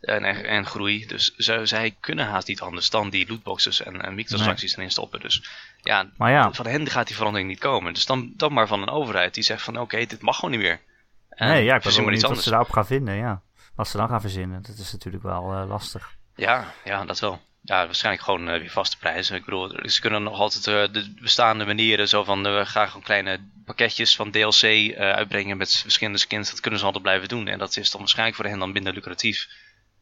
en, 0.00 0.24
en, 0.44 0.66
groei. 0.66 1.06
Dus 1.06 1.34
ze, 1.36 1.66
zij 1.66 1.96
kunnen 2.00 2.26
haast 2.26 2.48
niet 2.48 2.60
anders 2.60 2.90
dan 2.90 3.10
die 3.10 3.28
lootboxes 3.28 3.82
en, 3.82 4.02
en 4.02 4.14
microtransacties 4.14 4.76
erin 4.76 4.90
stoppen. 4.90 5.20
Dus 5.20 5.48
ja, 5.80 6.10
Maar 6.16 6.30
ja, 6.30 6.52
van 6.52 6.66
hen 6.66 6.90
gaat 6.90 7.06
die 7.06 7.16
verandering 7.16 7.48
niet 7.48 7.58
komen. 7.58 7.94
Dus 7.94 8.06
dan, 8.06 8.32
dan 8.36 8.52
maar 8.52 8.66
van 8.66 8.82
een 8.82 8.90
overheid 8.90 9.34
die 9.34 9.44
zegt 9.44 9.62
van 9.62 9.78
oké, 9.78 10.06
dit 10.06 10.22
mag 10.22 10.34
gewoon 10.34 10.50
niet 10.50 10.60
meer. 10.60 10.80
En 11.28 11.48
nee, 11.48 11.64
ja, 11.64 11.74
ik 11.74 11.84
iets 11.84 11.96
benieuwd 11.96 12.22
wat 12.22 12.42
ze 12.42 12.50
daarop 12.50 12.70
gaan 12.70 12.86
vinden, 12.86 13.14
ja. 13.14 13.42
Wat 13.74 13.88
ze 13.88 13.96
dan 13.96 14.08
gaan 14.08 14.20
verzinnen, 14.20 14.62
dat 14.62 14.78
is 14.78 14.92
natuurlijk 14.92 15.24
wel 15.24 15.66
lastig. 15.66 16.16
Ja, 16.34 16.72
ja, 16.84 17.04
dat 17.04 17.20
wel. 17.20 17.40
Ja, 17.68 17.84
waarschijnlijk 17.84 18.24
gewoon 18.24 18.48
eh, 18.48 18.58
weer 18.60 18.70
vaste 18.70 18.98
prijzen. 18.98 19.36
Ik 19.36 19.44
bedoel, 19.44 19.72
ze 19.84 20.00
kunnen 20.00 20.22
nog 20.22 20.38
altijd 20.40 20.66
eh, 20.66 20.92
de 21.02 21.14
bestaande 21.20 21.64
manieren, 21.66 22.08
zo 22.08 22.24
van 22.24 22.46
eh, 22.46 22.58
we 22.58 22.66
gaan 22.66 22.86
gewoon 22.86 23.02
kleine 23.02 23.40
pakketjes 23.64 24.16
van 24.16 24.30
DLC 24.30 24.62
eh, 24.62 24.94
uitbrengen 24.96 25.56
met 25.56 25.74
verschillende 25.76 26.18
skins. 26.18 26.50
Dat 26.50 26.60
kunnen 26.60 26.78
ze 26.80 26.84
altijd 26.86 27.02
blijven 27.04 27.28
doen. 27.28 27.48
En 27.48 27.58
dat 27.58 27.76
is 27.76 27.90
dan 27.90 28.00
waarschijnlijk 28.00 28.36
voor 28.36 28.46
hen 28.46 28.58
dan 28.58 28.72
minder 28.72 28.92
lucratief. 28.92 29.48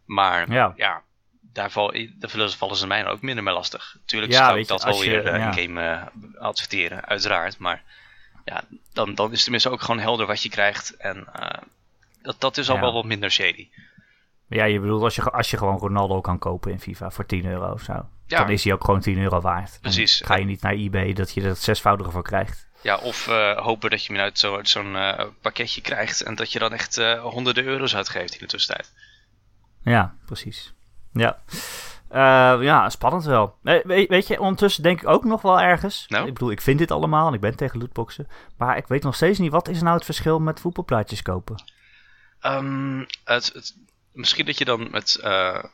Maar 0.04 0.52
Ja. 0.52 0.72
ja, 0.76 1.02
daar, 1.52 1.70
val, 1.70 1.94
daar 2.18 2.50
vallen 2.50 2.76
ze- 2.76 2.86
mij 2.86 3.06
ook 3.06 3.20
minder 3.22 3.44
mee 3.44 3.54
lastig. 3.54 3.96
Tuurlijk 4.04 4.32
Ja, 4.32 4.46
zou 4.46 4.58
ik 4.58 4.66
dat 4.68 4.84
wel 4.84 5.00
weer 5.00 5.26
eh, 5.26 5.38
ja. 5.38 5.46
in-game 5.56 5.82
eh, 5.82 6.42
adverteren, 6.42 7.04
uiteraard. 7.06 7.58
Maar 7.58 7.82
ja, 8.44 8.62
dan, 8.92 9.14
dan 9.14 9.26
is 9.26 9.32
het 9.32 9.42
tenminste 9.42 9.70
ook 9.70 9.80
gewoon 9.82 10.00
helder 10.00 10.26
wat 10.26 10.42
je 10.42 10.48
krijgt. 10.48 10.96
En 10.96 11.26
eh, 11.32 11.62
dat, 12.22 12.40
dat 12.40 12.56
is 12.56 12.68
al 12.68 12.80
wel 12.80 12.92
wat 12.92 13.04
minder 13.04 13.30
shady. 13.30 13.68
Ja, 14.48 14.64
je 14.64 14.80
bedoelt 14.80 15.02
als 15.02 15.14
je, 15.14 15.22
als 15.30 15.50
je 15.50 15.56
gewoon 15.56 15.78
Ronaldo 15.78 16.20
kan 16.20 16.38
kopen 16.38 16.72
in 16.72 16.80
FIFA 16.80 17.10
voor 17.10 17.26
10 17.26 17.46
euro 17.46 17.72
of 17.72 17.82
zo. 17.82 17.92
Ja. 18.26 18.38
Dan 18.38 18.50
is 18.50 18.64
hij 18.64 18.72
ook 18.72 18.84
gewoon 18.84 19.00
10 19.00 19.18
euro 19.18 19.40
waard. 19.40 19.70
Dan 19.70 19.80
Precies. 19.80 20.22
ga 20.24 20.36
je 20.36 20.44
niet 20.44 20.62
naar 20.62 20.72
eBay 20.72 21.12
dat 21.12 21.32
je 21.34 21.40
er 21.40 21.46
het 21.48 21.58
zesvoudige 21.62 22.10
voor 22.10 22.22
krijgt. 22.22 22.68
Ja, 22.82 22.96
of 22.96 23.28
eh, 23.28 23.58
hopen 23.58 23.90
dat 23.90 24.04
je 24.04 24.12
hem 24.12 24.22
uit 24.22 24.38
zo- 24.38 24.56
uit 24.56 24.68
zo'n 24.68 24.96
eh, 24.96 25.24
pakketje 25.40 25.80
krijgt 25.80 26.20
en 26.22 26.34
dat 26.34 26.52
je 26.52 26.58
dan 26.58 26.72
echt 26.72 26.98
eh, 26.98 27.22
honderden 27.22 27.64
euro's 27.64 27.96
uitgeeft 27.96 28.32
in 28.32 28.38
de 28.38 28.46
tussentijd. 28.46 28.92
Ja, 29.82 30.14
precies. 30.26 30.74
Ja. 31.12 31.38
Ja, 32.60 32.90
spannend 32.90 33.24
wel. 33.24 33.56
Weet, 33.62 34.26
je, 34.26 34.40
ondertussen 34.40 34.82
denk 34.82 35.00
ik 35.02 35.08
ook 35.08 35.24
nog 35.24 35.42
wel 35.42 35.60
ergens. 35.60 36.04
Nou? 36.08 36.26
Ik 36.26 36.32
bedoel, 36.32 36.50
ik 36.50 36.60
vind 36.60 36.78
dit 36.78 36.90
allemaal 36.90 37.28
en 37.28 37.34
ik 37.34 37.40
ben 37.40 37.56
tegen 37.56 37.78
lootboxen. 37.80 38.28
Maar 38.56 38.76
ik 38.76 38.86
weet 38.86 39.02
nog 39.02 39.14
steeds 39.14 39.38
niet, 39.38 39.50
wat 39.52 39.68
is 39.68 39.82
nou 39.82 39.94
het 39.96 40.04
verschil 40.04 40.38
met 40.40 40.60
voetbalplaatjes 40.60 41.22
kopen? 41.22 41.62
Ehm, 42.40 42.98
het, 43.24 43.50
het, 43.52 43.74
misschien 44.16 44.46
dat 44.46 44.58
je 44.58 44.64
dan 44.64 44.90
met... 44.90 45.14
eh, 45.14 45.64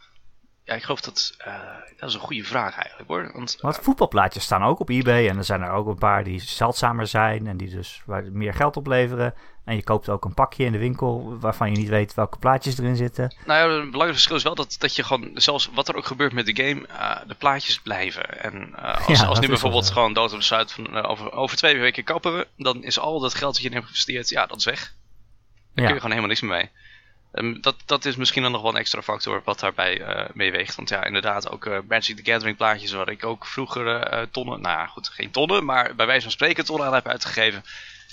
ja, 0.64 0.74
ik 0.74 0.82
geloof 0.82 1.00
dat... 1.00 1.34
eh, 1.38 1.54
dat 1.96 2.08
is 2.08 2.14
een 2.14 2.20
goede 2.20 2.44
vraag 2.44 2.74
eigenlijk 2.76 3.08
hoor. 3.08 3.30
Want, 3.32 3.56
Want 3.60 3.78
voetbalplaatjes 3.82 4.44
staan 4.44 4.62
ook 4.62 4.80
op 4.80 4.88
eBay. 4.88 5.28
En 5.28 5.36
er 5.36 5.44
zijn 5.44 5.62
er 5.62 5.70
ook 5.70 5.86
een 5.86 5.98
paar 5.98 6.24
die 6.24 6.40
zeldzamer 6.40 7.06
zijn. 7.06 7.46
En 7.46 7.56
die 7.56 7.70
dus 7.70 8.02
waar 8.06 8.24
meer 8.32 8.54
geld 8.54 8.76
opleveren. 8.76 9.34
En 9.64 9.76
je 9.76 9.82
koopt 9.82 10.08
ook 10.08 10.24
een 10.24 10.34
pakje 10.34 10.64
in 10.64 10.72
de 10.72 10.78
winkel 10.78 11.38
waarvan 11.38 11.70
je 11.72 11.76
niet 11.78 11.88
weet 11.88 12.14
welke 12.14 12.38
plaatjes 12.38 12.78
erin 12.78 12.96
zitten. 12.96 13.34
Nou 13.46 13.58
ja, 13.70 13.74
een 13.76 13.80
belangrijk 13.90 14.12
verschil 14.12 14.36
is 14.36 14.42
wel 14.42 14.54
dat, 14.54 14.76
dat 14.78 14.96
je 14.96 15.02
gewoon, 15.04 15.30
zelfs 15.34 15.70
wat 15.74 15.88
er 15.88 15.96
ook 15.96 16.06
gebeurt 16.06 16.32
met 16.32 16.46
de 16.46 16.64
game, 16.64 16.86
eh, 16.86 17.16
de 17.26 17.34
plaatjes 17.34 17.80
blijven. 17.80 18.42
En 18.42 18.74
eh, 18.76 19.06
als, 19.08 19.20
Ja, 19.20 19.26
als 19.26 19.34
nu 19.40 19.40
wel 19.40 19.48
bijvoorbeeld 19.48 19.90
gewoon 19.90 20.12
dood 20.12 20.36
besluit 20.36 20.72
van 20.72 20.96
eh, 20.96 21.10
over, 21.10 21.32
over 21.32 21.56
twee 21.56 21.78
weken 21.78 22.04
kappen 22.04 22.36
we, 22.36 22.46
dan 22.56 22.82
is 22.84 22.98
al 22.98 23.20
dat 23.20 23.34
geld 23.34 23.52
dat 23.52 23.62
je 23.62 23.68
in 23.68 23.72
hebt 23.74 23.84
geïnvesteerd, 23.84 24.28
ja, 24.28 24.46
dat 24.46 24.56
is 24.58 24.64
weg. 24.64 24.80
Daar 24.80 24.90
Ja. 25.74 25.84
kun 25.84 25.84
je 25.84 26.00
gewoon 26.00 26.16
helemaal 26.16 26.28
niks 26.28 26.40
meer 26.40 26.50
mee. 26.50 26.70
Ehm, 27.32 27.60
dat, 27.60 27.76
dat 27.84 28.04
is 28.04 28.16
misschien 28.16 28.42
dan 28.42 28.52
nog 28.52 28.62
wel 28.62 28.70
een 28.70 28.76
extra 28.76 29.02
factor 29.02 29.42
wat 29.44 29.60
daarbij 29.60 30.00
eh 30.00 30.28
meeweegt. 30.32 30.74
Want 30.74 30.88
ja, 30.88 31.04
inderdaad, 31.04 31.50
ook 31.50 31.66
eh 31.66 31.78
Magic 31.88 32.16
the 32.16 32.30
Gathering 32.30 32.56
plaatjes 32.56 32.92
waar 32.92 33.08
ik 33.08 33.24
ook 33.24 33.46
vroeger 33.46 33.96
eh, 33.96 34.22
tonnen, 34.30 34.60
nou 34.60 34.78
ja, 34.78 34.86
goed, 34.86 35.08
geen 35.08 35.30
tonnen, 35.30 35.64
maar 35.64 35.94
bij 35.94 36.06
wijze 36.06 36.22
van 36.22 36.30
spreken 36.30 36.64
tonnen 36.64 36.86
aan 36.86 36.94
heb 36.94 37.08
uitgegeven. 37.08 37.64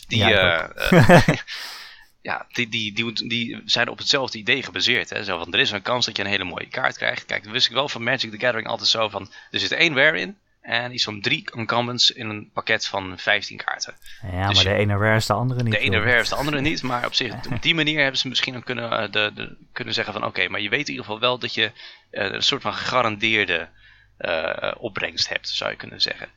Die, 0.07 0.17
Ja, 0.17 0.72
ja, 2.22 2.45
die, 2.51 2.70
die, 2.70 2.93
die, 2.93 3.28
die 3.28 3.61
zijn 3.65 3.89
op 3.89 3.97
hetzelfde 3.97 4.38
idee 4.38 4.63
gebaseerd. 4.63 5.09
Hè? 5.09 5.24
Zo 5.24 5.38
van, 5.38 5.53
er 5.53 5.59
is 5.59 5.72
een 5.72 5.82
kans 5.82 6.05
dat 6.05 6.17
je 6.17 6.24
een 6.24 6.30
hele 6.30 6.43
mooie 6.43 6.67
kaart 6.67 6.97
krijgt. 6.97 7.26
Kijk, 7.26 7.43
dat 7.43 7.51
wist 7.51 7.67
ik 7.67 7.74
wel 7.74 7.89
van 7.89 8.03
Magic 8.03 8.32
the 8.32 8.39
Gathering 8.39 8.67
altijd 8.67 8.89
zo 8.89 9.09
van... 9.09 9.32
Er 9.51 9.59
zit 9.59 9.72
één 9.72 9.95
rare 9.95 10.20
in 10.20 10.38
en 10.62 10.93
iets 10.93 11.03
van 11.03 11.22
drie 11.22 11.49
uncommons 11.55 12.12
in 12.12 12.30
een 12.30 12.49
pakket 12.53 12.88
van 12.88 13.18
15 13.18 13.57
kaarten. 13.57 13.95
Ja, 14.32 14.47
Dus 14.47 14.64
maar 14.64 14.74
de 14.74 14.80
ene 14.80 14.97
rare 14.97 15.16
is 15.16 15.26
de 15.26 15.34
andere 15.34 15.64
niet. 15.64 15.74
De 15.74 15.80
ene 15.80 15.99
rare 15.99 16.20
is 16.20 16.30
de 16.30 16.36
andere 16.36 16.62
niet, 16.62 16.82
maar 16.84 17.05
op 17.05 17.14
zich, 17.14 17.34
op 17.53 17.62
die 17.62 17.76
manier 17.76 18.01
hebben 18.01 18.20
ze 18.20 18.28
misschien 18.28 18.53
dan 18.53 18.64
kunnen, 18.64 18.91
eh, 18.91 19.12
de, 19.12 19.32
de, 19.36 19.57
kunnen 19.74 19.93
zeggen 19.93 20.14
van... 20.14 20.26
Oké, 20.26 20.47
maar 20.47 20.62
je 20.62 20.70
weet 20.70 20.88
in 20.88 20.89
ieder 20.89 21.05
geval 21.05 21.20
wel 21.20 21.39
dat 21.39 21.53
je 21.53 21.72
eh, 22.12 22.32
een 22.32 22.43
soort 22.43 22.62
van 22.62 22.74
gegarandeerde 22.74 23.70
eh, 24.18 24.72
opbrengst 24.78 25.30
hebt, 25.30 25.49
zou 25.49 25.70
je 25.70 25.76
kunnen 25.76 26.01
zeggen. 26.01 26.30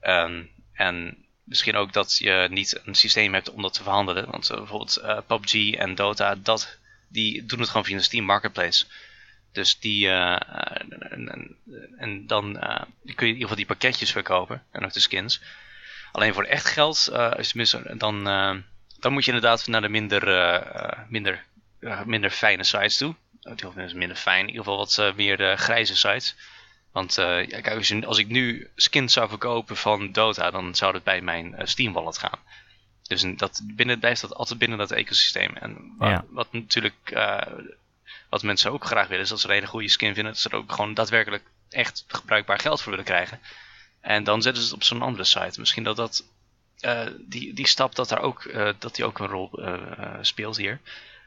Ehm, 0.00 0.42
en 0.72 1.26
misschien 1.44 1.76
ook 1.76 1.92
dat 1.92 2.16
je 2.16 2.46
niet 2.50 2.80
een 2.84 2.94
systeem 2.94 3.34
hebt 3.34 3.50
om 3.50 3.62
dat 3.62 3.74
te 3.74 3.82
verhandelen. 3.82 4.30
Want 4.30 4.48
bijvoorbeeld 4.48 5.24
PUBG 5.26 5.74
en 5.74 5.94
Dota, 5.94 6.34
dat, 6.34 6.78
die 7.08 7.46
doen 7.46 7.60
het 7.60 7.68
gewoon 7.68 7.84
via 7.84 7.96
de 7.96 8.02
Steam 8.02 8.24
Marketplace. 8.24 8.86
Dus 9.56 9.78
die, 9.78 10.08
eh, 10.08 10.36
en, 11.10 11.28
en, 11.28 11.56
en 11.98 12.26
dan 12.26 12.58
eh, 12.58 12.82
kun 13.14 13.26
je 13.26 13.32
in 13.32 13.40
ieder 13.40 13.40
geval 13.40 13.56
die 13.56 13.66
pakketjes 13.66 14.12
verkopen 14.12 14.62
en 14.72 14.84
ook 14.84 14.92
de 14.92 15.00
skins. 15.00 15.42
Alleen 16.12 16.34
voor 16.34 16.44
echt 16.44 16.66
geld, 16.66 17.06
eh, 17.12 17.32
mis, 17.54 17.76
dan, 17.96 18.28
eh, 18.28 18.54
dan 19.00 19.12
moet 19.12 19.24
je 19.24 19.32
inderdaad 19.32 19.66
naar 19.66 19.80
de 19.80 19.88
minder, 19.88 20.28
eh, 20.28 20.54
eh, 20.54 20.98
minder, 21.08 21.44
eh, 21.80 22.02
minder 22.02 22.30
fijne 22.30 22.64
sites 22.64 22.96
toe. 22.96 23.14
Of 23.66 23.74
minder 23.74 24.16
fijn, 24.16 24.40
in 24.40 24.46
ieder 24.46 24.62
geval 24.62 24.78
wat 24.78 24.98
eh, 24.98 25.14
meer 25.14 25.50
eh, 25.50 25.56
grijze 25.56 25.96
sites. 25.96 26.36
Want 26.92 27.18
eh, 27.18 27.46
ja, 27.48 27.60
kijk, 27.60 27.76
als, 27.76 27.88
je, 27.88 28.06
als 28.06 28.18
ik 28.18 28.28
nu 28.28 28.70
skins 28.74 29.12
zou 29.12 29.28
verkopen 29.28 29.76
van 29.76 30.12
Dota, 30.12 30.50
dan 30.50 30.74
zou 30.74 30.92
dat 30.92 31.04
bij 31.04 31.20
mijn 31.20 31.54
eh, 31.54 31.66
Steam 31.66 31.92
wallet 31.92 32.18
gaan. 32.18 32.38
Dus 33.02 33.24
dat 33.36 33.60
binnen, 33.64 33.98
blijft 33.98 34.20
dat 34.20 34.34
altijd 34.34 34.58
binnen 34.58 34.78
dat 34.78 34.90
ecosysteem. 34.90 35.56
En 35.56 35.96
Ja. 36.00 36.24
wat 36.28 36.52
natuurlijk, 36.52 37.10
eh, 37.10 37.40
wat 38.36 38.44
mensen 38.44 38.72
ook 38.72 38.84
graag 38.84 39.08
willen, 39.08 39.24
is 39.24 39.28
dat 39.28 39.40
ze 39.40 39.46
een 39.46 39.54
hele 39.54 39.66
goede 39.66 39.88
skin 39.88 40.14
vinden, 40.14 40.32
dat 40.32 40.40
ze 40.40 40.48
er 40.48 40.56
ook 40.56 40.72
gewoon 40.72 40.94
daadwerkelijk 40.94 41.44
echt 41.70 42.04
gebruikbaar 42.08 42.58
geld 42.58 42.82
voor 42.82 42.90
willen 42.90 43.06
krijgen. 43.06 43.40
En 44.00 44.24
dan 44.24 44.42
zetten 44.42 44.62
ze 44.62 44.68
het 44.68 44.76
op 44.76 44.84
zo'n 44.84 45.02
andere 45.02 45.24
site. 45.24 45.60
Misschien 45.60 45.84
dat 45.84 45.96
dat, 45.96 46.24
eh, 46.80 47.00
die, 47.18 47.54
die 47.54 47.66
stap 47.66 47.94
dat 47.94 48.08
daar 48.08 48.20
ook, 48.20 48.44
eh, 48.44 48.68
dat 48.78 48.94
die 48.94 49.04
ook 49.04 49.18
een 49.18 49.26
rol 49.26 49.50
eh, 49.52 50.18
speelt 50.20 50.56
hier. 50.56 50.80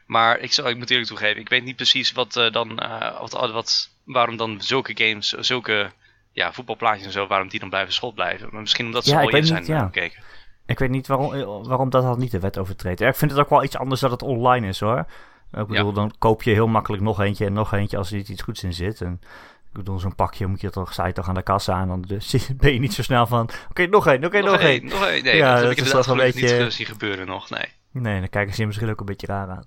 Maar 0.06 0.38
ik, 0.38 0.52
zou, 0.52 0.68
ik 0.68 0.76
moet 0.76 0.90
eerlijk 0.90 1.08
toegeven, 1.08 1.40
ik 1.40 1.48
weet 1.48 1.64
niet 1.64 1.76
precies 1.76 2.12
wat 2.12 2.32
dan, 2.32 2.74
wat, 3.20 3.32
wat, 3.32 3.90
waarom 4.04 4.36
dan 4.36 4.60
zulke 4.60 4.92
games, 5.04 5.28
zulke 5.28 5.92
ja, 6.32 6.52
voetbalplaatjes 6.52 7.06
en 7.06 7.12
zo, 7.12 7.26
waarom 7.26 7.48
die 7.48 7.60
dan 7.60 7.68
blijven 7.68 7.92
schot 7.92 8.14
blijven. 8.14 8.48
Maar 8.52 8.60
misschien 8.60 8.86
omdat 8.86 9.04
ze 9.04 9.10
Ja, 9.10 9.20
al 9.20 9.44
zijn 9.44 9.64
ja. 9.66 9.84
gekeken. 9.84 10.22
Ik 10.66 10.78
weet 10.78 10.90
niet 10.90 11.06
waarom, 11.06 11.30
waarom 11.64 11.90
dat 11.90 12.04
al 12.04 12.16
niet 12.16 12.30
de 12.30 12.40
wet 12.40 12.58
overtreedt. 12.58 13.00
Ja, 13.00 13.08
ik 13.08 13.16
vind 13.16 13.30
het 13.30 13.40
ook 13.40 13.50
wel 13.50 13.64
iets 13.64 13.76
anders 13.76 14.00
dat 14.00 14.10
het 14.10 14.22
online 14.22 14.68
is 14.68 14.80
hoor. 14.80 15.06
Ik 15.52 15.66
bedoel, 15.66 15.92
dan 15.92 16.14
koop 16.18 16.42
je 16.42 16.50
heel 16.50 16.66
makkelijk 16.68 17.02
nog 17.02 17.20
eentje 17.20 17.44
en 17.46 17.52
nog 17.52 17.72
eentje 17.72 17.96
als 17.96 18.12
er 18.12 18.18
iets 18.18 18.42
goeds 18.42 18.62
in 18.64 18.72
zit. 18.72 19.00
En 19.00 19.20
ik 19.66 19.72
bedoel, 19.72 19.98
zo'n 19.98 20.14
pakje 20.14 20.46
moet 20.46 20.60
je 20.60 20.70
toch, 20.70 21.06
je 21.06 21.12
toch 21.12 21.28
aan 21.28 21.34
de 21.34 21.42
kassa 21.42 21.80
en 21.80 21.88
dan 21.88 22.02
dus, 22.02 22.48
ben 22.56 22.72
je 22.72 22.78
niet 22.80 22.94
zo 22.94 23.02
snel 23.02 23.26
van, 23.26 23.50
oké, 23.70 23.86
nog 23.86 24.06
één, 24.06 24.24
oké, 24.24 24.40
nog, 24.40 24.58
één. 24.60 24.84
Nog 24.86 25.06
één. 25.06 25.24
Nee, 25.24 25.36
Ja, 25.36 25.46
dat 25.46 25.54
heb 25.54 25.62
dat 25.62 25.70
ik 25.70 25.76
is 25.76 25.76
inderdaad 25.78 26.04
toch 26.04 26.12
een 26.18 26.32
beetje- 26.32 26.54
niet 26.56 26.62
gezien 26.64 26.86
gebeuren 26.86 27.26
nog, 27.26 27.50
nee. 27.50 27.64
Nee, 27.92 28.18
dan 28.20 28.28
kijken 28.28 28.54
ze 28.54 28.60
je 28.60 28.66
misschien 28.66 28.90
ook 28.90 29.00
een 29.00 29.06
beetje 29.06 29.26
raar 29.26 29.48
aan. 29.48 29.64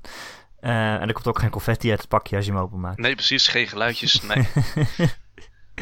Eh, 0.60 0.94
en 0.94 1.08
er 1.08 1.14
komt 1.14 1.28
ook 1.28 1.40
geen 1.40 1.50
confetti 1.50 1.90
uit 1.90 2.00
het 2.00 2.08
pakje 2.10 2.36
als 2.36 2.46
je 2.46 2.52
hem 2.52 2.62
openmaakt. 2.62 2.98
Nee, 2.98 3.16
precies, 3.16 3.48
geen 3.48 3.68
geluidjes, 3.68 4.22
nee. 4.22 4.48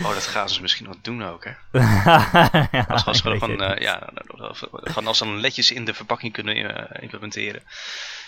Oh, 0.04 0.14
dat 0.14 0.28
gaan 0.28 0.50
ze 0.50 0.62
misschien 0.62 0.86
nog 0.86 0.96
doen 1.02 1.24
ook, 1.24 1.44
hè. 1.46 1.52
ja, 2.72 2.86
Als, 2.88 3.06
als, 3.06 3.18
ik 3.18 3.24
we 3.24 3.56
eh, 3.58 3.70
niet. 3.70 3.82
ja, 3.84 4.10
van 4.84 5.08
als 5.08 5.18
ze 5.18 5.24
dan 5.26 5.40
ledjes 5.40 5.72
in 5.72 5.86
de 5.86 5.94
verpakking 5.94 6.34
kunnen 6.34 6.56
eh, 6.90 7.02
implementeren. 7.04 7.62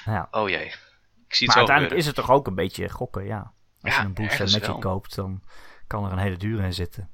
Ja. 0.06 0.28
Oh 0.32 0.50
jee. 0.50 0.74
Ik 1.34 1.40
zie 1.40 1.48
Maar 1.48 1.58
het 1.58 1.68
uiteindelijk 1.70 2.00
is 2.00 2.06
het 2.06 2.16
toch 2.16 2.32
ook 2.32 2.48
een 2.48 2.56
beetje 2.56 2.90
gokken, 2.90 3.26
ja. 3.26 3.54
Als 3.82 3.94
Ja, 3.96 4.00
je 4.02 4.06
een 4.06 4.14
booster 4.14 4.40
met 4.52 4.52
je 4.52 4.60
wel. 4.60 4.80
koopt, 4.80 5.16
dan 5.16 5.44
kan 5.88 6.06
er 6.06 6.12
een 6.12 6.18
hele 6.18 6.38
dure 6.38 6.64
in 6.64 6.74
zitten. 6.74 7.10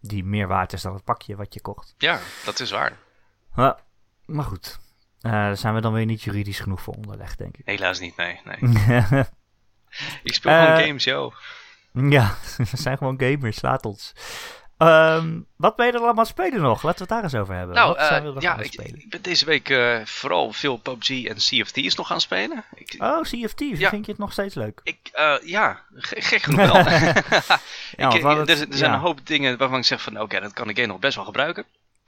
Die 0.00 0.24
meer 0.24 0.46
waard 0.46 0.72
is 0.72 0.82
dan 0.82 0.94
het 0.94 1.04
pakje 1.04 1.36
wat 1.36 1.54
je 1.54 1.60
kocht. 1.60 1.94
Ja, 1.98 2.18
dat 2.44 2.60
is 2.60 2.70
waar. 2.70 2.92
Maar, 3.54 3.78
maar 4.26 4.44
goed, 4.44 4.78
Eh, 5.20 5.30
daar 5.32 5.56
zijn 5.56 5.74
we 5.74 5.80
dan 5.80 5.92
weer 5.92 6.04
niet 6.06 6.22
juridisch 6.22 6.60
genoeg 6.60 6.80
voor 6.82 6.94
onderlegd, 6.94 7.38
denk 7.38 7.56
ik. 7.56 7.66
Helaas 7.66 7.98
niet, 8.00 8.16
nee. 8.16 8.40
nee. 8.44 8.56
Ik 10.22 10.34
speel 10.34 10.52
Eh, 10.52 10.64
gewoon 10.64 10.80
games, 10.86 11.04
yo. 11.04 11.32
ja, 11.92 12.34
we 12.70 12.76
zijn 12.76 12.98
gewoon 12.98 13.20
gamers, 13.20 13.62
laat 13.62 13.84
ons. 13.84 14.12
Ehm, 14.78 15.40
wat 15.56 15.76
ben 15.76 15.86
je 15.86 15.92
er 15.92 15.98
allemaal 15.98 16.14
aan 16.16 16.22
het 16.22 16.28
spelen 16.28 16.60
nog? 16.60 16.82
Laten 16.82 16.98
we 16.98 16.98
het 17.04 17.08
daar 17.08 17.22
eens 17.22 17.34
over 17.42 17.54
hebben. 17.54 17.74
Nou, 17.74 17.94
wat 17.96 18.06
zijn 18.06 18.24
we 18.24 18.32
nog 18.32 18.42
ja, 18.42 18.58
ik, 18.58 18.72
spelen? 18.72 18.98
ik 19.00 19.10
ben 19.10 19.22
deze 19.22 19.44
week 19.44 19.68
eh, 19.70 20.04
vooral 20.04 20.52
veel 20.52 20.76
PUBG 20.76 21.24
en 21.24 21.36
Thieves 21.72 21.94
nog 21.94 22.06
gaan 22.06 22.20
spelen. 22.20 22.64
Ik, 22.74 22.94
Oh, 22.98 23.20
CFT, 23.22 23.60
Ja. 23.60 23.88
vind 23.88 24.04
je 24.06 24.10
het 24.10 24.20
nog 24.20 24.32
steeds 24.32 24.54
leuk? 24.54 24.80
ik, 24.82 24.98
eh, 25.12 25.34
ja, 25.44 25.80
ge- 25.94 26.20
gek 26.20 26.42
genoeg 26.42 26.72
wel. 26.72 26.74
Ja, 27.96 28.12
ik, 28.12 28.22
er, 28.48 28.48
er 28.48 28.66
zijn 28.70 28.92
een 28.92 28.98
hoop 28.98 29.26
dingen 29.26 29.58
waarvan 29.58 29.78
ik 29.78 29.84
zeg 29.84 30.02
van, 30.02 30.20
oké, 30.20 30.40
dat 30.40 30.52
kan 30.52 30.68
ik 30.68 30.86
nog 30.86 30.98
best 30.98 31.16
wel 31.16 31.24
gebruiken. 31.24 31.64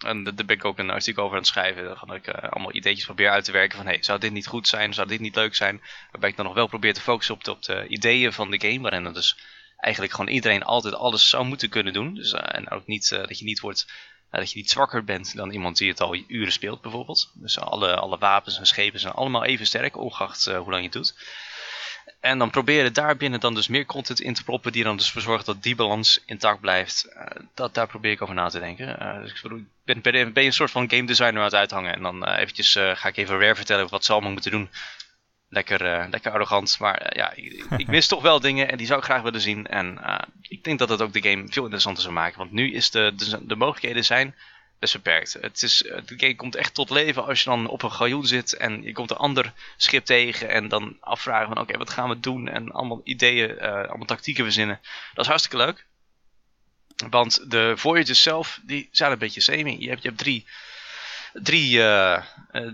En 0.07 0.25
daar 0.25 0.35
ben 0.35 0.57
ik 0.57 0.65
ook 0.65 0.79
een 0.79 0.91
artikel 0.91 1.23
over 1.23 1.35
aan 1.37 1.43
het 1.43 1.51
schrijven. 1.51 1.85
Dan 1.85 1.97
ga 1.97 2.15
ik 2.15 2.29
allemaal 2.29 2.75
ideetjes 2.75 3.05
proberen 3.05 3.33
uit 3.33 3.45
te 3.45 3.53
werken 3.53 3.77
van, 3.77 3.87
hey, 3.87 3.99
zou 4.01 4.19
dit 4.19 4.33
niet 4.33 4.47
goed 4.47 4.69
zijn? 4.69 4.95
Zou 4.95 5.09
dit 5.09 5.21
niet 5.21 5.35
leuk 5.35 5.55
zijn? 5.55 5.83
Waarbij 6.11 6.31
ik 6.31 6.37
dan 6.37 6.45
nog 6.45 6.55
wel 6.55 6.67
probeer 6.67 6.95
te 6.95 7.01
focussen 7.01 7.35
op 7.35 7.45
de, 7.45 7.51
op 7.51 7.63
de 7.63 7.87
ideeën 7.87 8.33
van 8.33 8.51
de 8.51 8.61
game. 8.61 8.81
Waarin 8.81 9.05
er 9.07 9.15
dus 9.15 9.39
eigenlijk 9.81 10.15
gewoon 10.15 10.31
iedereen 10.31 10.63
altijd 10.63 10.95
alles 10.95 11.29
zou 11.29 11.45
moeten 11.45 11.69
kunnen 11.69 11.93
doen. 11.93 12.15
Dus, 12.15 12.33
eh, 12.33 12.57
en 12.59 12.71
ook 12.71 12.87
niet, 12.87 13.13
eh, 13.13 13.19
dat 13.19 13.39
je 13.39 13.45
niet 13.45 13.61
wordt... 13.61 13.87
eh, 14.31 14.41
dat 14.41 14.51
je 14.51 14.57
niet 14.57 14.71
zwakker 14.71 15.05
bent 15.05 15.37
dan 15.37 15.51
iemand 15.51 15.77
die 15.77 15.89
het 15.89 16.01
al 16.01 16.23
uren 16.27 16.53
speelt 16.53 16.81
bijvoorbeeld. 16.81 17.31
Dus 17.35 17.59
alle, 17.59 17.97
alle 17.97 18.19
wapens 18.19 18.59
en 18.59 18.67
schepen 18.67 19.01
zijn 19.01 19.13
allemaal 19.13 19.45
even 19.45 19.67
sterk, 19.67 19.97
ongeacht 19.97 20.45
hoe 20.45 20.71
lang 20.71 20.77
je 20.77 20.83
het 20.83 20.93
doet. 20.93 21.15
En 22.21 22.39
dan 22.39 22.51
proberen 22.51 22.93
daarbinnen 22.93 23.41
dan 23.41 23.55
dus 23.55 23.69
meer 23.69 23.87
content 23.87 24.21
in 24.21 24.35
te 24.35 24.45
proppen 24.45 24.73
die 24.73 24.85
dan 24.85 24.97
dus 24.97 25.11
voor 25.11 25.23
zorgt 25.23 25.47
dat 25.47 25.63
die 25.63 25.75
balans 25.75 26.23
intact 26.27 26.61
blijft. 26.61 27.09
Dat, 27.55 27.75
daar 27.75 27.87
probeer 27.87 28.11
ik 28.11 28.23
over 28.23 28.35
na 28.35 28.49
te 28.49 28.59
denken. 28.59 29.21
Dus 29.23 29.31
ik 29.33 29.43
bedoel, 29.43 29.65
ben, 29.85 30.31
een 30.35 30.53
soort 30.53 30.71
van 30.71 30.91
game 30.91 31.07
designer 31.07 31.39
aan 31.39 31.45
het 31.45 31.55
uithangen. 31.55 31.95
En 31.95 32.03
dan 32.03 32.29
eventjes 32.29 32.73
ga 32.73 33.09
ik 33.09 33.17
even 33.17 33.39
Rare 33.39 33.55
vertellen 33.55 33.89
wat 33.89 34.05
ze 34.05 34.13
allemaal 34.13 34.33
moeten 34.33 34.51
doen. 34.51 34.71
Lekker, 35.53 36.09
lekker 36.11 36.33
arrogant, 36.33 36.79
maar 36.79 36.95
eh, 36.95 37.17
ja, 37.17 37.33
ik, 37.77 37.87
mis 37.87 38.07
toch 38.07 38.23
wel 38.23 38.41
dingen 38.41 38.71
en 38.71 38.77
die 38.77 38.87
zou 38.87 38.99
ik 38.99 39.05
graag 39.05 39.23
willen 39.23 39.41
zien. 39.41 39.67
En 39.67 40.03
eh, 40.03 40.19
ik 40.41 40.65
denk 40.65 40.79
dat 40.79 40.89
het 40.89 41.03
ook 41.03 41.13
de 41.13 41.23
game 41.23 41.49
veel 41.49 41.63
interessanter 41.63 42.03
zou 42.03 42.15
maken. 42.15 42.39
Want 42.39 42.53
nu 42.53 42.73
is 42.73 42.91
de, 42.91 43.13
de, 43.17 43.47
de 43.47 43.57
mogelijkheden 43.57 44.05
zijn 44.05 44.35
best 44.79 44.93
beperkt. 44.93 45.33
Het 45.41 45.63
is, 45.63 45.79
de 45.79 46.15
game 46.17 46.35
komt 46.35 46.55
echt 46.55 46.75
tot 46.75 46.91
leven 46.91 47.27
als 47.27 47.43
je 47.43 47.51
dan 47.51 47.69
op 47.69 47.83
een 47.83 47.93
galjoen 47.93 48.27
zit 48.27 48.53
en 48.53 48.83
je 48.83 48.93
komt 48.93 49.11
een 49.11 49.17
ander 49.17 49.53
schip 49.77 50.05
tegen 50.05 50.49
en 50.49 50.69
dan 50.69 50.97
afvragen 51.01 51.49
van 51.49 51.59
oké, 51.59 51.79
wat 51.79 51.91
gaan 51.91 52.09
we 52.09 52.21
doen? 52.21 52.49
En 52.49 52.73
allemaal 52.73 53.01
ideeën, 53.05 53.61
allemaal 53.61 54.07
tactieken 54.07 54.45
verzinnen. 54.45 54.81
Dat 55.15 55.25
is 55.25 55.31
hartstikke 55.31 55.65
leuk. 55.65 55.87
Want 57.11 57.51
de 57.51 57.73
voyages 57.77 58.23
zelf, 58.23 58.61
die 58.63 58.89
zijn 58.93 59.13
een 59.13 59.19
beetje 59.19 59.41
semi. 59.41 59.81
Je 59.81 59.89
hebt, 59.89 60.03
je 60.03 60.09
hebt 60.09 60.21
drie, 60.21 60.47
drie, 61.33 61.83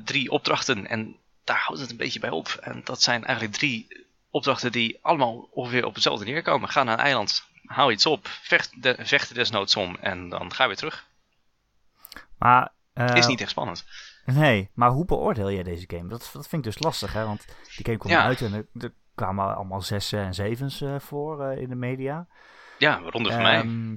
drie 0.05 0.31
opdrachten 0.31 0.87
en 0.87 1.17
daar 1.47 1.59
houdt 1.59 1.81
het 1.81 1.91
een 1.91 1.97
beetje 1.97 2.21
bij 2.21 2.31
op. 2.31 2.49
En 2.61 2.81
dat 2.85 3.03
zijn 3.03 3.25
eigenlijk 3.25 3.57
drie 3.57 4.07
opdrachten 4.31 4.73
die 4.73 4.99
allemaal 5.03 5.49
ongeveer 5.51 5.85
op 5.85 5.95
hetzelfde 5.95 6.25
neerkomen. 6.25 6.69
Ga 6.69 6.83
naar 6.83 6.99
een 6.99 7.05
eiland, 7.05 7.45
hou 7.65 7.93
iets 7.93 8.07
op, 8.07 8.27
vecht, 8.29 8.83
de, 8.83 8.97
vecht 8.99 9.29
er 9.29 9.35
desnoods 9.35 9.77
om 9.77 9.97
en 10.01 10.29
dan 10.29 10.53
ga 10.53 10.63
je 10.63 10.69
weer 10.69 10.79
terug. 10.79 11.07
Maar, 12.39 12.73
eh, 12.93 13.17
Is 13.17 13.27
niet 13.27 13.41
echt 13.41 13.51
spannend. 13.51 13.85
Nee, 14.25 14.71
maar 14.75 14.91
hoe 14.91 15.05
beoordeel 15.05 15.51
jij 15.51 15.63
deze 15.63 15.85
game? 15.87 16.09
Dat, 16.09 16.31
dat 16.33 16.49
vind 16.49 16.67
ik 16.67 16.73
dus 16.73 16.83
lastig, 16.83 17.13
hè? 17.13 17.25
Want 17.25 17.45
die 17.77 17.85
game 17.85 17.99
kwam 17.99 18.13
Ja. 18.13 18.23
uit 18.23 18.41
en 18.43 18.53
er, 18.53 18.67
er 18.83 18.93
kwamen 19.15 19.57
allemaal 19.57 19.83
zessen 19.83 20.19
en 20.21 20.35
zevens 20.35 20.81
eh, 20.81 20.99
voor 20.99 21.45
eh, 21.45 21.61
in 21.61 21.69
de 21.69 21.75
media. 21.75 22.27
Ja, 22.79 23.01
waaronder 23.03 23.33
voor 23.33 23.43
mij. 23.43 23.61
Ehm, 23.61 23.97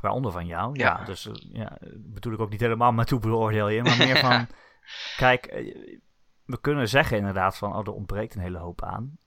Waaronder 0.00 0.32
van 0.32 0.46
jou, 0.46 0.78
ja. 0.78 0.96
Ja. 0.98 1.04
Dus 1.04 1.26
eh, 1.26 1.32
ja, 1.52 1.78
bedoel 1.96 2.32
ik 2.32 2.40
ook 2.40 2.50
niet 2.50 2.60
helemaal, 2.60 2.92
maar 2.92 3.04
toe 3.04 3.20
beoordeel 3.20 3.68
je. 3.68 3.82
Maar 3.82 3.96
meer 3.96 4.16
van, 4.18 4.46
kijk, 5.16 5.46
eh, 5.46 5.98
we 6.44 6.60
kunnen 6.60 6.88
zeggen 6.88 7.16
inderdaad 7.16 7.56
van, 7.56 7.76
oh, 7.76 7.86
er 7.86 7.92
ontbreekt 7.92 8.34
een 8.34 8.40
hele 8.40 8.58
hoop 8.58 8.82
aan. 8.84 9.18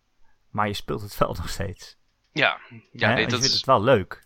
Maar 0.50 0.68
je 0.68 0.74
speelt 0.74 1.02
het 1.02 1.18
wel 1.26 1.34
nog 1.34 1.50
steeds. 1.50 1.98
Ja, 2.32 2.60
ja 2.92 3.14
nee, 3.14 3.24
dat 3.24 3.32
je 3.32 3.38
vindt 3.38 3.44
is, 3.46 3.54
het 3.54 3.66
wel 3.66 3.84
leuk. 3.84 4.24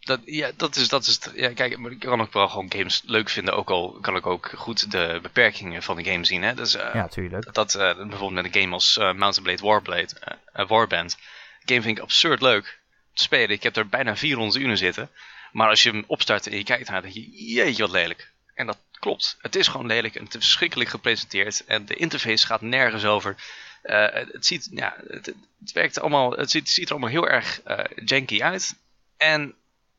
dat, 0.00 0.20
ja, 0.24 0.50
dat 0.56 0.76
is, 0.76 0.88
dat 0.88 1.06
is 1.06 1.14
het. 1.14 1.32
Ja, 1.34 1.52
kijk, 1.52 1.78
maar 1.78 1.90
ik 1.90 1.98
kan 1.98 2.20
ook 2.20 2.32
wel 2.32 2.48
gewoon 2.48 2.72
games 2.72 3.02
leuk 3.06 3.28
vinden. 3.28 3.54
Ook 3.54 3.70
al 3.70 3.98
kan 4.00 4.16
ik 4.16 4.26
ook 4.26 4.52
goed 4.56 4.90
de 4.90 5.18
beperkingen 5.22 5.82
van 5.82 5.96
de 5.96 6.04
game 6.04 6.24
zien. 6.24 6.42
Hè? 6.42 6.54
Dus, 6.54 6.74
eh, 6.74 6.94
Ja, 6.94 7.08
tuurlijk. 7.08 7.54
dat 7.54 7.74
eh, 7.74 7.96
bijvoorbeeld 7.96 8.32
met 8.32 8.44
een 8.44 8.60
game 8.60 8.72
als 8.72 8.96
eh 8.96 9.04
Mountain 9.12 9.42
Blade 9.42 9.62
Warblade, 9.62 10.38
Warband. 10.66 11.18
game 11.64 11.82
vind 11.82 11.96
ik 11.96 12.02
absurd 12.02 12.40
leuk 12.40 12.80
te 13.14 13.22
spelen. 13.22 13.50
Ik 13.50 13.62
heb 13.62 13.76
er 13.76 13.88
bijna 13.88 14.16
400 14.16 14.62
uur 14.62 14.68
in 14.70 14.76
zitten. 14.76 15.10
Maar 15.52 15.68
als 15.68 15.82
je 15.82 15.90
hem 15.90 16.04
opstart 16.06 16.46
en 16.46 16.56
je 16.56 16.64
kijkt 16.64 16.88
naar, 16.88 17.02
dan 17.02 17.10
denk 17.10 17.24
je, 17.24 17.52
jeetje 17.52 17.82
wat 17.82 17.90
lelijk. 17.92 18.32
En 18.54 18.66
dat 18.66 18.78
klopt. 19.02 19.36
Het 19.40 19.56
is 19.56 19.68
gewoon 19.68 19.86
lelijk 19.86 20.14
en 20.14 20.24
het 20.24 20.32
verschrikkelijk 20.32 20.90
gepresenteerd. 20.90 21.64
En 21.64 21.84
de 21.84 21.94
interface 21.94 22.46
gaat 22.46 22.60
nergens 22.60 23.04
over. 23.04 23.36
Eh, 23.82 24.06
het, 24.12 24.46
ziet, 24.46 24.68
ja, 24.70 24.96
het, 25.08 25.26
het 25.60 25.72
werkt 25.72 26.00
allemaal, 26.00 26.30
het 26.30 26.50
ziet, 26.50 26.68
ziet 26.68 26.84
er 26.84 26.90
allemaal 26.90 27.10
heel 27.10 27.28
erg 27.28 27.60
eh, 27.62 27.84
janky 28.04 28.42
uit. 28.42 28.74
En, 29.16 29.54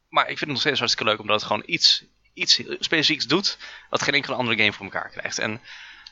maar 0.10 0.24
ik 0.24 0.28
vind 0.28 0.40
het 0.40 0.50
nog 0.50 0.60
steeds 0.60 0.80
hartstikke 0.80 1.10
leuk 1.12 1.20
omdat 1.20 1.36
het 1.36 1.46
gewoon 1.50 1.64
iets, 1.66 2.04
iets 2.34 2.62
specifieks 2.80 3.28
doet. 3.28 3.58
Wat 3.90 4.02
geen 4.02 4.14
enkele 4.14 4.36
andere 4.36 4.58
game 4.58 4.74
voor 4.74 4.86
elkaar 4.86 5.10
krijgt. 5.10 5.40
En 5.40 5.62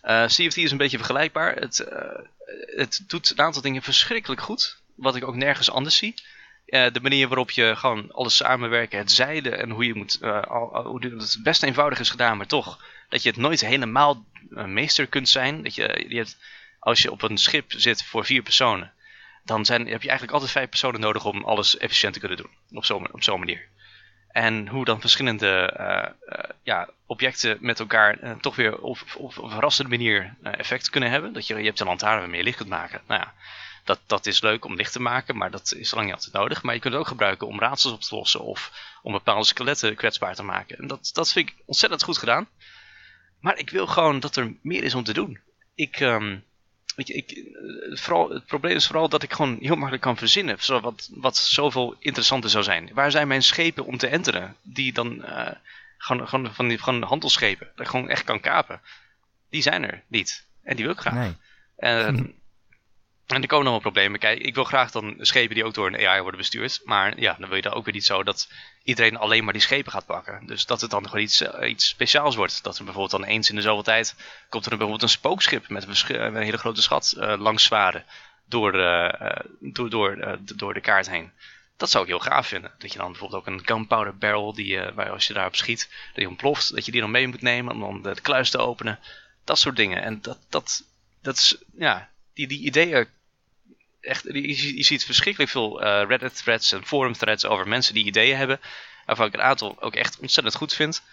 eh 0.01 0.25
CFT 0.25 0.57
is 0.57 0.71
een 0.71 0.77
beetje 0.77 0.97
vergelijkbaar. 0.97 1.55
Het, 1.55 1.85
het 2.75 3.03
doet 3.07 3.29
een 3.29 3.39
aantal 3.45 3.61
dingen 3.61 3.81
verschrikkelijk 3.81 4.41
goed. 4.41 4.77
Wat 4.95 5.15
ik 5.15 5.27
ook 5.27 5.35
nergens 5.35 5.71
anders 5.71 5.97
zie. 5.97 6.13
Eh, 6.71 6.91
de 6.91 7.01
manier 7.01 7.27
waarop 7.27 7.51
je 7.51 7.75
gewoon 7.75 8.11
alles 8.11 8.35
samenwerken, 8.35 8.97
het 8.97 9.11
zeilen 9.11 9.59
en 9.59 9.69
hoe 9.69 9.85
je 9.85 9.95
moet, 9.95 10.19
eh, 10.21 10.41
al, 10.41 10.83
hoe 10.85 11.05
het 11.05 11.39
best 11.43 11.63
eenvoudig 11.63 11.99
is 11.99 12.09
gedaan, 12.09 12.37
maar 12.37 12.47
toch 12.47 12.83
dat 13.09 13.23
je 13.23 13.29
het 13.29 13.37
nooit 13.37 13.61
helemaal 13.61 14.25
eh, 14.55 14.65
meester 14.65 15.07
kunt 15.07 15.29
zijn. 15.29 15.63
Dat 15.63 15.75
je, 15.75 16.05
je 16.07 16.15
hebt, 16.15 16.37
als 16.79 17.01
je 17.01 17.11
op 17.11 17.21
een 17.21 17.37
schip 17.37 17.71
zit 17.71 18.03
voor 18.03 18.25
vier 18.25 18.41
personen, 18.41 18.91
dan 19.43 19.65
zijn, 19.65 19.87
heb 19.87 20.01
je 20.01 20.09
eigenlijk 20.09 20.31
altijd 20.31 20.51
vijf 20.51 20.69
personen 20.69 20.99
nodig 20.99 21.25
om 21.25 21.43
alles 21.43 21.77
efficiënt 21.77 22.13
te 22.13 22.19
kunnen 22.19 22.37
doen. 22.37 22.49
Op 23.11 23.23
zo'n 23.23 23.39
manier. 23.39 23.67
En 24.31 24.67
hoe 24.67 24.85
dan 24.85 24.99
verschillende 24.99 25.73
ja, 26.63 26.89
objecten 27.05 27.57
met 27.59 27.79
elkaar 27.79 28.37
toch 28.39 28.55
weer 28.55 28.77
op, 28.77 28.97
een 29.17 29.49
verrassende 29.49 29.97
manier 29.97 30.35
effect 30.41 30.89
kunnen 30.89 31.09
hebben. 31.09 31.33
Dat 31.33 31.47
je, 31.47 31.55
je 31.55 31.65
hebt 31.65 31.79
een 31.79 31.87
lantaarn 31.87 32.19
waarmee 32.19 32.37
je 32.37 32.43
licht 32.43 32.57
kunt 32.57 32.69
maken. 32.69 33.01
Nou 33.07 33.21
ja, 33.21 33.33
dat, 33.83 33.99
dat 34.05 34.25
is 34.25 34.41
leuk 34.41 34.65
om 34.65 34.75
licht 34.75 34.91
te 34.91 35.01
maken, 35.01 35.37
maar 35.37 35.51
dat 35.51 35.73
is 35.73 35.91
lang 35.91 36.05
niet 36.05 36.15
altijd 36.15 36.33
nodig. 36.33 36.63
Maar 36.63 36.73
je 36.73 36.79
kunt 36.79 36.93
het 36.93 37.01
ook 37.01 37.09
gebruiken 37.09 37.47
om 37.47 37.59
raadsels 37.59 37.93
op 37.93 38.01
te 38.01 38.15
lossen 38.15 38.41
of 38.41 38.71
om 39.01 39.11
bepaalde 39.11 39.45
skeletten 39.45 39.95
kwetsbaar 39.95 40.35
te 40.35 40.43
maken. 40.43 40.77
En 40.77 40.87
dat, 40.87 41.09
dat 41.13 41.31
vind 41.31 41.49
ik 41.49 41.55
ontzettend 41.65 42.03
goed 42.03 42.17
gedaan. 42.17 42.47
Maar 43.39 43.57
ik 43.57 43.69
wil 43.69 43.87
gewoon 43.87 44.19
dat 44.19 44.35
er 44.35 44.53
meer 44.61 44.83
is 44.83 44.95
om 44.95 45.03
te 45.03 45.13
doen. 45.13 45.39
Ik, 45.75 45.99
ehm, 45.99 46.37
je, 46.95 47.13
ik, 47.13 47.31
eh, 47.31 47.97
vooral, 47.97 48.29
het 48.29 48.45
probleem 48.45 48.75
is 48.75 48.87
vooral 48.87 49.09
dat 49.09 49.23
ik 49.23 49.33
gewoon 49.33 49.57
heel 49.59 49.75
makkelijk 49.75 50.01
kan 50.01 50.17
verzinnen. 50.17 50.57
Zo 50.59 50.79
wat, 50.79 51.09
wat 51.13 51.37
zoveel 51.37 51.95
interessanter 51.99 52.49
zou 52.49 52.63
zijn. 52.63 52.89
Waar 52.93 53.11
zijn 53.11 53.27
mijn 53.27 53.43
schepen 53.43 53.85
om 53.85 53.97
te 53.97 54.07
enteren? 54.07 54.55
Die 54.61 54.93
dan 54.93 55.23
eh, 55.23 55.51
gewoon, 55.97 56.27
gewoon, 56.27 56.53
van 56.53 56.67
die, 56.67 56.77
gewoon 56.77 57.03
handelsschepen. 57.03 57.67
Dat 57.75 57.85
ik 57.85 57.91
gewoon 57.91 58.09
echt 58.09 58.23
kan 58.23 58.39
kapen. 58.39 58.81
Die 59.49 59.61
zijn 59.61 59.83
er 59.83 60.03
niet. 60.07 60.45
En 60.63 60.75
die 60.75 60.85
wil 60.85 60.93
ik 60.93 60.99
graag. 60.99 61.13
Nee. 61.13 61.35
En, 61.75 62.40
en 63.35 63.41
er 63.41 63.47
komen 63.47 63.63
nog 63.65 63.73
wel 63.73 63.91
problemen. 63.91 64.19
Kijk, 64.19 64.39
ik 64.39 64.55
wil 64.55 64.63
graag 64.63 64.91
dan 64.91 65.15
schepen 65.19 65.55
die 65.55 65.65
ook 65.65 65.73
door 65.73 65.87
een 65.87 66.07
AI 66.07 66.21
worden 66.21 66.39
bestuurd. 66.39 66.81
Maar 66.83 67.19
ja, 67.19 67.35
dan 67.39 67.47
wil 67.47 67.55
je 67.57 67.61
dan 67.63 67.73
ook 67.73 67.85
weer 67.85 67.93
niet 67.93 68.05
zo 68.05 68.23
dat 68.23 68.49
iedereen 68.83 69.17
alleen 69.17 69.43
maar 69.43 69.53
die 69.53 69.61
schepen 69.61 69.91
gaat 69.91 70.05
pakken. 70.05 70.45
Dus 70.45 70.65
dat 70.65 70.81
het 70.81 70.89
dan 70.91 71.05
gewoon 71.05 71.23
iets, 71.23 71.41
eh, 71.41 71.69
iets 71.69 71.87
speciaals 71.87 72.35
wordt. 72.35 72.63
Dat 72.63 72.77
er 72.77 72.83
bijvoorbeeld 72.83 73.21
dan 73.21 73.29
eens 73.29 73.49
in 73.49 73.55
de 73.55 73.61
zoveel 73.61 73.83
tijd 73.83 74.15
komt 74.49 74.63
er 74.63 74.69
bijvoorbeeld 74.69 75.01
een 75.01 75.09
spookschip 75.09 75.69
met 75.69 76.09
een, 76.09 76.35
hele 76.35 76.57
grote 76.57 76.81
schat 76.81 77.11
eh, 77.19 77.39
langs 77.39 77.63
zwaren 77.63 78.05
door, 78.45 78.79
eh, 78.79 79.39
door, 79.59 79.89
door, 79.89 80.17
eh, 80.17 80.33
d- 80.33 80.59
door 80.59 80.73
de 80.73 80.81
kaart 80.81 81.09
heen. 81.09 81.31
Dat 81.77 81.89
zou 81.89 82.03
ik 82.03 82.09
heel 82.09 82.19
gaaf 82.19 82.47
vinden. 82.47 82.71
Dat 82.77 82.91
je 82.91 82.97
dan 82.97 83.11
bijvoorbeeld 83.11 83.41
ook 83.41 83.53
een 83.53 83.65
gunpowder 83.65 84.17
barrel, 84.17 84.53
die, 84.53 84.79
waar 84.93 85.09
als 85.09 85.27
je 85.27 85.33
daarop 85.33 85.55
schiet, 85.55 85.89
dat 86.05 86.15
die 86.15 86.27
ontploft, 86.27 86.75
dat 86.75 86.85
je 86.85 86.91
die 86.91 87.01
dan 87.01 87.11
mee 87.11 87.27
moet 87.27 87.41
nemen 87.41 87.73
om 87.73 87.79
dan 87.79 88.01
de, 88.01 88.13
de 88.15 88.21
kluis 88.21 88.49
te 88.49 88.57
openen. 88.57 88.99
Dat 89.43 89.59
soort 89.59 89.75
dingen. 89.75 90.01
En 90.01 90.21
dat, 90.21 90.37
dat, 90.49 90.83
dat 91.21 91.35
is, 91.37 91.57
ja, 91.77 92.09
die, 92.33 92.47
die 92.47 92.59
ideeën 92.59 93.07
echt, 94.01 94.23
je, 94.23 94.77
je 94.77 94.83
ziet 94.83 95.05
verschrikkelijk 95.05 95.51
veel 95.51 95.81
eh, 95.81 96.07
Reddit 96.07 96.35
threads 96.43 96.71
en 96.71 96.85
forum 96.85 97.13
threads 97.13 97.45
over 97.45 97.67
mensen 97.67 97.93
die 97.93 98.05
ideeën 98.05 98.37
hebben. 98.37 98.59
Waarvan 99.05 99.27
ik 99.27 99.33
een 99.33 99.41
aantal 99.41 99.81
ook 99.81 99.95
echt 99.95 100.19
ontzettend 100.19 100.55
goed 100.55 100.73
vind. 100.73 101.03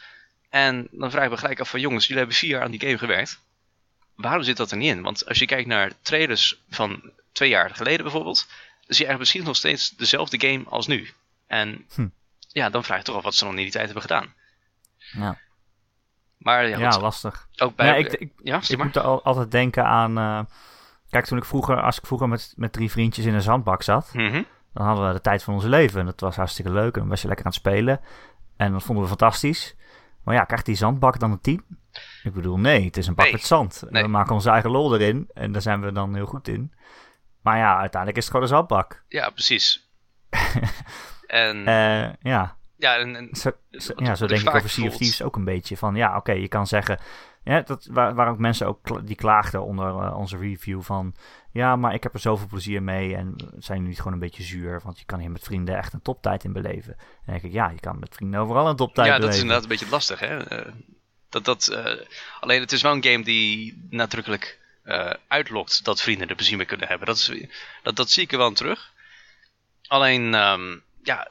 En 0.49 0.89
dan 0.91 1.11
vraag 1.11 1.25
ik 1.25 1.31
me 1.31 1.37
gelijk 1.37 1.61
af 1.61 1.71
van 1.71 1.81
jongens, 1.81 2.03
jullie 2.03 2.19
hebben 2.19 2.37
vier 2.37 2.51
jaar 2.51 2.63
aan 2.63 2.71
die 2.71 2.81
game 2.81 2.99
gewerkt. 2.99 3.41
Waarom 4.15 4.43
zit 4.43 4.57
dat 4.57 4.71
er 4.71 4.77
niet 4.77 4.91
in? 4.97 5.03
Want 5.03 5.27
als 5.29 5.39
je 5.39 5.47
kijkt 5.47 5.69
naar 5.69 5.93
trailers 6.03 6.61
van 6.71 7.11
twee 7.33 7.49
jaar 7.49 7.71
geleden 7.75 8.03
bijvoorbeeld. 8.03 8.47
Dan 8.49 8.97
zie 8.97 9.07
je 9.07 9.11
eigenlijk 9.11 9.19
misschien 9.19 9.45
nog 9.45 9.57
steeds 9.57 9.91
dezelfde 9.97 10.41
game 10.49 10.65
als 10.69 10.87
nu. 10.87 11.11
En 11.47 11.87
Hm. 11.95 12.09
ja, 12.49 12.71
dan 12.71 12.85
vraag 12.85 12.99
je 12.99 13.05
toch 13.05 13.17
af 13.17 13.23
wat 13.23 13.35
ze 13.35 13.45
dan 13.45 13.57
in 13.57 13.63
die 13.63 13.71
tijd 13.73 13.85
hebben 13.85 14.03
gedaan. 14.03 14.35
Ja, 14.99 15.39
Maar 16.39 16.69
ja, 16.69 16.99
lastig. 17.01 17.49
ook 17.57 17.77
bij... 17.77 17.87
Ja, 17.87 17.95
ik, 17.95 18.13
ik, 18.13 18.31
ja, 18.43 18.61
ik 18.69 18.79
moet 18.79 18.97
er 18.97 19.03
al- 19.03 19.23
altijd 19.25 19.51
denken 19.51 19.85
aan... 19.85 20.19
eh, 20.19 20.41
kijk, 21.11 21.27
toen 21.27 21.39
ik 21.39 21.45
vroeger, 21.45 21.83
als 21.83 21.99
ik 21.99 22.07
vroeger 22.07 22.29
met, 22.29 22.53
met 22.57 22.73
drie 22.73 22.91
vriendjes 22.91 23.25
in 23.25 23.35
een 23.35 23.43
zandbak 23.43 23.83
zat... 23.83 24.11
Mhm. 24.13 24.43
dan 24.73 24.87
hadden 24.87 25.07
we 25.09 25.13
de 25.13 25.21
tijd 25.21 25.43
van 25.43 25.55
ons 25.55 25.65
leven. 25.65 26.01
En 26.01 26.07
dat 26.07 26.21
was 26.21 26.37
hartstikke 26.37 26.71
leuk. 26.73 26.95
En 26.95 27.01
dan 27.01 27.09
was 27.09 27.21
je 27.23 27.27
lekker 27.29 27.47
aan 27.47 27.51
het 27.53 27.61
spelen. 27.61 28.01
En 28.57 28.73
dat 28.73 28.83
vonden 28.83 29.03
we 29.05 29.09
fantastisch. 29.11 29.77
Maar 30.25 30.35
ja, 30.35 30.45
krijgt 30.45 30.67
die 30.67 30.75
zandbak 30.75 31.19
dan 31.19 31.31
een 31.31 31.41
10? 31.41 31.65
Ik 32.23 32.33
bedoel, 32.33 32.59
nee, 32.59 32.85
het 32.85 32.97
is 32.97 33.07
een 33.07 33.15
bak 33.15 33.25
Nee. 33.25 33.35
met 33.35 33.45
zand. 33.45 33.83
Nee. 33.89 34.03
We 34.03 34.09
maken 34.09 34.35
onze 34.35 34.51
eigen 34.51 34.71
lol 34.71 34.95
erin. 34.95 35.31
En 35.35 35.53
daar 35.53 35.63
zijn 35.63 35.81
we 35.81 35.93
dan 35.93 36.15
heel 36.15 36.27
goed 36.27 36.49
in. 36.49 36.73
Maar 37.43 37.57
ja, 37.57 37.79
uiteindelijk 37.79 38.17
is 38.17 38.25
het 38.25 38.33
gewoon 38.35 38.43
een 38.43 38.55
zandbak. 38.57 39.05
Ja, 39.09 39.31
precies. 39.31 39.91
en 41.27 41.67
Eh, 41.67 42.13
ja, 42.21 42.57
ja, 42.77 42.97
en, 42.97 43.17
en 43.17 43.29
zo, 43.33 43.51
ja, 43.71 44.15
zo 44.15 44.27
wat 44.27 44.29
denk 44.29 44.49
ik 44.49 44.55
over 44.55 44.71
Sea 44.71 44.87
of 44.87 44.97
Thieves 44.97 45.23
ook 45.23 45.37
een 45.37 45.45
beetje. 45.45 45.77
Van 45.77 45.95
ja, 45.95 46.17
oké, 46.17 46.33
je 46.33 46.49
kan 46.49 46.67
zeggen... 46.67 46.99
Ja, 47.49 47.61
dat, 47.61 47.87
waar, 47.91 48.15
waar 48.15 48.29
ook 48.29 48.39
mensen 48.39 48.67
ook 48.67 48.83
kla- 48.83 49.01
die 49.01 49.17
klaagden 49.17 49.65
onder 49.65 49.87
eh, 49.87 50.19
onze 50.19 50.37
review 50.37 50.83
van... 50.83 51.15
Ja, 51.53 51.77
maar 51.77 51.95
ik 51.95 52.03
heb 52.03 52.15
er 52.15 52.21
zoveel 52.21 52.47
plezier 52.47 52.83
mee. 52.83 53.15
En 53.15 53.35
zijn 53.39 53.77
jullie 53.77 53.89
niet 53.89 53.97
gewoon 53.97 54.13
een 54.13 54.19
beetje 54.19 54.43
zuur? 54.43 54.81
Want 54.85 54.99
je 54.99 55.05
kan 55.05 55.21
hier 55.21 55.31
met 55.31 55.45
vrienden 55.45 55.77
echt 55.77 55.93
een 55.93 56.03
toptijd 56.03 56.45
in 56.45 56.53
beleven. 56.53 56.93
En 56.93 57.23
dan 57.25 57.35
denk 57.35 57.43
ik, 57.43 57.53
ja, 57.53 57.71
je 57.71 57.81
kan 57.81 57.99
met 57.99 58.15
vrienden 58.15 58.41
overal 58.41 58.69
een 58.69 58.77
toptijd 58.77 59.07
ja, 59.07 59.13
beleven. 59.13 59.27
dat 59.27 59.35
is 59.35 59.41
inderdaad 59.41 59.63
een 59.63 59.69
beetje 59.69 59.95
lastig. 59.95 60.21
Hè? 60.21 60.45
Eh, 60.45 60.73
dat, 61.29 61.45
dat, 61.45 61.69
eh, 61.69 62.07
alleen 62.41 62.61
het 62.61 62.73
is 62.73 62.83
wel 62.83 62.93
een 62.93 63.05
game 63.05 63.25
die 63.25 63.87
nadrukkelijk 63.91 64.59
uitlokt 65.29 65.85
dat 65.85 66.01
vrienden 66.01 66.29
er 66.29 66.35
plezier 66.35 66.57
mee 66.57 66.67
kunnen 66.67 66.89
hebben. 66.89 67.07
Dat, 67.07 67.17
is, 67.17 67.33
dat, 67.83 67.97
dat 67.97 68.11
zie 68.11 68.23
ik 68.23 68.33
er 68.33 68.39
wel 68.39 68.49
in 68.49 68.55
terug. 68.55 68.93
Alleen, 69.87 70.35
ehm, 70.35 70.77
ja, 71.03 71.31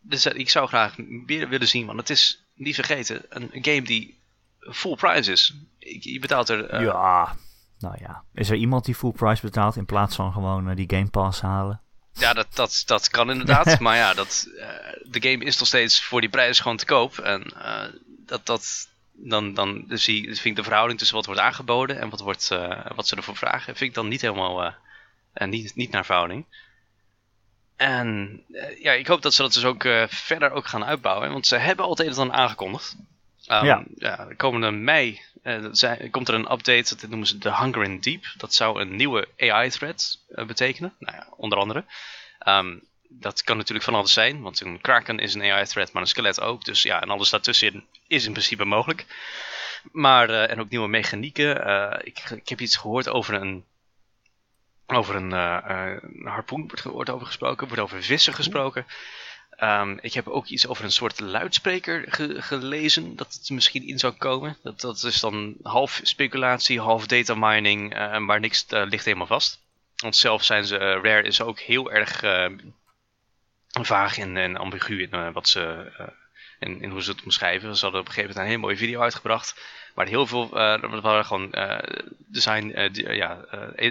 dus, 0.00 0.26
ik 0.26 0.50
zou 0.50 0.68
graag 0.68 0.98
meer 0.98 1.48
willen 1.48 1.68
zien, 1.68 1.86
want 1.86 1.98
het 1.98 2.10
is, 2.10 2.42
niet 2.54 2.74
vergeten, 2.74 3.22
een, 3.28 3.48
een 3.52 3.64
game 3.64 3.82
die 3.82 4.19
full 4.60 4.94
price 4.96 5.32
is. 5.32 5.54
Je 6.00 6.18
betaalt 6.20 6.48
er... 6.48 6.64
eh, 6.70 6.82
Ja, 6.82 7.36
nou 7.78 7.96
ja. 8.00 8.22
Is 8.34 8.50
er 8.50 8.56
iemand 8.56 8.84
die 8.84 8.94
full 8.94 9.12
price 9.12 9.42
betaalt 9.42 9.76
in 9.76 9.84
plaats 9.86 10.16
van 10.16 10.32
gewoon 10.32 10.68
eh, 10.68 10.76
die 10.76 10.90
Game 10.96 11.08
Pass 11.10 11.40
halen? 11.40 11.80
Ja, 12.12 12.32
dat, 12.32 12.46
dat, 12.54 12.82
dat 12.86 13.08
kan 13.08 13.30
inderdaad. 13.30 13.78
maar 13.80 13.96
ja, 13.96 14.14
dat, 14.14 14.46
eh, 14.58 14.68
de 15.10 15.28
game 15.30 15.44
is 15.44 15.58
nog 15.58 15.68
steeds 15.68 16.02
voor 16.04 16.20
die 16.20 16.30
prijs 16.30 16.60
gewoon 16.60 16.76
te 16.76 16.84
koop. 16.84 17.18
En 17.18 17.52
dat, 18.26 18.46
dat, 18.46 18.88
dan, 19.12 19.54
dan 19.54 19.84
dus 19.86 20.04
zie, 20.04 20.24
vind 20.24 20.44
ik 20.44 20.56
de 20.56 20.62
verhouding 20.62 20.98
tussen 20.98 21.16
wat 21.16 21.26
wordt 21.26 21.40
aangeboden 21.40 22.00
en 22.00 22.08
wat, 22.10 22.20
wordt, 22.20 22.48
wat 22.94 23.08
ze 23.08 23.16
ervoor 23.16 23.36
vragen, 23.36 23.76
vind 23.76 23.90
ik 23.90 23.94
dan 23.94 24.08
niet 24.08 24.20
helemaal 24.20 24.64
eh, 25.32 25.48
niet, 25.48 25.74
niet 25.74 25.90
naar 25.90 26.04
verhouding. 26.04 26.44
En 27.76 28.40
ja, 28.82 28.92
ik 28.92 29.06
hoop 29.06 29.22
dat 29.22 29.34
ze 29.34 29.42
dat 29.42 29.52
dus 29.52 29.64
ook 29.64 29.82
verder 30.08 30.50
ook 30.50 30.66
gaan 30.66 30.84
uitbouwen. 30.84 31.32
Want 31.32 31.46
ze 31.46 31.56
hebben 31.56 31.84
al 31.84 31.90
het 31.90 32.00
een 32.00 32.06
en 32.06 32.16
ander 32.16 32.36
aangekondigd. 32.36 32.96
Um, 33.50 33.64
Ja. 33.64 33.84
ja. 33.96 34.24
de 34.24 34.36
komende 34.36 34.70
mei 34.70 35.20
eh, 35.42 35.64
zijn- 35.70 36.10
komt 36.10 36.28
er 36.28 36.34
een 36.34 36.52
update, 36.52 36.96
dat 36.96 37.08
noemen 37.08 37.26
ze 37.28 37.38
de 37.38 37.56
Hunger 37.56 37.82
in 37.82 38.00
Deep. 38.00 38.24
Dat 38.36 38.54
zou 38.54 38.80
een 38.80 38.96
nieuwe 38.96 39.28
AI-thread 39.36 40.18
betekenen, 40.46 40.94
nou 40.98 41.16
ja, 41.16 41.26
onder 41.36 41.58
andere. 41.58 41.84
Ehm, 42.38 42.76
dat 43.08 43.42
kan 43.42 43.56
natuurlijk 43.56 43.84
van 43.84 43.94
alles 43.94 44.12
zijn, 44.12 44.40
want 44.42 44.60
een 44.60 44.80
kraken 44.80 45.18
is 45.18 45.34
een 45.34 45.42
AI-thread, 45.42 45.92
maar 45.92 46.02
een 46.02 46.08
skelet 46.08 46.40
ook. 46.40 46.64
Dus 46.64 46.82
ja, 46.82 47.02
en 47.02 47.10
alles 47.10 47.30
daartussenin 47.30 47.84
is 48.06 48.24
in 48.26 48.32
principe 48.32 48.64
mogelijk. 48.64 49.06
Maar, 49.92 50.30
eh, 50.30 50.50
en 50.50 50.60
ook 50.60 50.70
nieuwe 50.70 50.88
mechanieken. 50.88 51.64
Eh, 51.64 51.98
ik, 52.06 52.30
ik 52.30 52.48
heb 52.48 52.60
iets 52.60 52.76
gehoord 52.76 53.08
over 53.08 53.34
een, 53.34 53.64
over 54.86 55.14
een, 55.14 55.32
eh, 55.32 55.56
eh, 55.56 56.02
een 56.02 56.26
harpoen, 56.26 56.60
wordt, 56.66 56.82
wordt 56.82 57.10
over 57.10 57.26
gesproken, 57.26 57.66
wordt 57.66 57.82
over 57.82 58.02
vissen 58.02 58.34
gesproken. 58.34 58.86
Ehm, 59.60 59.96
ik 60.00 60.12
heb 60.12 60.28
ook 60.28 60.46
iets 60.46 60.66
over 60.66 60.84
een 60.84 60.92
soort 60.92 61.20
luidspreker 61.20 62.04
ge- 62.08 62.42
gelezen, 62.42 63.16
dat 63.16 63.32
het 63.32 63.50
misschien 63.50 63.86
in 63.86 63.98
zou 63.98 64.12
komen. 64.12 64.56
Dat, 64.62 64.80
dat 64.80 65.02
is 65.02 65.20
dan 65.20 65.54
half 65.62 66.00
speculatie, 66.02 66.80
half 66.80 67.06
data 67.06 67.34
mining, 67.34 67.94
eh, 67.94 68.18
maar 68.18 68.40
niks 68.40 68.66
eh, 68.66 68.82
ligt 68.88 69.04
helemaal 69.04 69.26
vast. 69.26 69.60
Want 69.96 70.16
zelf 70.16 70.44
zijn 70.44 70.64
ze, 70.64 70.76
eh, 70.78 70.86
Rare 71.02 71.22
is 71.22 71.40
ook 71.40 71.58
heel 71.58 71.92
erg 71.92 72.22
eh, 72.22 72.46
vaag 73.82 74.18
en, 74.18 74.36
en 74.36 74.56
ambigu 74.56 75.02
in 75.02 75.12
eh, 75.12 75.32
wat 75.32 75.48
ze 75.48 75.92
in, 76.58 76.82
in 76.82 76.90
hoe 76.90 77.02
ze 77.02 77.10
het 77.10 77.22
omschrijven. 77.24 77.76
Ze 77.76 77.82
hadden 77.82 78.00
op 78.00 78.06
een 78.06 78.12
gegeven 78.12 78.34
moment 78.36 78.46
een 78.46 78.60
hele 78.60 78.66
mooie 78.66 78.86
video 78.86 79.00
uitgebracht. 79.00 79.60
Maar 79.94 80.06
heel 80.06 80.26
veel, 80.26 80.44
uh, 80.44 80.80
dat 80.80 81.02
waren 81.02 81.24
gewoon 81.24 81.54
design, 82.16 82.90
ja, 82.92 83.38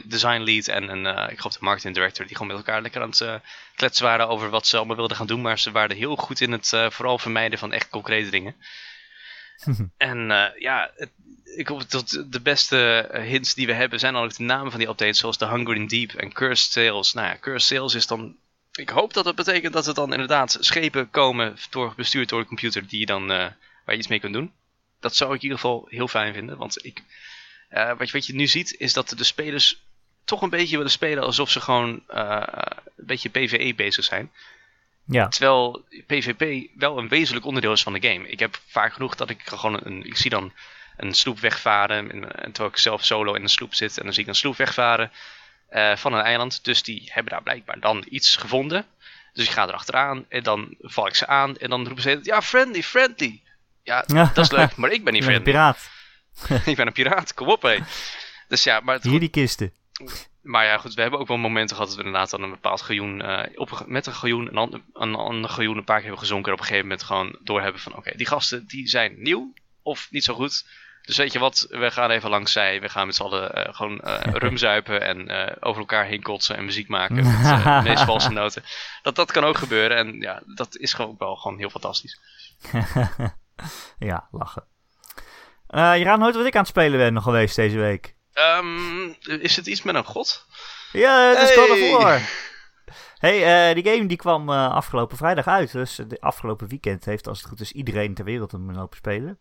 design 0.06 0.42
lead 0.42 0.68
en 0.68 0.90
een, 0.90 1.30
ik 1.30 1.38
geloof 1.38 1.54
de 1.54 1.60
marketing 1.62 1.94
director, 1.94 2.26
die 2.26 2.36
gewoon 2.36 2.56
met 2.56 2.66
elkaar 2.66 2.82
lekker 2.82 3.02
aan 3.02 3.10
het 3.10 3.42
kletsen 3.76 4.06
waren 4.06 4.28
over 4.28 4.50
wat 4.50 4.68
ze 4.68 4.78
allemaal 4.78 4.96
wilden 4.96 5.18
gaan 5.18 5.28
doen. 5.28 5.42
Maar 5.42 5.60
ze 5.60 5.72
waren 5.72 5.96
heel 5.96 6.16
goed 6.16 6.42
in 6.42 6.52
het 6.52 6.70
vooral 6.90 7.18
vermijden 7.18 7.60
van 7.60 7.74
echt 7.74 7.90
concrete 7.90 8.30
dingen. 8.30 8.56
en 9.98 10.28
ja, 10.60 10.92
het, 10.96 11.10
ik 11.56 11.68
hoop 11.68 11.90
dat 11.90 12.24
de 12.28 12.42
beste 12.42 13.10
hints 13.14 13.54
die 13.54 13.66
we 13.66 13.74
hebben 13.74 14.00
zijn 14.00 14.16
ook 14.16 14.36
de 14.36 14.44
namen 14.44 14.72
van 14.72 14.80
die 14.80 14.90
updates, 14.90 15.20
zoals 15.20 15.38
de 15.38 15.48
Hunger 15.48 15.76
in 15.76 15.88
Deep 15.88 16.12
en 16.12 16.34
Cursed 16.34 16.72
Sales. 16.72 17.14
Nou 17.14 17.28
ja, 17.28 17.38
Cursed 17.40 17.78
Sales 17.78 17.94
is 17.94 18.08
dan. 18.08 18.36
Ik 18.72 18.90
hoop 18.90 19.14
dat 19.14 19.24
dat 19.24 19.36
betekent 19.36 19.74
dat 19.74 19.86
het 19.86 19.96
dan 19.96 20.12
inderdaad 20.12 20.58
schepen 20.60 21.10
komen 21.10 21.58
door, 21.70 21.94
bestuurd 21.96 22.30
door 22.30 22.40
een 22.40 22.46
computer 22.46 22.88
die 22.88 23.06
dan, 23.06 23.22
uh, 23.22 23.28
waar 23.28 23.56
je 23.86 23.98
iets 23.98 24.08
mee 24.08 24.20
kunt 24.20 24.34
doen. 24.34 24.52
Dat 25.00 25.16
zou 25.16 25.30
ik 25.30 25.38
in 25.38 25.44
ieder 25.44 25.60
geval 25.60 25.88
heel 25.90 26.08
fijn 26.08 26.34
vinden. 26.34 26.58
Want 26.58 26.86
ik, 26.86 27.04
uh, 27.72 27.98
wat, 27.98 28.08
je, 28.08 28.14
wat 28.14 28.26
je 28.26 28.36
nu 28.36 28.48
ziet 28.48 28.76
is 28.78 28.94
dat 28.94 29.10
de 29.10 29.24
spelers 29.24 29.82
toch 30.24 30.42
een 30.42 30.50
beetje 30.50 30.76
willen 30.76 30.92
spelen 30.92 31.24
alsof 31.24 31.50
ze 31.50 31.62
gewoon 31.62 32.04
uh, 32.10 32.44
een 32.98 33.06
beetje 33.06 33.30
PvE 33.30 33.74
bezig 33.76 34.06
zijn. 34.06 34.32
Ja. 35.06 35.28
Terwijl 35.28 35.86
PvP 36.08 36.70
wel 36.76 36.98
een 36.98 37.08
wezenlijk 37.08 37.46
onderdeel 37.46 37.72
is 37.72 37.84
van 37.84 37.94
de 37.94 38.08
game. 38.08 38.28
Ik 38.28 38.40
heb 38.40 38.62
vaak 38.66 38.94
genoeg 38.94 39.16
dat 39.16 39.30
ik 39.30 39.42
gewoon 39.44 39.80
een. 39.84 40.06
Ik 40.06 40.18
zie 40.18 40.30
dan 40.30 40.54
een 40.98 41.14
sloep 41.14 41.40
wegvaren. 41.40 42.12
En, 42.12 42.44
en 42.44 42.52
terwijl 42.52 42.74
ik 42.74 42.78
zelf 42.78 43.06
solo 43.06 43.34
in 43.34 43.42
een 43.42 43.50
sloep 43.50 43.76
zit 43.76 43.98
en 43.98 44.04
dan 44.04 44.14
zie 44.14 44.24
ik 44.24 44.30
een 44.30 44.36
sloep 44.36 44.58
wegvaren 44.58 45.12
uh, 45.72 45.96
van 45.96 46.14
een 46.14 46.24
eiland. 46.24 46.64
Dus 46.64 46.84
die 46.84 47.10
hebben 47.12 47.32
daar 47.32 47.44
blijkbaar 47.44 47.80
dan 47.80 48.06
iets 48.10 48.36
gevonden. 48.36 48.86
Dus 49.34 49.46
ik 49.46 49.52
ga 49.52 49.68
erachteraan 49.68 50.26
en 50.30 50.44
dan 50.44 50.76
val 50.82 51.08
ik 51.08 51.16
ze 51.16 51.28
aan 51.28 51.58
en 51.58 51.70
dan 51.70 51.86
roepen 51.86 52.04
ze: 52.04 52.20
Ja, 52.24 52.42
friendly, 52.42 52.84
friendly. 52.84 53.42
Ja, 53.90 54.32
dat 54.34 54.46
is 54.46 54.52
leuk, 54.52 54.76
maar 54.76 54.92
ik 54.92 55.04
ben 55.04 55.14
niet 55.18 55.24
friendly. 55.24 55.50
Ik 55.50 55.54
ben 55.54 55.64
een 55.64 55.74
piraat. 55.74 56.66
ik 56.72 56.76
ben 56.76 56.88
een 56.88 56.94
piraat, 56.94 57.34
kom 57.34 57.48
op 57.48 57.62
hé. 57.62 57.78
Dus 58.48 58.64
ja, 58.64 58.80
maar 58.80 59.00
Hier 59.02 59.20
die 59.20 59.30
kisten. 59.30 59.74
Maar 60.42 60.66
ja, 60.66 60.78
goed, 60.78 60.94
we 60.94 61.02
hebben 61.02 61.20
ook 61.20 61.28
wel 61.28 61.38
momenten 61.38 61.76
gehad 61.76 61.90
dat 61.90 62.00
we 62.00 62.06
inderdaad 62.06 62.30
dan 62.30 62.42
een 62.42 62.50
bepaald 62.50 62.82
galjoen, 62.82 63.22
uh, 63.22 63.44
op, 63.56 63.84
met 63.86 64.06
een 64.06 64.14
galjoen, 64.14 64.48
een 64.48 64.58
ander, 64.58 64.82
een 64.94 65.16
ander 65.16 65.50
galjoen 65.50 65.78
een 65.78 65.84
paar 65.84 65.96
keer 65.96 66.06
hebben 66.06 66.22
gezonken. 66.22 66.48
En 66.48 66.54
op 66.54 66.60
een 66.60 66.66
gegeven 66.66 66.88
moment 66.88 67.06
gewoon 67.06 67.38
doorhebben 67.44 67.82
van, 67.82 67.96
oké, 67.96 68.12
die 68.16 68.28
gasten 68.28 68.68
die 68.68 68.88
zijn 68.88 69.16
nieuw 69.18 69.54
of 69.82 70.08
niet 70.12 70.24
zo 70.24 70.34
goed. 70.34 70.66
Dus 71.02 71.18
weet 71.18 71.34
je 71.34 71.40
wat, 71.40 71.66
we 71.70 71.92
gaan 71.92 72.10
even 72.10 72.30
langs 72.30 72.52
zij. 72.52 72.82
We 72.82 72.90
gaan 72.90 73.06
met 73.06 73.16
z'n 73.16 73.24
allen 73.24 73.58
uh, 73.58 73.74
gewoon 73.74 74.02
uh, 74.04 74.20
rum 74.44 74.58
zuipen 74.58 75.02
en 75.02 75.32
uh, 75.32 75.56
over 75.60 75.80
elkaar 75.80 76.06
heen 76.06 76.22
kotsen 76.22 76.58
en 76.58 76.66
muziek 76.66 76.88
maken 76.88 77.16
met 77.16 77.64
de 77.64 77.80
meest 77.84 78.04
valse 78.04 78.30
noten. 78.30 78.64
Dat, 79.02 79.16
dat 79.16 79.32
kan 79.32 79.44
ook 79.44 79.58
gebeuren 79.58 79.98
en 79.98 80.20
ja, 80.20 80.42
dat 80.46 80.78
is 80.78 80.94
gewoon 80.94 81.16
wel 81.18 81.36
gewoon 81.36 81.58
heel 81.58 81.70
fantastisch. 81.70 82.20
ja, 84.10 84.28
lachen. 84.32 84.64
je 85.68 86.04
raadt 86.04 86.20
nooit 86.20 86.36
wat 86.36 86.46
ik 86.46 86.54
aan 86.54 86.62
het 86.62 86.70
spelen 86.70 87.00
ben 87.00 87.14
nog 87.14 87.24
geweest 87.24 87.56
deze 87.56 87.78
week. 87.78 88.16
Um, 88.34 89.16
is 89.24 89.56
het 89.56 89.68
iets 89.68 89.84
met 89.84 89.96
een 89.96 90.06
god? 90.06 90.46
Ja, 90.92 91.30
het 91.30 91.50
is 91.50 91.56
hey. 91.56 91.70
ervoor. 91.70 92.20
Hey, 93.20 93.74
die 93.74 93.84
game 93.84 94.06
die 94.06 94.18
kwam 94.18 94.50
afgelopen 94.50 95.18
vrijdag 95.18 95.48
uit. 95.48 95.72
Dus 95.72 95.96
de 96.08 96.22
afgelopen 96.22 96.68
weekend 96.68 97.06
heeft 97.06 97.28
als 97.28 97.40
het 97.40 97.48
goed 97.48 97.60
is 97.60 97.72
iedereen 97.72 98.14
ter 98.14 98.26
wereld 98.26 98.52
hem 98.52 98.72
lopen 98.72 98.98
spelen. 98.98 99.40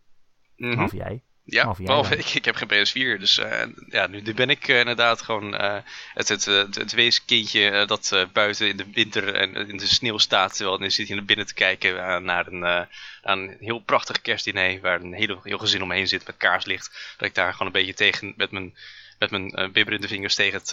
Mm 0.55 0.71
-hmm. 0.71 0.83
Of 0.83 0.91
jij. 0.91 1.23
Ja, 1.49 1.75
behalve 1.77 2.15
ik, 2.15 2.25
ik 2.25 2.45
heb 2.45 2.55
geen 2.55 2.67
PS4, 2.67 3.19
dus 3.19 3.37
uh, 3.37 3.61
ja, 3.89 4.07
nu, 4.07 4.21
nu 4.21 4.33
ben 4.33 4.49
ik 4.49 4.67
uh, 4.67 4.79
inderdaad 4.79 5.21
gewoon 5.21 5.53
uh, 5.53 5.77
het, 6.13 6.27
het, 6.27 6.45
het, 6.45 6.75
het 6.75 6.91
weeskindje 6.91 7.85
dat 7.85 8.27
buiten 8.33 8.67
in 8.67 8.77
de 8.77 8.85
winter 8.93 9.33
en 9.35 9.55
in 9.55 9.77
de 9.77 9.87
sneeuw 9.87 10.17
staat. 10.17 10.55
Terwijl 10.55 10.77
nu 10.77 10.91
zit 10.91 11.07
je 11.07 11.15
naar 11.15 11.25
binnen 11.25 11.45
te 11.45 11.53
kijken 11.53 12.23
naar 12.23 12.47
een, 12.47 12.87
een 13.21 13.57
heel 13.59 13.79
prachtig 13.79 14.21
kerstdiner 14.21 14.81
waar 14.81 15.01
een 15.01 15.13
hele, 15.13 15.39
heel 15.43 15.57
gezin 15.57 15.83
omheen 15.83 16.07
zit 16.07 16.25
met 16.25 16.37
kaarslicht. 16.37 17.15
Dat 17.17 17.27
ik 17.27 17.35
daar 17.35 17.51
gewoon 17.51 17.67
een 17.67 17.73
beetje 17.73 17.93
tegen 17.93 18.33
met 18.37 18.51
mijn, 18.51 18.75
met 19.19 19.31
mijn 19.31 19.71
bibberende 19.71 20.07
vingers 20.07 20.35
tegen 20.35 20.59
het, 20.59 20.69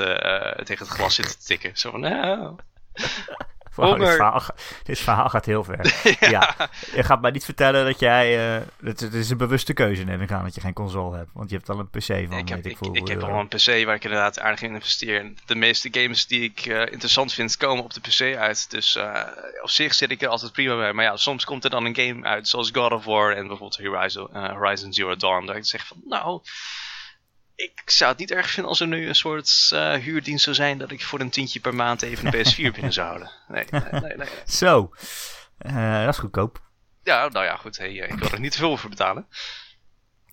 tegen 0.67 0.87
het 0.87 0.95
glas 0.95 1.15
zit 1.15 1.41
te 1.41 1.47
tikken. 1.47 1.77
Zo 1.77 1.91
van, 1.91 2.01
nou... 2.01 2.57
Wow, 3.77 3.99
dit, 3.99 4.09
verhaal, 4.09 4.43
dit, 4.83 4.99
verhaal, 4.99 5.29
gaat 5.29 5.45
heel 5.45 5.65
ver. 5.65 5.95
ja. 6.31 6.55
Je 6.95 7.03
gaat 7.03 7.21
mij 7.21 7.31
niet 7.31 7.45
vertellen 7.45 7.85
dat 7.85 8.01
jij... 8.01 8.57
Uh, 8.57 8.63
het, 8.85 9.01
het, 9.01 9.15
is 9.15 9.31
een 9.31 9.37
bewuste 9.37 9.73
keuze 9.73 10.05
neem 10.05 10.21
ik 10.21 10.33
aan 10.33 10.45
dat 10.45 10.55
je 10.55 10.61
geen 10.61 10.73
console 10.73 11.17
hebt. 11.17 11.31
Want 11.33 11.51
je 11.51 11.57
hebt 11.57 11.69
al 11.69 11.79
een 11.79 11.91
PC 11.91 12.29
van, 12.29 12.39
ik 12.39 12.49
heb, 12.49 12.67
ik, 12.67 12.81
ik, 12.81 12.97
ik 12.97 13.09
heb 13.09 13.23
al 13.23 13.41
een 13.41 13.49
PC 13.49 13.85
waar 13.85 13.95
ik 13.95 14.05
inderdaad 14.05 14.41
aardig 14.41 14.63
in 14.63 14.75
investeer. 14.75 15.33
De 15.47 15.55
meeste 15.55 15.89
games 15.91 16.27
die 16.27 16.43
ik 16.43 16.67
uh, 16.67 16.81
interessant 16.81 17.33
vind 17.33 17.57
komen 17.57 17.85
op 17.85 17.93
de 17.93 18.01
PC 18.01 18.37
uit. 18.37 18.71
Dus 18.71 18.97
uh, 18.97 19.23
op 19.63 19.71
zich 19.71 19.95
zit 19.95 20.11
ik 20.11 20.23
er 20.23 20.29
altijd 20.29 20.53
prima 20.53 20.77
bij. 20.77 20.93
Maar 20.93 21.05
ja, 21.05 21.17
soms 21.17 21.45
komt 21.45 21.65
er 21.65 21.71
dan 21.71 21.85
een 21.85 21.97
game 21.97 22.25
uit 22.25 22.49
zoals 22.49 22.71
God 22.71 22.93
of 22.93 23.05
War 23.05 23.31
en 23.31 23.47
bijvoorbeeld 23.47 23.77
Horizon, 23.77 24.29
Horizon 24.33 24.93
Zero 24.93 25.17
Dawn. 25.17 25.47
Dat 25.47 25.57
ik 25.57 25.65
zeg 25.65 25.87
van, 25.87 25.97
nou 26.05 26.41
ik 27.57 27.83
zou 27.85 28.11
het 28.11 28.19
niet 28.19 28.31
erg 28.31 28.51
vinden 28.51 28.71
als 28.71 28.81
er 28.81 28.87
nu 28.87 29.09
een 29.09 29.15
soort 29.15 29.71
uh, 29.75 29.93
huurdienst 29.93 30.45
zou 30.45 30.57
zijn 30.57 30.79
dat 30.79 30.91
ik 30.91 31.03
voor 31.03 31.21
een 31.21 31.31
tientje 31.31 31.61
per 31.61 31.75
maand 31.75 32.03
even 32.03 32.27
een 32.27 32.45
PS4 32.47 32.73
binnen 32.75 32.93
zou 32.93 33.07
houden. 33.07 33.31
Nee, 33.49 33.65
nee, 33.71 33.81
nee. 33.91 34.01
nee, 34.01 34.17
nee. 34.17 34.29
Zo, 34.61 34.91
uh, 35.67 36.05
dat 36.05 36.15
is 36.15 36.19
goedkoop. 36.19 36.65
Ja, 37.03 37.29
nou 37.29 37.45
ja, 37.45 37.57
goed. 37.57 37.79
Hey, 37.79 38.01
eh, 38.01 38.13
ik 38.13 38.19
wil 38.19 38.31
er 38.31 38.41
niet 38.41 38.53
te 38.53 38.59
veel 38.59 38.77
voor 38.77 38.91
betalen. 38.91 39.27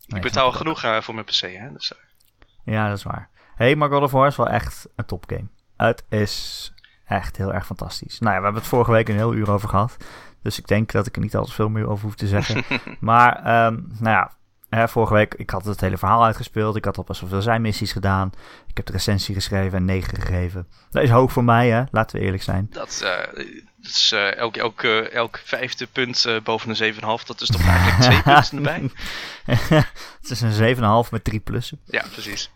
Ik 0.07 0.21
betaal 0.21 0.51
genoeg 0.51 0.83
uh, 0.83 1.01
voor 1.01 1.13
mijn 1.13 1.25
PC, 1.25 1.39
hè. 1.39 1.71
Dus, 1.73 1.93
Ja, 2.65 2.87
dat 2.87 2.97
is 2.97 3.03
waar. 3.03 3.29
hey, 3.55 3.75
maar 3.75 3.89
God 3.89 4.01
of 4.01 4.11
War 4.11 4.27
is 4.27 4.35
wel 4.35 4.49
echt 4.49 4.87
een 4.95 5.05
topgame. 5.05 5.47
Het 5.77 6.03
is 6.09 6.71
echt 7.05 7.37
heel 7.37 7.53
erg 7.53 7.65
fantastisch. 7.65 8.19
Nou 8.19 8.31
ja, 8.31 8.37
we 8.37 8.43
hebben 8.43 8.61
het 8.61 8.71
vorige 8.71 8.91
week 8.91 9.09
een 9.09 9.15
heel 9.15 9.33
uur 9.33 9.51
over 9.51 9.69
gehad. 9.69 9.97
Dus 10.41 10.59
ik 10.59 10.67
denk 10.67 10.91
dat 10.91 11.07
ik 11.07 11.15
er 11.15 11.21
niet 11.21 11.35
al 11.35 11.45
te 11.45 11.51
veel 11.51 11.69
meer 11.69 11.87
over 11.87 12.05
hoef 12.05 12.15
te 12.15 12.27
zeggen. 12.27 12.63
maar, 12.99 13.65
um, 13.65 13.87
nou 13.99 14.15
ja, 14.15 14.31
vorige 14.77 15.13
week, 15.13 15.33
ik 15.33 15.49
had 15.49 15.65
het 15.65 15.81
hele 15.81 15.97
verhaal 15.97 16.23
uitgespeeld. 16.23 16.75
Ik 16.75 16.85
had 16.85 16.97
al 16.97 17.03
best 17.03 17.21
wel 17.21 17.29
veel 17.29 17.41
zijn 17.41 17.61
missies 17.61 17.91
gedaan. 17.91 18.31
Ik 18.67 18.77
heb 18.77 18.85
de 18.85 18.91
recensie 18.91 19.35
geschreven 19.35 19.77
en 19.77 19.85
9 19.85 20.21
gegeven. 20.21 20.67
Dat 20.89 21.03
is 21.03 21.09
hoog 21.09 21.31
voor 21.31 21.43
mij, 21.43 21.69
hè? 21.69 21.83
laten 21.91 22.19
we 22.19 22.25
eerlijk 22.25 22.43
zijn. 22.43 22.67
Dat, 22.69 23.01
uh, 23.03 23.33
dat 23.77 23.91
is 23.91 24.11
uh, 24.13 24.37
elk, 24.37 24.57
elk, 24.57 24.83
uh, 24.83 25.13
elk 25.13 25.41
vijfde 25.43 25.87
punt 25.87 26.27
boven 26.43 26.69
een 26.69 26.93
7,5. 26.93 26.99
Dat 27.01 27.41
is 27.41 27.47
toch 27.47 27.67
eigenlijk 27.67 28.01
twee 28.01 28.21
punten 28.33 28.57
erbij? 28.57 28.89
het 30.21 30.29
is 30.29 30.41
een 30.41 30.75
7,5 31.05 31.09
met 31.11 31.23
drie 31.23 31.39
plussen. 31.39 31.79
Ja, 31.85 32.03
precies. 32.11 32.51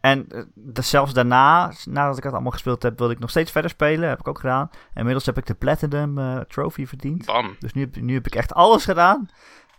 en 0.00 0.26
zelfs 0.74 1.12
daarna, 1.12 1.72
nadat 1.84 2.16
ik 2.18 2.22
het 2.22 2.32
allemaal 2.32 2.52
gespeeld 2.52 2.82
heb, 2.82 2.98
wilde 2.98 3.14
ik 3.14 3.20
nog 3.20 3.30
steeds 3.30 3.50
verder 3.50 3.70
spelen. 3.70 4.08
Heb 4.08 4.20
ik 4.20 4.28
ook 4.28 4.40
gedaan. 4.40 4.68
En 4.70 4.78
inmiddels 4.94 5.26
heb 5.26 5.38
ik 5.38 5.46
de 5.46 5.54
Platinum 5.54 6.44
Trophy 6.48 6.86
verdiend. 6.86 7.24
Bam. 7.24 7.56
Dus 7.58 7.72
nu 7.72 7.90
nu 7.92 8.14
heb 8.14 8.26
ik 8.26 8.34
echt 8.34 8.54
alles 8.54 8.84
gedaan. 8.84 9.28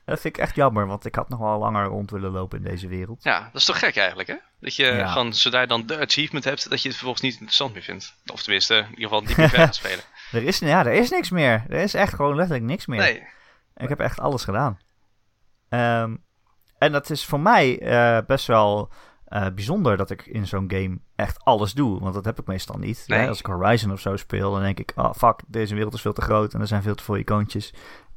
Dat 0.05 0.21
vind 0.21 0.37
ik 0.37 0.41
echt 0.41 0.55
jammer, 0.55 0.87
want 0.87 1.05
ik 1.05 1.15
had 1.15 1.29
nog 1.29 1.39
wel 1.39 1.59
langer 1.59 1.85
rond 1.85 2.11
willen 2.11 2.31
lopen 2.31 2.57
in 2.57 2.63
deze 2.63 2.87
wereld. 2.87 3.23
Ja, 3.23 3.39
dat 3.39 3.61
is 3.61 3.65
toch 3.65 3.79
gek 3.79 3.95
eigenlijk, 3.95 4.27
hè? 4.27 4.35
Dat 4.59 4.75
je 4.75 4.85
ja. 4.85 5.07
gewoon, 5.07 5.33
zodra 5.33 5.61
je 5.61 5.67
dan 5.67 5.85
de 5.85 5.99
achievement 5.99 6.43
hebt, 6.43 6.69
dat 6.69 6.81
je 6.81 6.87
het 6.87 6.97
vervolgens 6.97 7.23
niet 7.23 7.33
interessant 7.33 7.73
meer 7.73 7.83
vindt. 7.83 8.15
Of 8.25 8.41
tenminste, 8.41 8.75
in 8.75 8.89
ieder 8.89 9.03
geval 9.03 9.21
niet 9.21 9.37
meer 9.37 9.49
verder 9.49 9.65
gaat 9.65 9.75
spelen. 9.75 10.03
Er 10.31 10.43
is, 10.43 10.59
ja, 10.59 10.85
er 10.85 10.93
is 10.93 11.09
niks 11.09 11.29
meer. 11.29 11.65
Er 11.69 11.81
is 11.81 11.93
echt 11.93 12.13
gewoon 12.13 12.35
letterlijk 12.35 12.65
niks 12.65 12.85
meer. 12.85 12.99
Nee. 12.99 13.23
Ik 13.75 13.89
heb 13.89 13.99
echt 13.99 14.19
alles 14.19 14.43
gedaan. 14.43 14.79
Um, 15.69 16.23
en 16.77 16.91
dat 16.91 17.09
is 17.09 17.25
voor 17.25 17.39
mij 17.39 17.81
uh, 17.81 18.25
best 18.25 18.47
wel 18.47 18.91
uh, 19.29 19.47
bijzonder 19.55 19.97
dat 19.97 20.09
ik 20.09 20.25
in 20.25 20.47
zo'n 20.47 20.71
game 20.71 20.99
echt 21.15 21.43
alles 21.43 21.73
doe. 21.73 21.99
Want 21.99 22.13
dat 22.13 22.25
heb 22.25 22.39
ik 22.39 22.45
meestal 22.45 22.77
niet. 22.77 23.03
Nee. 23.07 23.27
Als 23.27 23.39
ik 23.39 23.45
Horizon 23.45 23.91
of 23.91 23.99
zo 23.99 24.15
speel, 24.15 24.51
dan 24.51 24.61
denk 24.61 24.79
ik... 24.79 24.91
Oh, 24.95 25.13
fuck, 25.13 25.39
deze 25.47 25.75
wereld 25.75 25.93
is 25.93 26.01
veel 26.01 26.13
te 26.13 26.21
groot 26.21 26.53
en 26.53 26.61
er 26.61 26.67
zijn 26.67 26.81
veel 26.81 26.95
te 26.95 27.03
veel 27.03 27.17
icoontjes. 27.17 27.73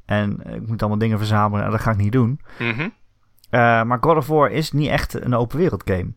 En 0.09 0.41
ik 0.55 0.67
moet 0.67 0.81
allemaal 0.81 0.99
dingen 0.99 1.19
verzamelen 1.19 1.65
en 1.65 1.71
dat 1.71 1.81
ga 1.81 1.91
ik 1.91 1.97
niet 1.97 2.13
doen. 2.13 2.41
Mm 2.59 2.73
-hmm. 2.73 2.93
uh, 3.51 3.83
maar 3.83 3.99
God 4.01 4.17
of 4.17 4.27
War 4.27 4.51
is 4.51 4.73
niet 4.73 4.89
echt 4.89 5.25
een 5.25 5.35
open 5.35 5.59
wereld 5.59 5.83
game. 5.85 6.13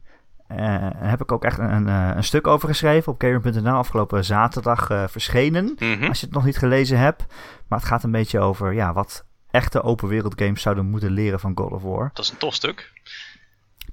Uh, 0.51 0.57
daar 0.57 1.09
heb 1.09 1.21
ik 1.21 1.31
ook 1.31 1.43
echt 1.43 1.59
een, 1.59 1.71
een, 1.71 2.17
een 2.17 2.23
stuk 2.23 2.47
over 2.47 2.67
geschreven 2.67 3.11
op 3.11 3.21
Gamer.nl 3.21 3.75
afgelopen 3.75 4.25
zaterdag 4.25 4.89
uh, 4.89 5.03
verschenen. 5.07 5.63
Mm 5.63 5.93
-hmm. 5.93 6.07
Als 6.07 6.19
je 6.19 6.25
het 6.25 6.35
nog 6.35 6.45
niet 6.45 6.57
gelezen 6.57 6.97
hebt. 6.97 7.25
Maar 7.67 7.79
het 7.79 7.87
gaat 7.87 8.03
een 8.03 8.11
beetje 8.11 8.39
over 8.39 8.73
ja, 8.73 8.93
wat 8.93 9.25
echte 9.49 9.81
open 9.81 10.07
wereld 10.07 10.41
games 10.41 10.61
zouden 10.61 10.89
moeten 10.89 11.11
leren 11.11 11.39
van 11.39 11.51
God 11.55 11.71
of 11.71 11.81
War. 11.81 12.09
Dat 12.13 12.25
is 12.25 12.31
een 12.31 12.37
tof 12.37 12.53
stuk. 12.53 12.91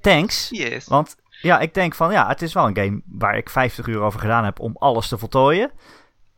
Thanks. 0.01 0.49
Yes. 0.51 0.87
Want 0.87 1.17
ja, 1.41 1.59
ik 1.59 1.75
denk 1.75 1.95
van 1.95 2.13
ja, 2.13 2.29
het 2.29 2.43
is 2.43 2.53
wel 2.53 2.67
een 2.67 2.77
game 2.77 3.03
waar 3.05 3.37
ik 3.37 3.51
50 3.51 3.87
uur 3.87 4.01
over 4.01 4.21
gedaan 4.21 4.45
heb 4.45 4.61
om 4.61 4.77
alles 4.79 5.09
te 5.09 5.19
voltooien. 5.19 5.71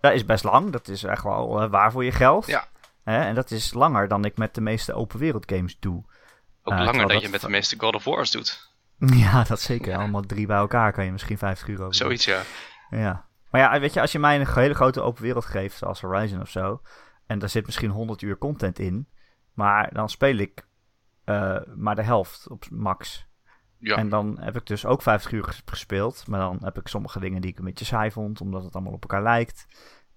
Dat 0.00 0.12
is 0.12 0.24
best 0.24 0.44
lang. 0.44 0.70
Dat 0.70 0.88
is 0.88 1.04
echt 1.04 1.22
wel 1.22 1.68
waar 1.68 1.92
voor 1.92 2.04
je 2.04 2.12
geld. 2.12 2.46
Ja. 2.46 2.68
Hè? 3.04 3.24
En 3.24 3.34
dat 3.34 3.50
is 3.50 3.72
langer 3.72 4.08
dan 4.08 4.24
ik 4.24 4.36
met 4.36 4.54
de 4.54 4.60
meeste 4.60 4.92
open 4.92 5.18
wereld 5.18 5.52
games 5.52 5.78
doe. 5.78 6.04
Ook 6.62 6.74
uh, 6.74 6.84
langer 6.84 7.08
dan 7.08 7.20
je 7.20 7.28
met 7.28 7.40
de 7.40 7.48
meeste 7.48 7.78
God 7.78 7.94
of 7.94 8.04
Wars 8.04 8.30
doet. 8.30 8.68
Ja, 9.16 9.44
dat 9.44 9.60
zeker. 9.60 9.96
Allemaal 9.96 10.22
drie 10.22 10.46
bij 10.46 10.56
elkaar 10.56 10.92
kan 10.92 11.04
je 11.04 11.12
misschien 11.12 11.38
50 11.38 11.68
uur 11.68 11.80
over. 11.80 11.94
Zoiets, 11.94 12.24
ja. 12.24 12.42
Ja. 12.90 13.26
Maar 13.50 13.60
ja, 13.60 13.80
weet 13.80 13.92
je, 13.92 14.00
als 14.00 14.12
je 14.12 14.18
mij 14.18 14.40
een 14.40 14.46
hele 14.46 14.74
grote 14.74 15.00
open 15.00 15.22
wereld 15.22 15.44
geeft, 15.44 15.76
zoals 15.76 16.00
Horizon 16.00 16.40
of 16.40 16.48
zo, 16.48 16.82
en 17.26 17.38
daar 17.38 17.48
zit 17.48 17.66
misschien 17.66 17.90
100 17.90 18.22
uur 18.22 18.38
content 18.38 18.78
in, 18.78 19.08
maar 19.54 19.92
dan 19.92 20.08
speel 20.08 20.36
ik 20.36 20.66
uh, 21.24 21.58
maar 21.74 21.94
de 21.94 22.02
helft 22.02 22.48
op 22.48 22.64
max. 22.70 23.26
Ja. 23.78 23.96
En 23.96 24.08
dan 24.08 24.38
heb 24.40 24.56
ik 24.56 24.66
dus 24.66 24.86
ook 24.86 25.02
50 25.02 25.32
uur 25.32 25.62
gespeeld, 25.64 26.26
maar 26.26 26.40
dan 26.40 26.58
heb 26.62 26.78
ik 26.78 26.88
sommige 26.88 27.20
dingen 27.20 27.40
die 27.40 27.50
ik 27.50 27.58
een 27.58 27.64
beetje 27.64 27.84
saai 27.84 28.10
vond, 28.10 28.40
omdat 28.40 28.64
het 28.64 28.74
allemaal 28.74 28.92
op 28.92 29.02
elkaar 29.02 29.22
lijkt. 29.22 29.66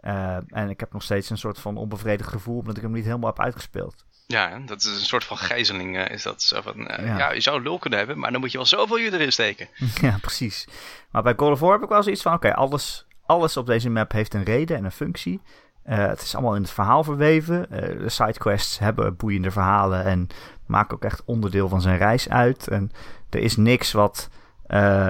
Eh, 0.04 0.38
en 0.48 0.70
ik 0.70 0.80
heb 0.80 0.94
nog 0.94 1.04
steeds 1.04 1.30
een 1.30 1.38
soort 1.38 1.60
van 1.60 1.78
onbevredigd 1.78 2.30
gevoel 2.30 2.58
omdat 2.58 2.76
ik 2.78 2.82
hem 2.84 2.92
niet 2.92 3.06
helemaal 3.06 3.30
heb 3.30 3.40
uitgespeeld. 3.40 4.06
Ja, 4.28 4.60
dat 4.66 4.82
is 4.82 4.86
een 4.86 4.94
soort 5.06 5.24
van 5.24 5.38
gijzeling. 5.38 5.98
eh, 5.98 6.14
is 6.14 6.24
dat 6.24 6.42
zo 6.42 6.62
van, 6.62 6.88
eh, 6.88 7.06
Ja. 7.06 7.18
ja. 7.18 7.32
je 7.32 7.42
zou 7.42 7.62
lul 7.62 7.78
kunnen 7.80 8.00
hebben, 8.00 8.20
maar 8.20 8.32
dan 8.32 8.40
moet 8.40 8.52
je 8.52 8.58
wel 8.58 8.66
zoveel 8.66 9.00
uur 9.00 9.14
erin 9.14 9.32
steken. 9.32 9.68
ja, 10.02 10.18
precies. 10.22 10.68
Maar 11.12 11.24
bij 11.24 11.34
God 11.38 11.52
of 11.52 11.60
War 11.60 11.72
heb 11.72 11.82
ik 11.84 11.90
wel 11.90 12.04
zoiets 12.04 12.22
van, 12.22 12.34
oké, 12.34 12.54
alles, 12.54 13.08
alles 13.26 13.58
op 13.58 13.66
deze 13.66 13.90
map 13.90 14.12
heeft 14.12 14.34
een 14.34 14.44
reden 14.44 14.78
en 14.78 14.86
een 14.86 14.92
functie. 14.92 15.42
Het 15.84 16.22
is 16.22 16.34
allemaal 16.36 16.56
in 16.56 16.62
het 16.62 16.72
verhaal 16.72 17.04
verweven. 17.04 17.66
De 17.70 18.10
sidequests 18.10 18.80
hebben 18.80 19.16
boeiende 19.16 19.52
verhalen 19.52 20.04
en 20.06 20.28
maken 20.66 20.96
ook 20.96 21.04
echt 21.04 21.22
onderdeel 21.26 21.70
van 21.70 21.82
zijn 21.82 21.98
reis 21.98 22.30
uit. 22.30 22.68
En 22.68 22.92
er 23.30 23.40
is 23.40 23.58
niks 23.58 23.92
wat 23.92 24.30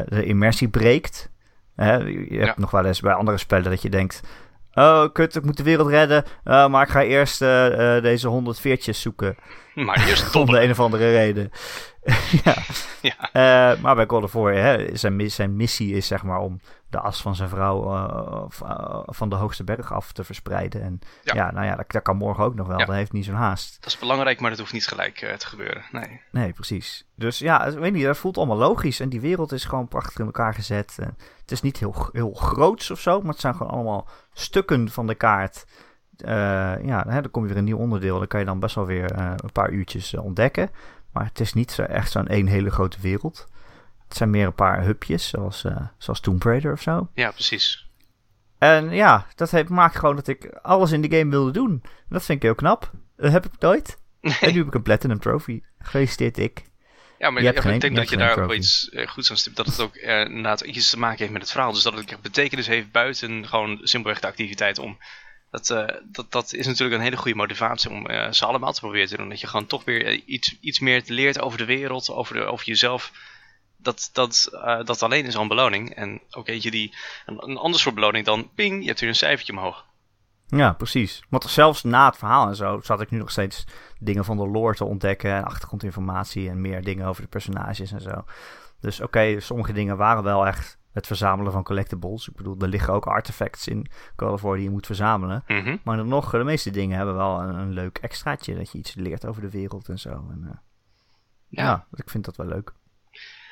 de 0.07 0.23
immersie 0.25 0.67
breekt. 0.69 1.29
Je 1.75 2.25
je 2.29 2.37
hebt 2.37 2.45
Ja. 2.45 2.53
nog 2.57 2.71
wel 2.71 2.85
eens 2.85 2.99
bij 2.99 3.13
andere 3.13 3.37
spellen 3.37 3.69
dat 3.69 3.81
je 3.81 3.89
denkt... 3.89 4.21
Oh, 4.73 5.05
kut, 5.13 5.35
ik 5.35 5.43
moet 5.45 5.57
de 5.57 5.63
wereld 5.63 5.89
redden. 5.89 6.23
eh, 6.43 6.67
maar 6.67 6.83
ik 6.83 6.89
ga 6.89 7.03
eerst 7.03 7.41
eh, 7.41 8.01
deze 8.01 8.27
100 8.27 8.59
veertjes 8.59 9.01
zoeken. 9.01 9.35
Maar 9.85 10.07
eerst 10.07 10.35
Om 10.35 10.45
de 10.45 10.61
een 10.63 10.71
of 10.71 10.79
andere 10.79 11.11
reden. 11.11 11.51
ja. 12.43 12.55
Ja. 13.01 13.31
Eh, 13.31 13.81
maar 13.81 13.95
bij 13.95 14.05
God 14.07 14.23
of 14.23 14.31
War, 14.31 14.53
hè, 14.53 14.95
zijn, 14.97 15.31
zijn 15.31 15.55
missie 15.55 15.95
is 15.95 16.07
zeg 16.07 16.23
maar 16.23 16.39
om 16.39 16.59
de 16.89 16.99
as 16.99 17.21
van 17.21 17.35
zijn 17.35 17.49
vrouw 17.49 17.93
eh, 17.93 18.45
eh, 18.69 18.99
van 19.05 19.29
de 19.29 19.35
hoogste 19.35 19.63
berg 19.63 19.93
af 19.93 20.11
te 20.11 20.23
verspreiden. 20.23 20.81
En 20.81 20.99
ja, 21.23 21.33
Ja. 21.35 21.51
nou 21.51 21.65
ja, 21.65 21.75
dat, 21.75 21.91
dat 21.91 22.01
kan 22.01 22.17
morgen 22.17 22.43
ook 22.43 22.55
nog 22.55 22.67
wel. 22.67 22.79
Ja. 22.79 22.85
Dat 22.85 22.95
heeft 22.95 23.11
niet 23.11 23.25
zo'n 23.25 23.35
haast. 23.35 23.77
Dat 23.79 23.89
is 23.89 23.97
belangrijk, 23.99 24.39
maar 24.39 24.49
dat 24.49 24.59
hoeft 24.59 24.73
niet 24.73 24.87
gelijk 24.87 25.35
te 25.37 25.47
gebeuren. 25.47 25.83
Nee. 25.91 26.21
Nee, 26.31 26.53
precies. 26.53 27.05
Dus 27.15 27.39
ja, 27.39 27.65
ik 27.65 27.77
weet 27.77 27.93
niet, 27.93 28.03
dat 28.03 28.17
voelt 28.17 28.37
allemaal 28.37 28.57
logisch. 28.57 28.99
En 28.99 29.09
die 29.09 29.21
wereld 29.21 29.51
is 29.51 29.65
gewoon 29.65 29.87
prachtig 29.87 30.19
in 30.19 30.25
elkaar 30.25 30.53
gezet. 30.53 30.95
En 30.99 31.17
het 31.41 31.51
is 31.51 31.61
niet 31.61 31.77
heel, 31.79 32.09
heel 32.11 32.33
groots 32.33 32.91
of 32.91 32.99
zo, 32.99 33.21
maar 33.21 33.31
het 33.31 33.41
zijn 33.41 33.55
gewoon 33.55 33.71
allemaal 33.71 34.07
stukken 34.33 34.89
van 34.89 35.07
de 35.07 35.15
kaart. 35.15 35.65
Eh, 36.23 36.33
ja, 36.85 37.05
hè, 37.07 37.21
dan 37.21 37.31
kom 37.31 37.41
je 37.43 37.47
weer 37.49 37.57
een 37.57 37.63
nieuw 37.63 37.77
onderdeel. 37.77 38.17
Dan 38.17 38.27
kan 38.27 38.39
je 38.39 38.45
dan 38.45 38.59
best 38.59 38.75
wel 38.75 38.85
weer 38.85 39.11
eh, 39.11 39.33
een 39.35 39.51
paar 39.51 39.69
uurtjes 39.69 40.13
eh, 40.13 40.23
ontdekken. 40.23 40.69
Maar 41.11 41.25
het 41.25 41.39
is 41.39 41.53
niet 41.53 41.71
zo, 41.71 41.81
echt 41.81 42.11
zo'n 42.11 42.27
één 42.27 42.47
hele 42.47 42.69
grote 42.69 42.97
wereld. 43.01 43.47
Het 44.07 44.17
zijn 44.17 44.29
meer 44.29 44.45
een 44.45 44.53
paar 44.55 44.83
hubjes, 44.83 45.27
zoals, 45.27 45.65
zoals 45.97 46.19
Tomb 46.19 46.43
Raider 46.43 46.71
of 46.71 46.81
zo. 46.81 47.09
Ja, 47.13 47.31
precies. 47.31 47.89
En 48.57 48.89
ja, 48.91 49.25
dat 49.35 49.51
heeft, 49.51 49.69
maakt 49.69 49.95
gewoon 49.95 50.15
dat 50.15 50.27
ik 50.27 50.45
alles 50.61 50.91
in 50.91 51.01
de 51.01 51.17
game 51.17 51.29
wilde 51.31 51.51
doen. 51.51 51.83
Dat 52.09 52.23
vind 52.25 52.37
ik 52.37 52.43
heel 52.43 52.55
knap. 52.55 52.91
Dat 53.17 53.31
heb 53.31 53.45
ik 53.45 53.51
nooit. 53.59 53.97
En 54.21 54.51
nu 54.51 54.57
heb 54.57 54.67
ik 54.67 54.73
een 54.73 54.81
Platinum 54.81 55.19
Trophy. 55.19 55.61
Gefeliciteerd 55.79 56.37
ik. 56.37 56.63
Ja, 57.17 57.29
maar 57.29 57.43
ja, 57.43 57.51
maar 57.51 57.61
geen- 57.61 57.73
ik 57.73 57.81
denk 57.81 57.95
dat 57.95 58.09
je 58.09 58.17
daar 58.17 58.31
ook 58.31 58.37
wel 58.37 58.53
iets 58.53 58.89
goeds 59.05 59.29
aan 59.29 59.37
stipt. 59.37 59.55
Dat 59.55 59.65
het 59.65 59.79
ook 59.79 59.95
eh, 59.95 60.19
inderdaad 60.21 60.61
iets 60.61 60.89
te 60.89 60.99
maken 60.99 61.17
heeft 61.17 61.31
met 61.31 61.41
het 61.41 61.51
verhaal. 61.51 61.71
Dus 61.73 61.83
dat 61.83 61.93
het 61.93 62.21
betekenis 62.21 62.67
heeft 62.67 62.91
buiten 62.91 63.47
gewoon 63.47 63.79
simpelweg 63.81 64.19
de 64.21 64.27
activiteit 64.27 64.79
om. 64.79 64.97
Dat, 65.53 65.69
eh, 65.69 65.95
dat, 66.03 66.31
dat 66.31 66.53
is 66.53 66.65
natuurlijk 66.65 66.97
een 66.97 67.03
hele 67.03 67.17
goede 67.17 67.37
motivatie 67.37 67.89
om 67.89 68.05
eh, 68.05 68.31
ze 68.31 68.45
allemaal 68.45 68.73
te 68.73 68.79
proberen 68.79 69.07
te 69.07 69.17
doen. 69.17 69.29
Dat 69.29 69.39
je 69.39 69.47
gewoon 69.47 69.65
toch 69.65 69.83
weer 69.83 70.05
eh, 70.05 70.21
iets, 70.25 70.57
iets 70.61 70.79
meer 70.79 71.03
leert 71.05 71.39
over 71.39 71.57
de 71.57 71.65
wereld, 71.65 72.09
over, 72.09 72.35
de, 72.35 72.43
over 72.43 72.65
jezelf. 72.65 73.11
Dat, 73.77 74.09
dat, 74.13 74.49
dat 74.85 75.03
alleen 75.03 75.25
is 75.25 75.35
al 75.35 75.41
een 75.41 75.47
beloning. 75.47 75.95
En 75.95 76.21
ook 76.31 76.47
eentje 76.47 76.71
die 76.71 76.95
een, 77.25 77.49
een 77.49 77.57
ander 77.57 77.79
soort 77.79 77.95
beloning 77.95 78.25
dan 78.25 78.49
ping, 78.55 78.81
je 78.81 78.87
hebt 78.87 78.99
weer 78.99 79.09
een 79.09 79.15
cijfertje 79.15 79.53
omhoog. 79.53 79.85
Ja, 80.47 80.73
precies. 80.73 81.23
Want 81.29 81.43
zelfs 81.43 81.83
na 81.83 82.05
het 82.05 82.17
verhaal 82.17 82.47
en 82.47 82.55
zo 82.55 82.79
zat 82.83 83.01
ik 83.01 83.09
nu 83.09 83.17
nog 83.17 83.31
steeds 83.31 83.63
dingen 83.99 84.25
van 84.25 84.37
de 84.37 84.47
lore 84.47 84.75
te 84.75 84.85
ontdekken. 84.85 85.33
En 85.33 85.43
achtergrondinformatie 85.43 86.49
en 86.49 86.61
meer 86.61 86.83
dingen 86.83 87.07
over 87.07 87.21
de 87.21 87.27
personages 87.27 87.91
en 87.91 88.01
zo. 88.01 88.23
Dus 88.79 89.01
oké, 89.01 89.39
sommige 89.39 89.73
dingen 89.73 89.97
waren 89.97 90.23
wel 90.23 90.47
echt 90.47 90.77
het 90.93 91.07
verzamelen 91.07 91.51
van 91.51 91.63
collectibles. 91.63 92.27
Ik 92.27 92.35
bedoel, 92.35 92.55
er 92.59 92.67
liggen 92.67 92.93
ook 92.93 93.05
artifacts 93.05 93.67
in 93.67 93.87
Call 94.15 94.31
of 94.31 94.41
War 94.41 94.55
die 94.55 94.63
je 94.63 94.69
moet 94.69 94.85
verzamelen. 94.85 95.43
Mhm. 95.47 95.77
Maar 95.83 95.97
dan 95.97 96.07
nog, 96.07 96.31
de 96.31 96.43
meeste 96.43 96.71
dingen 96.71 96.97
hebben 96.97 97.15
wel 97.15 97.39
een, 97.39 97.55
een 97.55 97.73
leuk 97.73 97.97
extraatje. 97.97 98.55
Dat 98.55 98.71
je 98.71 98.77
iets 98.77 98.93
leert 98.93 99.25
over 99.25 99.41
de 99.41 99.49
wereld 99.49 99.89
en 99.89 99.99
zo. 99.99 100.09
En, 100.09 100.39
eh, 100.43 100.57
ja. 101.47 101.63
Ja. 101.63 101.87
ik 101.93 102.09
vind 102.09 102.25
dat 102.25 102.35
wel 102.35 102.47
leuk. 102.47 102.73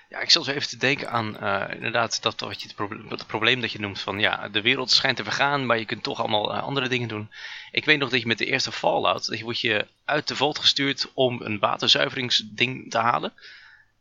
Ja, 0.10 0.20
ik 0.20 0.30
zat 0.30 0.46
zo 0.46 0.52
even 0.52 0.70
te 0.70 0.78
denken 0.78 1.10
aan 1.10 1.38
eh, 1.38 1.76
inderdaad 1.76 2.22
dat 2.22 2.40
wat 2.40 2.62
je 2.62 2.68
het, 2.68 2.76
proble- 2.76 3.10
het 3.10 3.28
probleem 3.28 3.62
dat 3.62 3.72
je 3.72 3.80
noemt 3.80 4.00
van 4.00 4.20
ja, 4.20 4.50
de 4.50 4.62
wereld 4.62 4.92
schijnt 4.92 5.18
te 5.18 5.24
vergaan, 5.24 5.66
maar 5.66 5.78
je 5.78 5.86
kunt 5.86 6.04
toch 6.04 6.20
allemaal 6.20 6.54
eh, 6.54 6.64
andere 6.64 6.88
dingen 6.88 7.08
doen. 7.08 7.32
Ik 7.72 7.86
weet 7.86 8.00
nog 8.00 8.10
dat 8.10 8.22
je 8.22 8.28
met 8.28 8.38
de 8.38 8.46
eerste 8.46 8.72
Fallout, 8.72 9.28
dat 9.28 9.38
je 9.38 9.44
wordt 9.44 9.60
je 9.60 9.88
uit 10.06 10.28
de 10.28 10.36
vault 10.36 10.60
gestuurd 10.60 11.12
om 11.14 11.42
een 11.42 11.60
waterzuiveringsding 11.60 12.92
te 12.92 12.98
halen. 12.98 13.34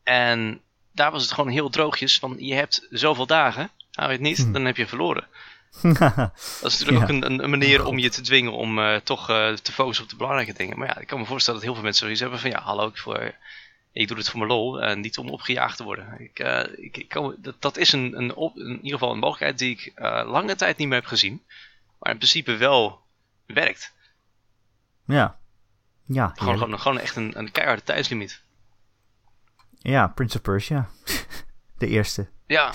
En 0.03 0.61
daar 0.93 1.11
was 1.11 1.23
het 1.23 1.33
gewoon 1.33 1.51
heel 1.51 1.71
droogjes 1.71 2.19
van 2.19 2.37
je 2.39 2.55
hebt 2.55 2.87
zoveel 2.91 3.27
dagen, 3.27 3.71
hou 3.93 4.07
je 4.09 4.13
het 4.15 4.23
niet, 4.23 4.39
Hm. 4.39 4.53
dan 4.53 4.65
heb 4.65 4.77
je 4.77 4.87
verloren. 4.87 5.27
Dat 5.81 6.73
is 6.73 6.79
natuurlijk 6.79 6.91
Ja. 6.99 7.03
ook 7.03 7.09
een, 7.09 7.25
een, 7.33 7.43
een 7.45 7.51
manier 7.51 7.85
om 7.85 7.99
je 7.99 8.11
te 8.11 8.21
dwingen 8.21 8.53
om 8.53 8.79
eh, 8.79 8.97
toch 8.97 9.29
eh, 9.31 9.53
te 9.53 9.73
focussen 9.73 10.05
op 10.05 10.11
de 10.11 10.17
belangrijke 10.17 10.53
dingen. 10.53 10.79
Maar 10.79 10.89
ja, 10.89 10.99
ik 10.99 11.07
kan 11.07 11.19
me 11.19 11.25
voorstellen 11.27 11.59
dat 11.59 11.69
heel 11.69 11.75
veel 11.77 11.85
mensen 11.85 12.03
zoiets 12.03 12.21
hebben 12.21 12.39
van 12.39 12.51
ja, 12.51 12.61
hallo, 12.61 12.87
ik, 12.87 12.97
voor, 12.99 13.35
ik 13.93 14.09
doe 14.09 14.17
dit 14.17 14.29
voor 14.29 14.39
mijn 14.39 14.51
lol 14.51 14.83
en 14.83 15.01
niet 15.01 15.19
om 15.19 15.29
opgejaagd 15.29 15.77
te 15.77 15.85
worden. 15.85 16.17
Ik, 16.21 16.39
eh, 16.39 16.85
ik, 16.85 16.97
ik 16.97 17.09
kan, 17.09 17.35
dat, 17.39 17.55
dat 17.59 17.77
is 17.77 17.93
een, 17.93 18.19
een 18.19 18.35
op, 18.35 18.57
in 18.57 18.77
ieder 18.77 18.91
geval 18.99 19.13
een 19.13 19.19
mogelijkheid 19.19 19.59
die 19.59 19.71
ik 19.71 19.93
eh, 19.95 20.23
lange 20.31 20.55
tijd 20.57 20.77
niet 20.77 20.89
meer 20.89 20.99
heb 20.99 21.07
gezien. 21.07 21.43
Maar 21.99 22.13
in 22.13 22.19
principe 22.19 22.57
wel 22.57 23.01
werkt. 23.47 23.93
ja. 25.07 25.39
Ja, 26.07 26.33
Gewoon, 26.37 26.59
gewoon, 26.59 26.81
gewoon 26.81 26.99
echt 26.99 27.17
een, 27.17 27.39
een 27.39 27.51
keiharde 27.53 27.83
tijdslimiet. 27.83 28.43
Ja, 29.83 30.07
Prince 30.07 30.37
of 30.37 30.43
Persia. 30.43 30.89
de 31.79 31.87
eerste. 31.87 32.29
Ja, 32.47 32.73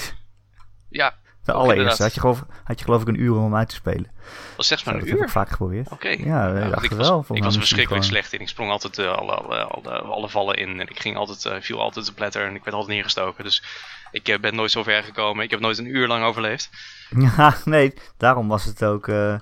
ja, 0.89 1.15
De 1.43 1.51
allereerste. 1.51 2.03
Had 2.03 2.13
je, 2.13 2.19
geloof, 2.19 2.45
had 2.63 2.79
je 2.79 2.85
geloof 2.85 3.01
ik 3.01 3.07
een 3.07 3.21
uur 3.21 3.35
om 3.35 3.43
hem 3.43 3.55
uit 3.55 3.69
te 3.69 3.75
spelen. 3.75 4.11
was 4.57 4.65
slechts 4.67 4.85
maar 4.85 4.93
een 4.93 4.99
dat 4.99 5.09
heb 5.09 5.17
uur. 5.17 5.23
ik 5.25 5.29
vaak 5.31 5.49
geprobeerd. 5.49 5.89
Oké. 5.91 6.07
Ja, 6.09 6.57
Ja, 6.57 6.81
ik 6.81 6.91
was, 6.91 7.07
wel. 7.07 7.25
ik 7.31 7.43
was 7.43 7.57
verschrikkelijk 7.57 8.03
slecht 8.05 8.33
in. 8.33 8.39
Ik 8.39 8.47
sprong 8.49 8.71
altijd 8.71 8.97
eh, 8.97 9.11
alle, 9.11 9.31
alle, 9.33 9.63
alle, 9.63 9.91
alle 9.99 10.29
vallen 10.29 10.55
in. 10.55 10.79
En 10.79 10.87
ik 10.89 10.99
ging 10.99 11.17
altijd, 11.17 11.45
eh, 11.45 11.61
viel 11.61 11.79
altijd 11.81 12.05
te 12.05 12.13
pletter. 12.13 12.45
En 12.47 12.55
ik 12.55 12.63
werd 12.63 12.75
altijd 12.75 12.93
neergestoken. 12.95 13.43
Dus 13.43 13.63
ik 14.11 14.27
eh, 14.27 14.39
ben 14.39 14.55
nooit 14.55 14.71
zo 14.71 14.83
ver 14.83 15.03
gekomen. 15.03 15.43
Ik 15.43 15.51
heb 15.51 15.59
nooit 15.59 15.77
een 15.77 15.95
uur 15.95 16.07
lang 16.07 16.23
overleefd. 16.23 16.69
Ja, 17.37 17.55
nee, 17.65 17.93
daarom 18.17 18.47
was 18.47 18.65
het 18.65 18.83
ook 18.83 19.07
eh, 19.07 19.33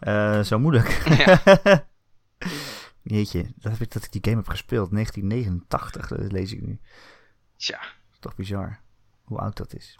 eh, 0.00 0.40
zo 0.40 0.58
moeilijk. 0.58 0.88
Jeetje, 3.08 3.46
dat, 3.56 3.72
heb 3.72 3.80
ik, 3.80 3.92
dat 3.92 4.04
ik 4.04 4.12
die 4.12 4.24
game 4.24 4.36
heb 4.36 4.48
gespeeld. 4.48 4.90
1989, 4.90 6.08
dat 6.08 6.32
lees 6.32 6.52
ik 6.52 6.62
nu. 6.62 6.80
Tja. 7.56 7.80
Toch 8.20 8.34
bizar. 8.34 8.80
Hoe 9.24 9.38
oud 9.38 9.56
dat 9.56 9.74
is. 9.74 9.98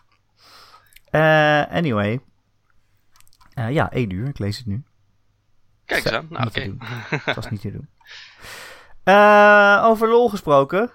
Eh, 1.10 1.66
anyway. 1.70 2.20
Eh, 3.54 3.70
ja, 3.70 3.90
één 3.92 4.10
uur. 4.10 4.28
Ik 4.28 4.38
lees 4.38 4.58
het 4.58 4.66
nu. 4.66 4.84
Kijk 5.84 6.04
eens 6.04 6.14
aan. 6.14 6.26
Nou, 6.30 6.46
oké. 6.46 6.76
Dat 7.24 7.34
was 7.34 7.50
niet 7.50 7.60
te 7.60 7.72
doen. 7.72 7.88
Eh, 9.02 9.82
over 9.84 10.08
lol 10.08 10.28
gesproken. 10.28 10.90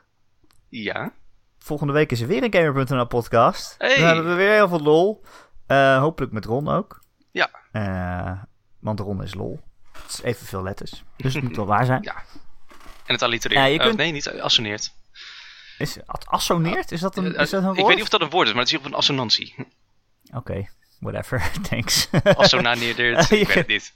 Ja. 0.68 1.14
Volgende 1.58 1.94
week 1.94 2.12
is 2.12 2.22
er 2.22 2.28
weer 2.28 2.44
een 2.44 2.54
Gamer.nl 2.54 3.08
podcast. 3.08 3.76
Hey. 3.78 3.98
Dan 3.98 4.06
hebben 4.06 4.28
we 4.28 4.34
weer 4.34 4.54
heel 4.54 4.68
veel 4.68 4.82
lol. 4.82 5.24
Hopelijk 6.00 6.32
met 6.32 6.46
Ron 6.46 6.68
ook. 6.68 7.04
Ja. 7.32 7.50
Want 8.80 9.00
Ron 9.00 9.24
is 9.24 9.34
lol. 9.34 9.60
Het 10.12 10.26
is 10.26 10.32
evenveel 10.32 10.64
letters. 10.64 11.04
Dus 11.18 11.34
het 11.34 11.44
moet 11.44 11.56
wel 11.56 11.66
waar 11.66 11.86
zijn. 11.86 12.02
Ja. 12.04 12.16
En 13.06 13.14
het 13.14 13.22
allitereren. 13.22 13.72
Ja, 13.72 13.78
Eh, 13.80 13.86
kunt- 13.86 13.98
nee, 13.98 14.12
niet 14.12 14.30
assoneert. 14.40 14.94
Is 15.78 15.96
het 15.96 16.26
assoneert? 16.28 16.92
Is 16.92 17.00
dat 17.00 17.18
een, 17.18 17.36
Eh, 17.36 17.42
is 17.42 17.50
dat 17.50 17.60
een 17.60 17.66
woord? 17.68 17.80
ik 17.80 17.86
weet 17.86 17.94
niet 17.96 18.04
of 18.04 18.10
dat 18.10 18.22
een 18.22 18.30
woord 18.30 18.48
is, 18.48 18.54
maar 18.54 18.64
het 18.64 18.72
is 18.72 18.78
op 18.80 18.86
een 18.86 18.94
assonantie. 18.94 19.56
Oké, 20.34 20.70
whatever. 21.00 21.52
Thanks. 21.70 22.10
Assonaneerd. 22.24 22.98
Je 22.98 23.40
ik 23.40 23.48
weet 23.48 23.56
het 23.56 23.68
niet. 23.68 23.94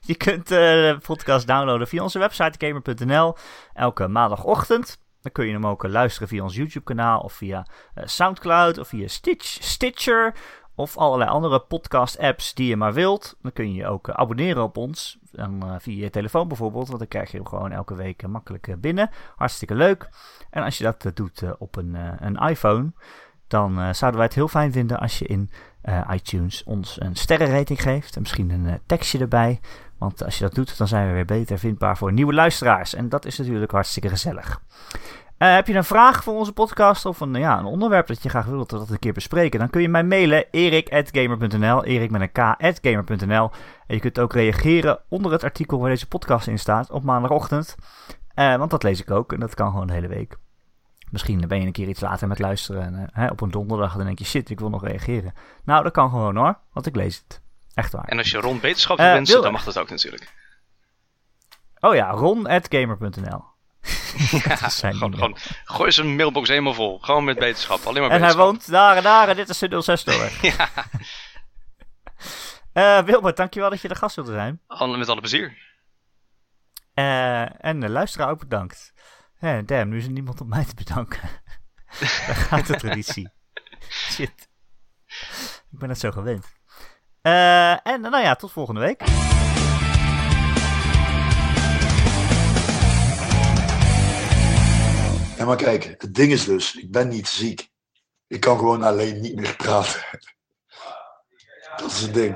Je 0.00 0.14
kunt 0.14 0.50
eh, 0.50 0.58
de 0.58 0.98
podcast 1.02 1.46
downloaden 1.46 1.88
via 1.88 2.02
onze 2.02 2.18
website 2.18 2.66
gamer.nl 2.66 3.36
elke 3.74 4.08
maandagochtend. 4.08 4.98
Dan 5.20 5.32
kun 5.32 5.46
je 5.46 5.52
hem 5.52 5.66
ook 5.66 5.84
eh, 5.84 5.90
luisteren 5.90 6.28
via 6.28 6.42
ons 6.42 6.54
YouTube-kanaal 6.56 7.20
of 7.20 7.32
via 7.32 7.66
eh, 7.94 8.06
Soundcloud 8.06 8.78
of 8.78 8.88
via 8.88 9.08
Stitch, 9.08 9.46
Stitcher 9.62 10.34
of 10.76 10.96
allerlei 10.96 11.30
andere 11.30 11.60
podcast-apps 11.60 12.54
die 12.54 12.68
je 12.68 12.76
maar 12.76 12.92
wilt. 12.92 13.36
Dan 13.42 13.52
kun 13.52 13.72
je 13.72 13.74
je 13.74 13.86
ook 13.86 14.08
eh, 14.08 14.14
abonneren 14.14 14.62
op 14.62 14.76
ons 14.76 15.18
dan, 15.32 15.62
eh, 15.62 15.74
via 15.78 16.04
je 16.04 16.10
telefoon 16.10 16.48
bijvoorbeeld, 16.48 16.86
want 16.86 16.98
dan 16.98 17.08
krijg 17.08 17.30
je 17.30 17.36
hem 17.36 17.46
gewoon 17.46 17.72
elke 17.72 17.94
week 17.94 18.22
eh, 18.22 18.28
makkelijk 18.28 18.74
binnen. 18.80 19.10
Hartstikke 19.36 19.74
leuk. 19.74 20.08
En 20.50 20.62
als 20.62 20.78
je 20.78 20.84
dat 20.84 21.10
doet 21.14 21.42
op 21.58 21.76
een, 21.76 21.96
een 22.18 22.36
iPhone, 22.36 22.92
dan 23.48 23.94
zouden 23.94 24.20
wij 24.20 24.24
het 24.28 24.34
heel 24.34 24.48
fijn 24.48 24.72
vinden 24.72 24.98
als 24.98 25.18
je 25.18 25.26
in 25.26 25.50
iTunes 26.12 26.64
ons 26.64 27.00
een 27.00 27.16
sterrenrating 27.16 27.82
geeft 27.82 28.16
en 28.16 28.20
misschien 28.22 28.50
een 28.50 28.80
tekstje 28.86 29.18
erbij. 29.18 29.60
Want 29.98 30.24
als 30.24 30.38
je 30.38 30.44
dat 30.44 30.54
doet, 30.54 30.78
dan 30.78 30.88
zijn 30.88 31.06
we 31.06 31.12
weer 31.12 31.24
beter 31.24 31.58
vindbaar 31.58 31.96
voor 31.96 32.12
nieuwe 32.12 32.34
luisteraars. 32.34 32.94
En 32.94 33.08
dat 33.08 33.24
is 33.24 33.38
natuurlijk 33.38 33.70
hartstikke 33.70 34.08
gezellig. 34.08 34.60
Eh, 35.38 35.54
heb 35.54 35.66
je 35.66 35.74
een 35.74 35.84
vraag 35.84 36.22
voor 36.22 36.34
onze 36.34 36.52
podcast 36.52 37.04
of 37.06 37.20
een, 37.20 37.34
ja, 37.34 37.58
een 37.58 37.64
onderwerp 37.64 38.06
dat 38.06 38.22
je 38.22 38.28
graag 38.28 38.44
wilt 38.46 38.70
dat 38.70 38.78
we 38.80 38.84
dat 38.86 38.94
een 38.94 38.98
keer 38.98 39.12
bespreken? 39.12 39.58
Dan 39.58 39.70
kun 39.70 39.82
je 39.82 39.88
mij 39.88 40.04
mailen 40.04 40.44
erik.gamer.nl, 40.50 41.84
erik 41.84 42.10
met 42.10 42.20
een 42.20 42.32
k.gamer.nl. 42.32 43.50
En 43.86 43.94
je 43.94 44.00
kunt 44.00 44.18
ook 44.18 44.32
reageren 44.32 44.98
onder 45.08 45.32
het 45.32 45.44
artikel 45.44 45.78
waar 45.80 45.90
deze 45.90 46.08
podcast 46.08 46.46
in 46.46 46.58
staat 46.58 46.90
op 46.90 47.02
maandagochtend. 47.02 47.76
Eh, 48.34 48.56
want 48.56 48.70
dat 48.70 48.82
lees 48.82 49.00
ik 49.00 49.10
ook 49.10 49.32
en 49.32 49.40
dat 49.40 49.54
kan 49.54 49.70
gewoon 49.70 49.86
de 49.86 49.92
hele 49.92 50.08
week. 50.08 50.36
Misschien 51.10 51.48
ben 51.48 51.60
je 51.60 51.66
een 51.66 51.72
keer 51.72 51.88
iets 51.88 52.00
later 52.00 52.28
met 52.28 52.38
luisteren 52.38 52.82
en 52.82 52.94
eh, 52.94 53.04
hè, 53.12 53.26
op 53.26 53.40
een 53.40 53.50
donderdag 53.50 53.96
dan 53.96 54.06
denk 54.06 54.18
je 54.18 54.24
shit, 54.24 54.50
ik 54.50 54.60
wil 54.60 54.70
nog 54.70 54.84
reageren. 54.86 55.34
Nou, 55.64 55.82
dat 55.82 55.92
kan 55.92 56.10
gewoon 56.10 56.36
hoor, 56.36 56.58
want 56.72 56.86
ik 56.86 56.96
lees 56.96 57.24
het. 57.28 57.40
Echt 57.74 57.92
waar. 57.92 58.04
En 58.04 58.18
als 58.18 58.30
je 58.30 58.38
Ron 58.38 58.60
beterschap 58.60 58.96
wil 58.96 59.06
wensen, 59.06 59.34
wil- 59.34 59.42
dan 59.42 59.52
mag 59.52 59.64
dat 59.64 59.78
ook 59.78 59.90
natuurlijk. 59.90 60.32
Oh 61.80 61.94
ja, 61.94 62.10
ron.gamer.nl. 62.10 63.44
Ja, 64.44 64.68
gewoon, 64.68 65.36
gooi 65.64 65.92
zijn 65.92 66.16
mailbox 66.16 66.48
helemaal 66.48 66.74
vol. 66.74 66.98
Gewoon 66.98 67.24
met 67.24 67.38
beterschap. 67.38 67.84
Alleen 67.84 68.02
maar 68.02 68.10
En 68.10 68.22
hij 68.22 68.34
woont 68.34 68.70
daar 68.70 68.96
en 68.96 69.02
daar 69.02 69.28
en 69.28 69.36
dit 69.36 69.48
is 69.48 69.58
de 69.58 69.82
06 69.82 70.04
door. 70.04 70.30
Ja, 70.42 70.68
Eh 72.72 73.02
Wilbert, 73.02 73.36
dankjewel 73.36 73.70
dat 73.70 73.80
je 73.80 73.88
de 73.88 73.94
gast 73.94 74.16
wilde 74.16 74.32
zijn. 74.32 74.60
met 74.98 75.08
alle 75.08 75.20
plezier. 75.20 75.56
Eh, 76.94 77.64
en 77.64 77.80
de 77.80 77.88
luisteraar 77.88 78.30
ook 78.30 78.38
bedankt. 78.38 78.92
Eh, 79.38 79.58
damn, 79.64 79.88
nu 79.88 79.96
is 79.96 80.04
er 80.04 80.10
niemand 80.10 80.40
om 80.40 80.48
mij 80.48 80.64
te 80.64 80.74
bedanken. 80.74 81.20
Daar 82.26 82.36
gaat 82.36 82.66
de 82.66 82.76
traditie. 82.76 83.28
Shit. 83.88 84.48
Ik 85.70 85.78
ben 85.78 85.88
het 85.88 85.98
zo 85.98 86.10
gewend. 86.10 86.46
En 87.22 88.00
nou 88.00 88.18
ja, 88.18 88.34
tot 88.34 88.52
volgende 88.52 88.80
week. 88.80 89.02
Ja, 95.36 95.44
maar 95.44 95.56
kijk, 95.56 95.84
het 95.84 96.14
ding 96.14 96.32
is 96.32 96.44
dus, 96.44 96.74
ik 96.74 96.90
ben 96.90 97.08
niet 97.08 97.28
ziek. 97.28 97.68
Ik 98.26 98.40
kan 98.40 98.58
gewoon 98.58 98.82
alleen 98.82 99.20
niet 99.20 99.36
meer 99.36 99.56
praten. 99.56 100.04
Dat 101.76 101.90
is 101.90 102.00
het 102.00 102.14
ding. 102.14 102.34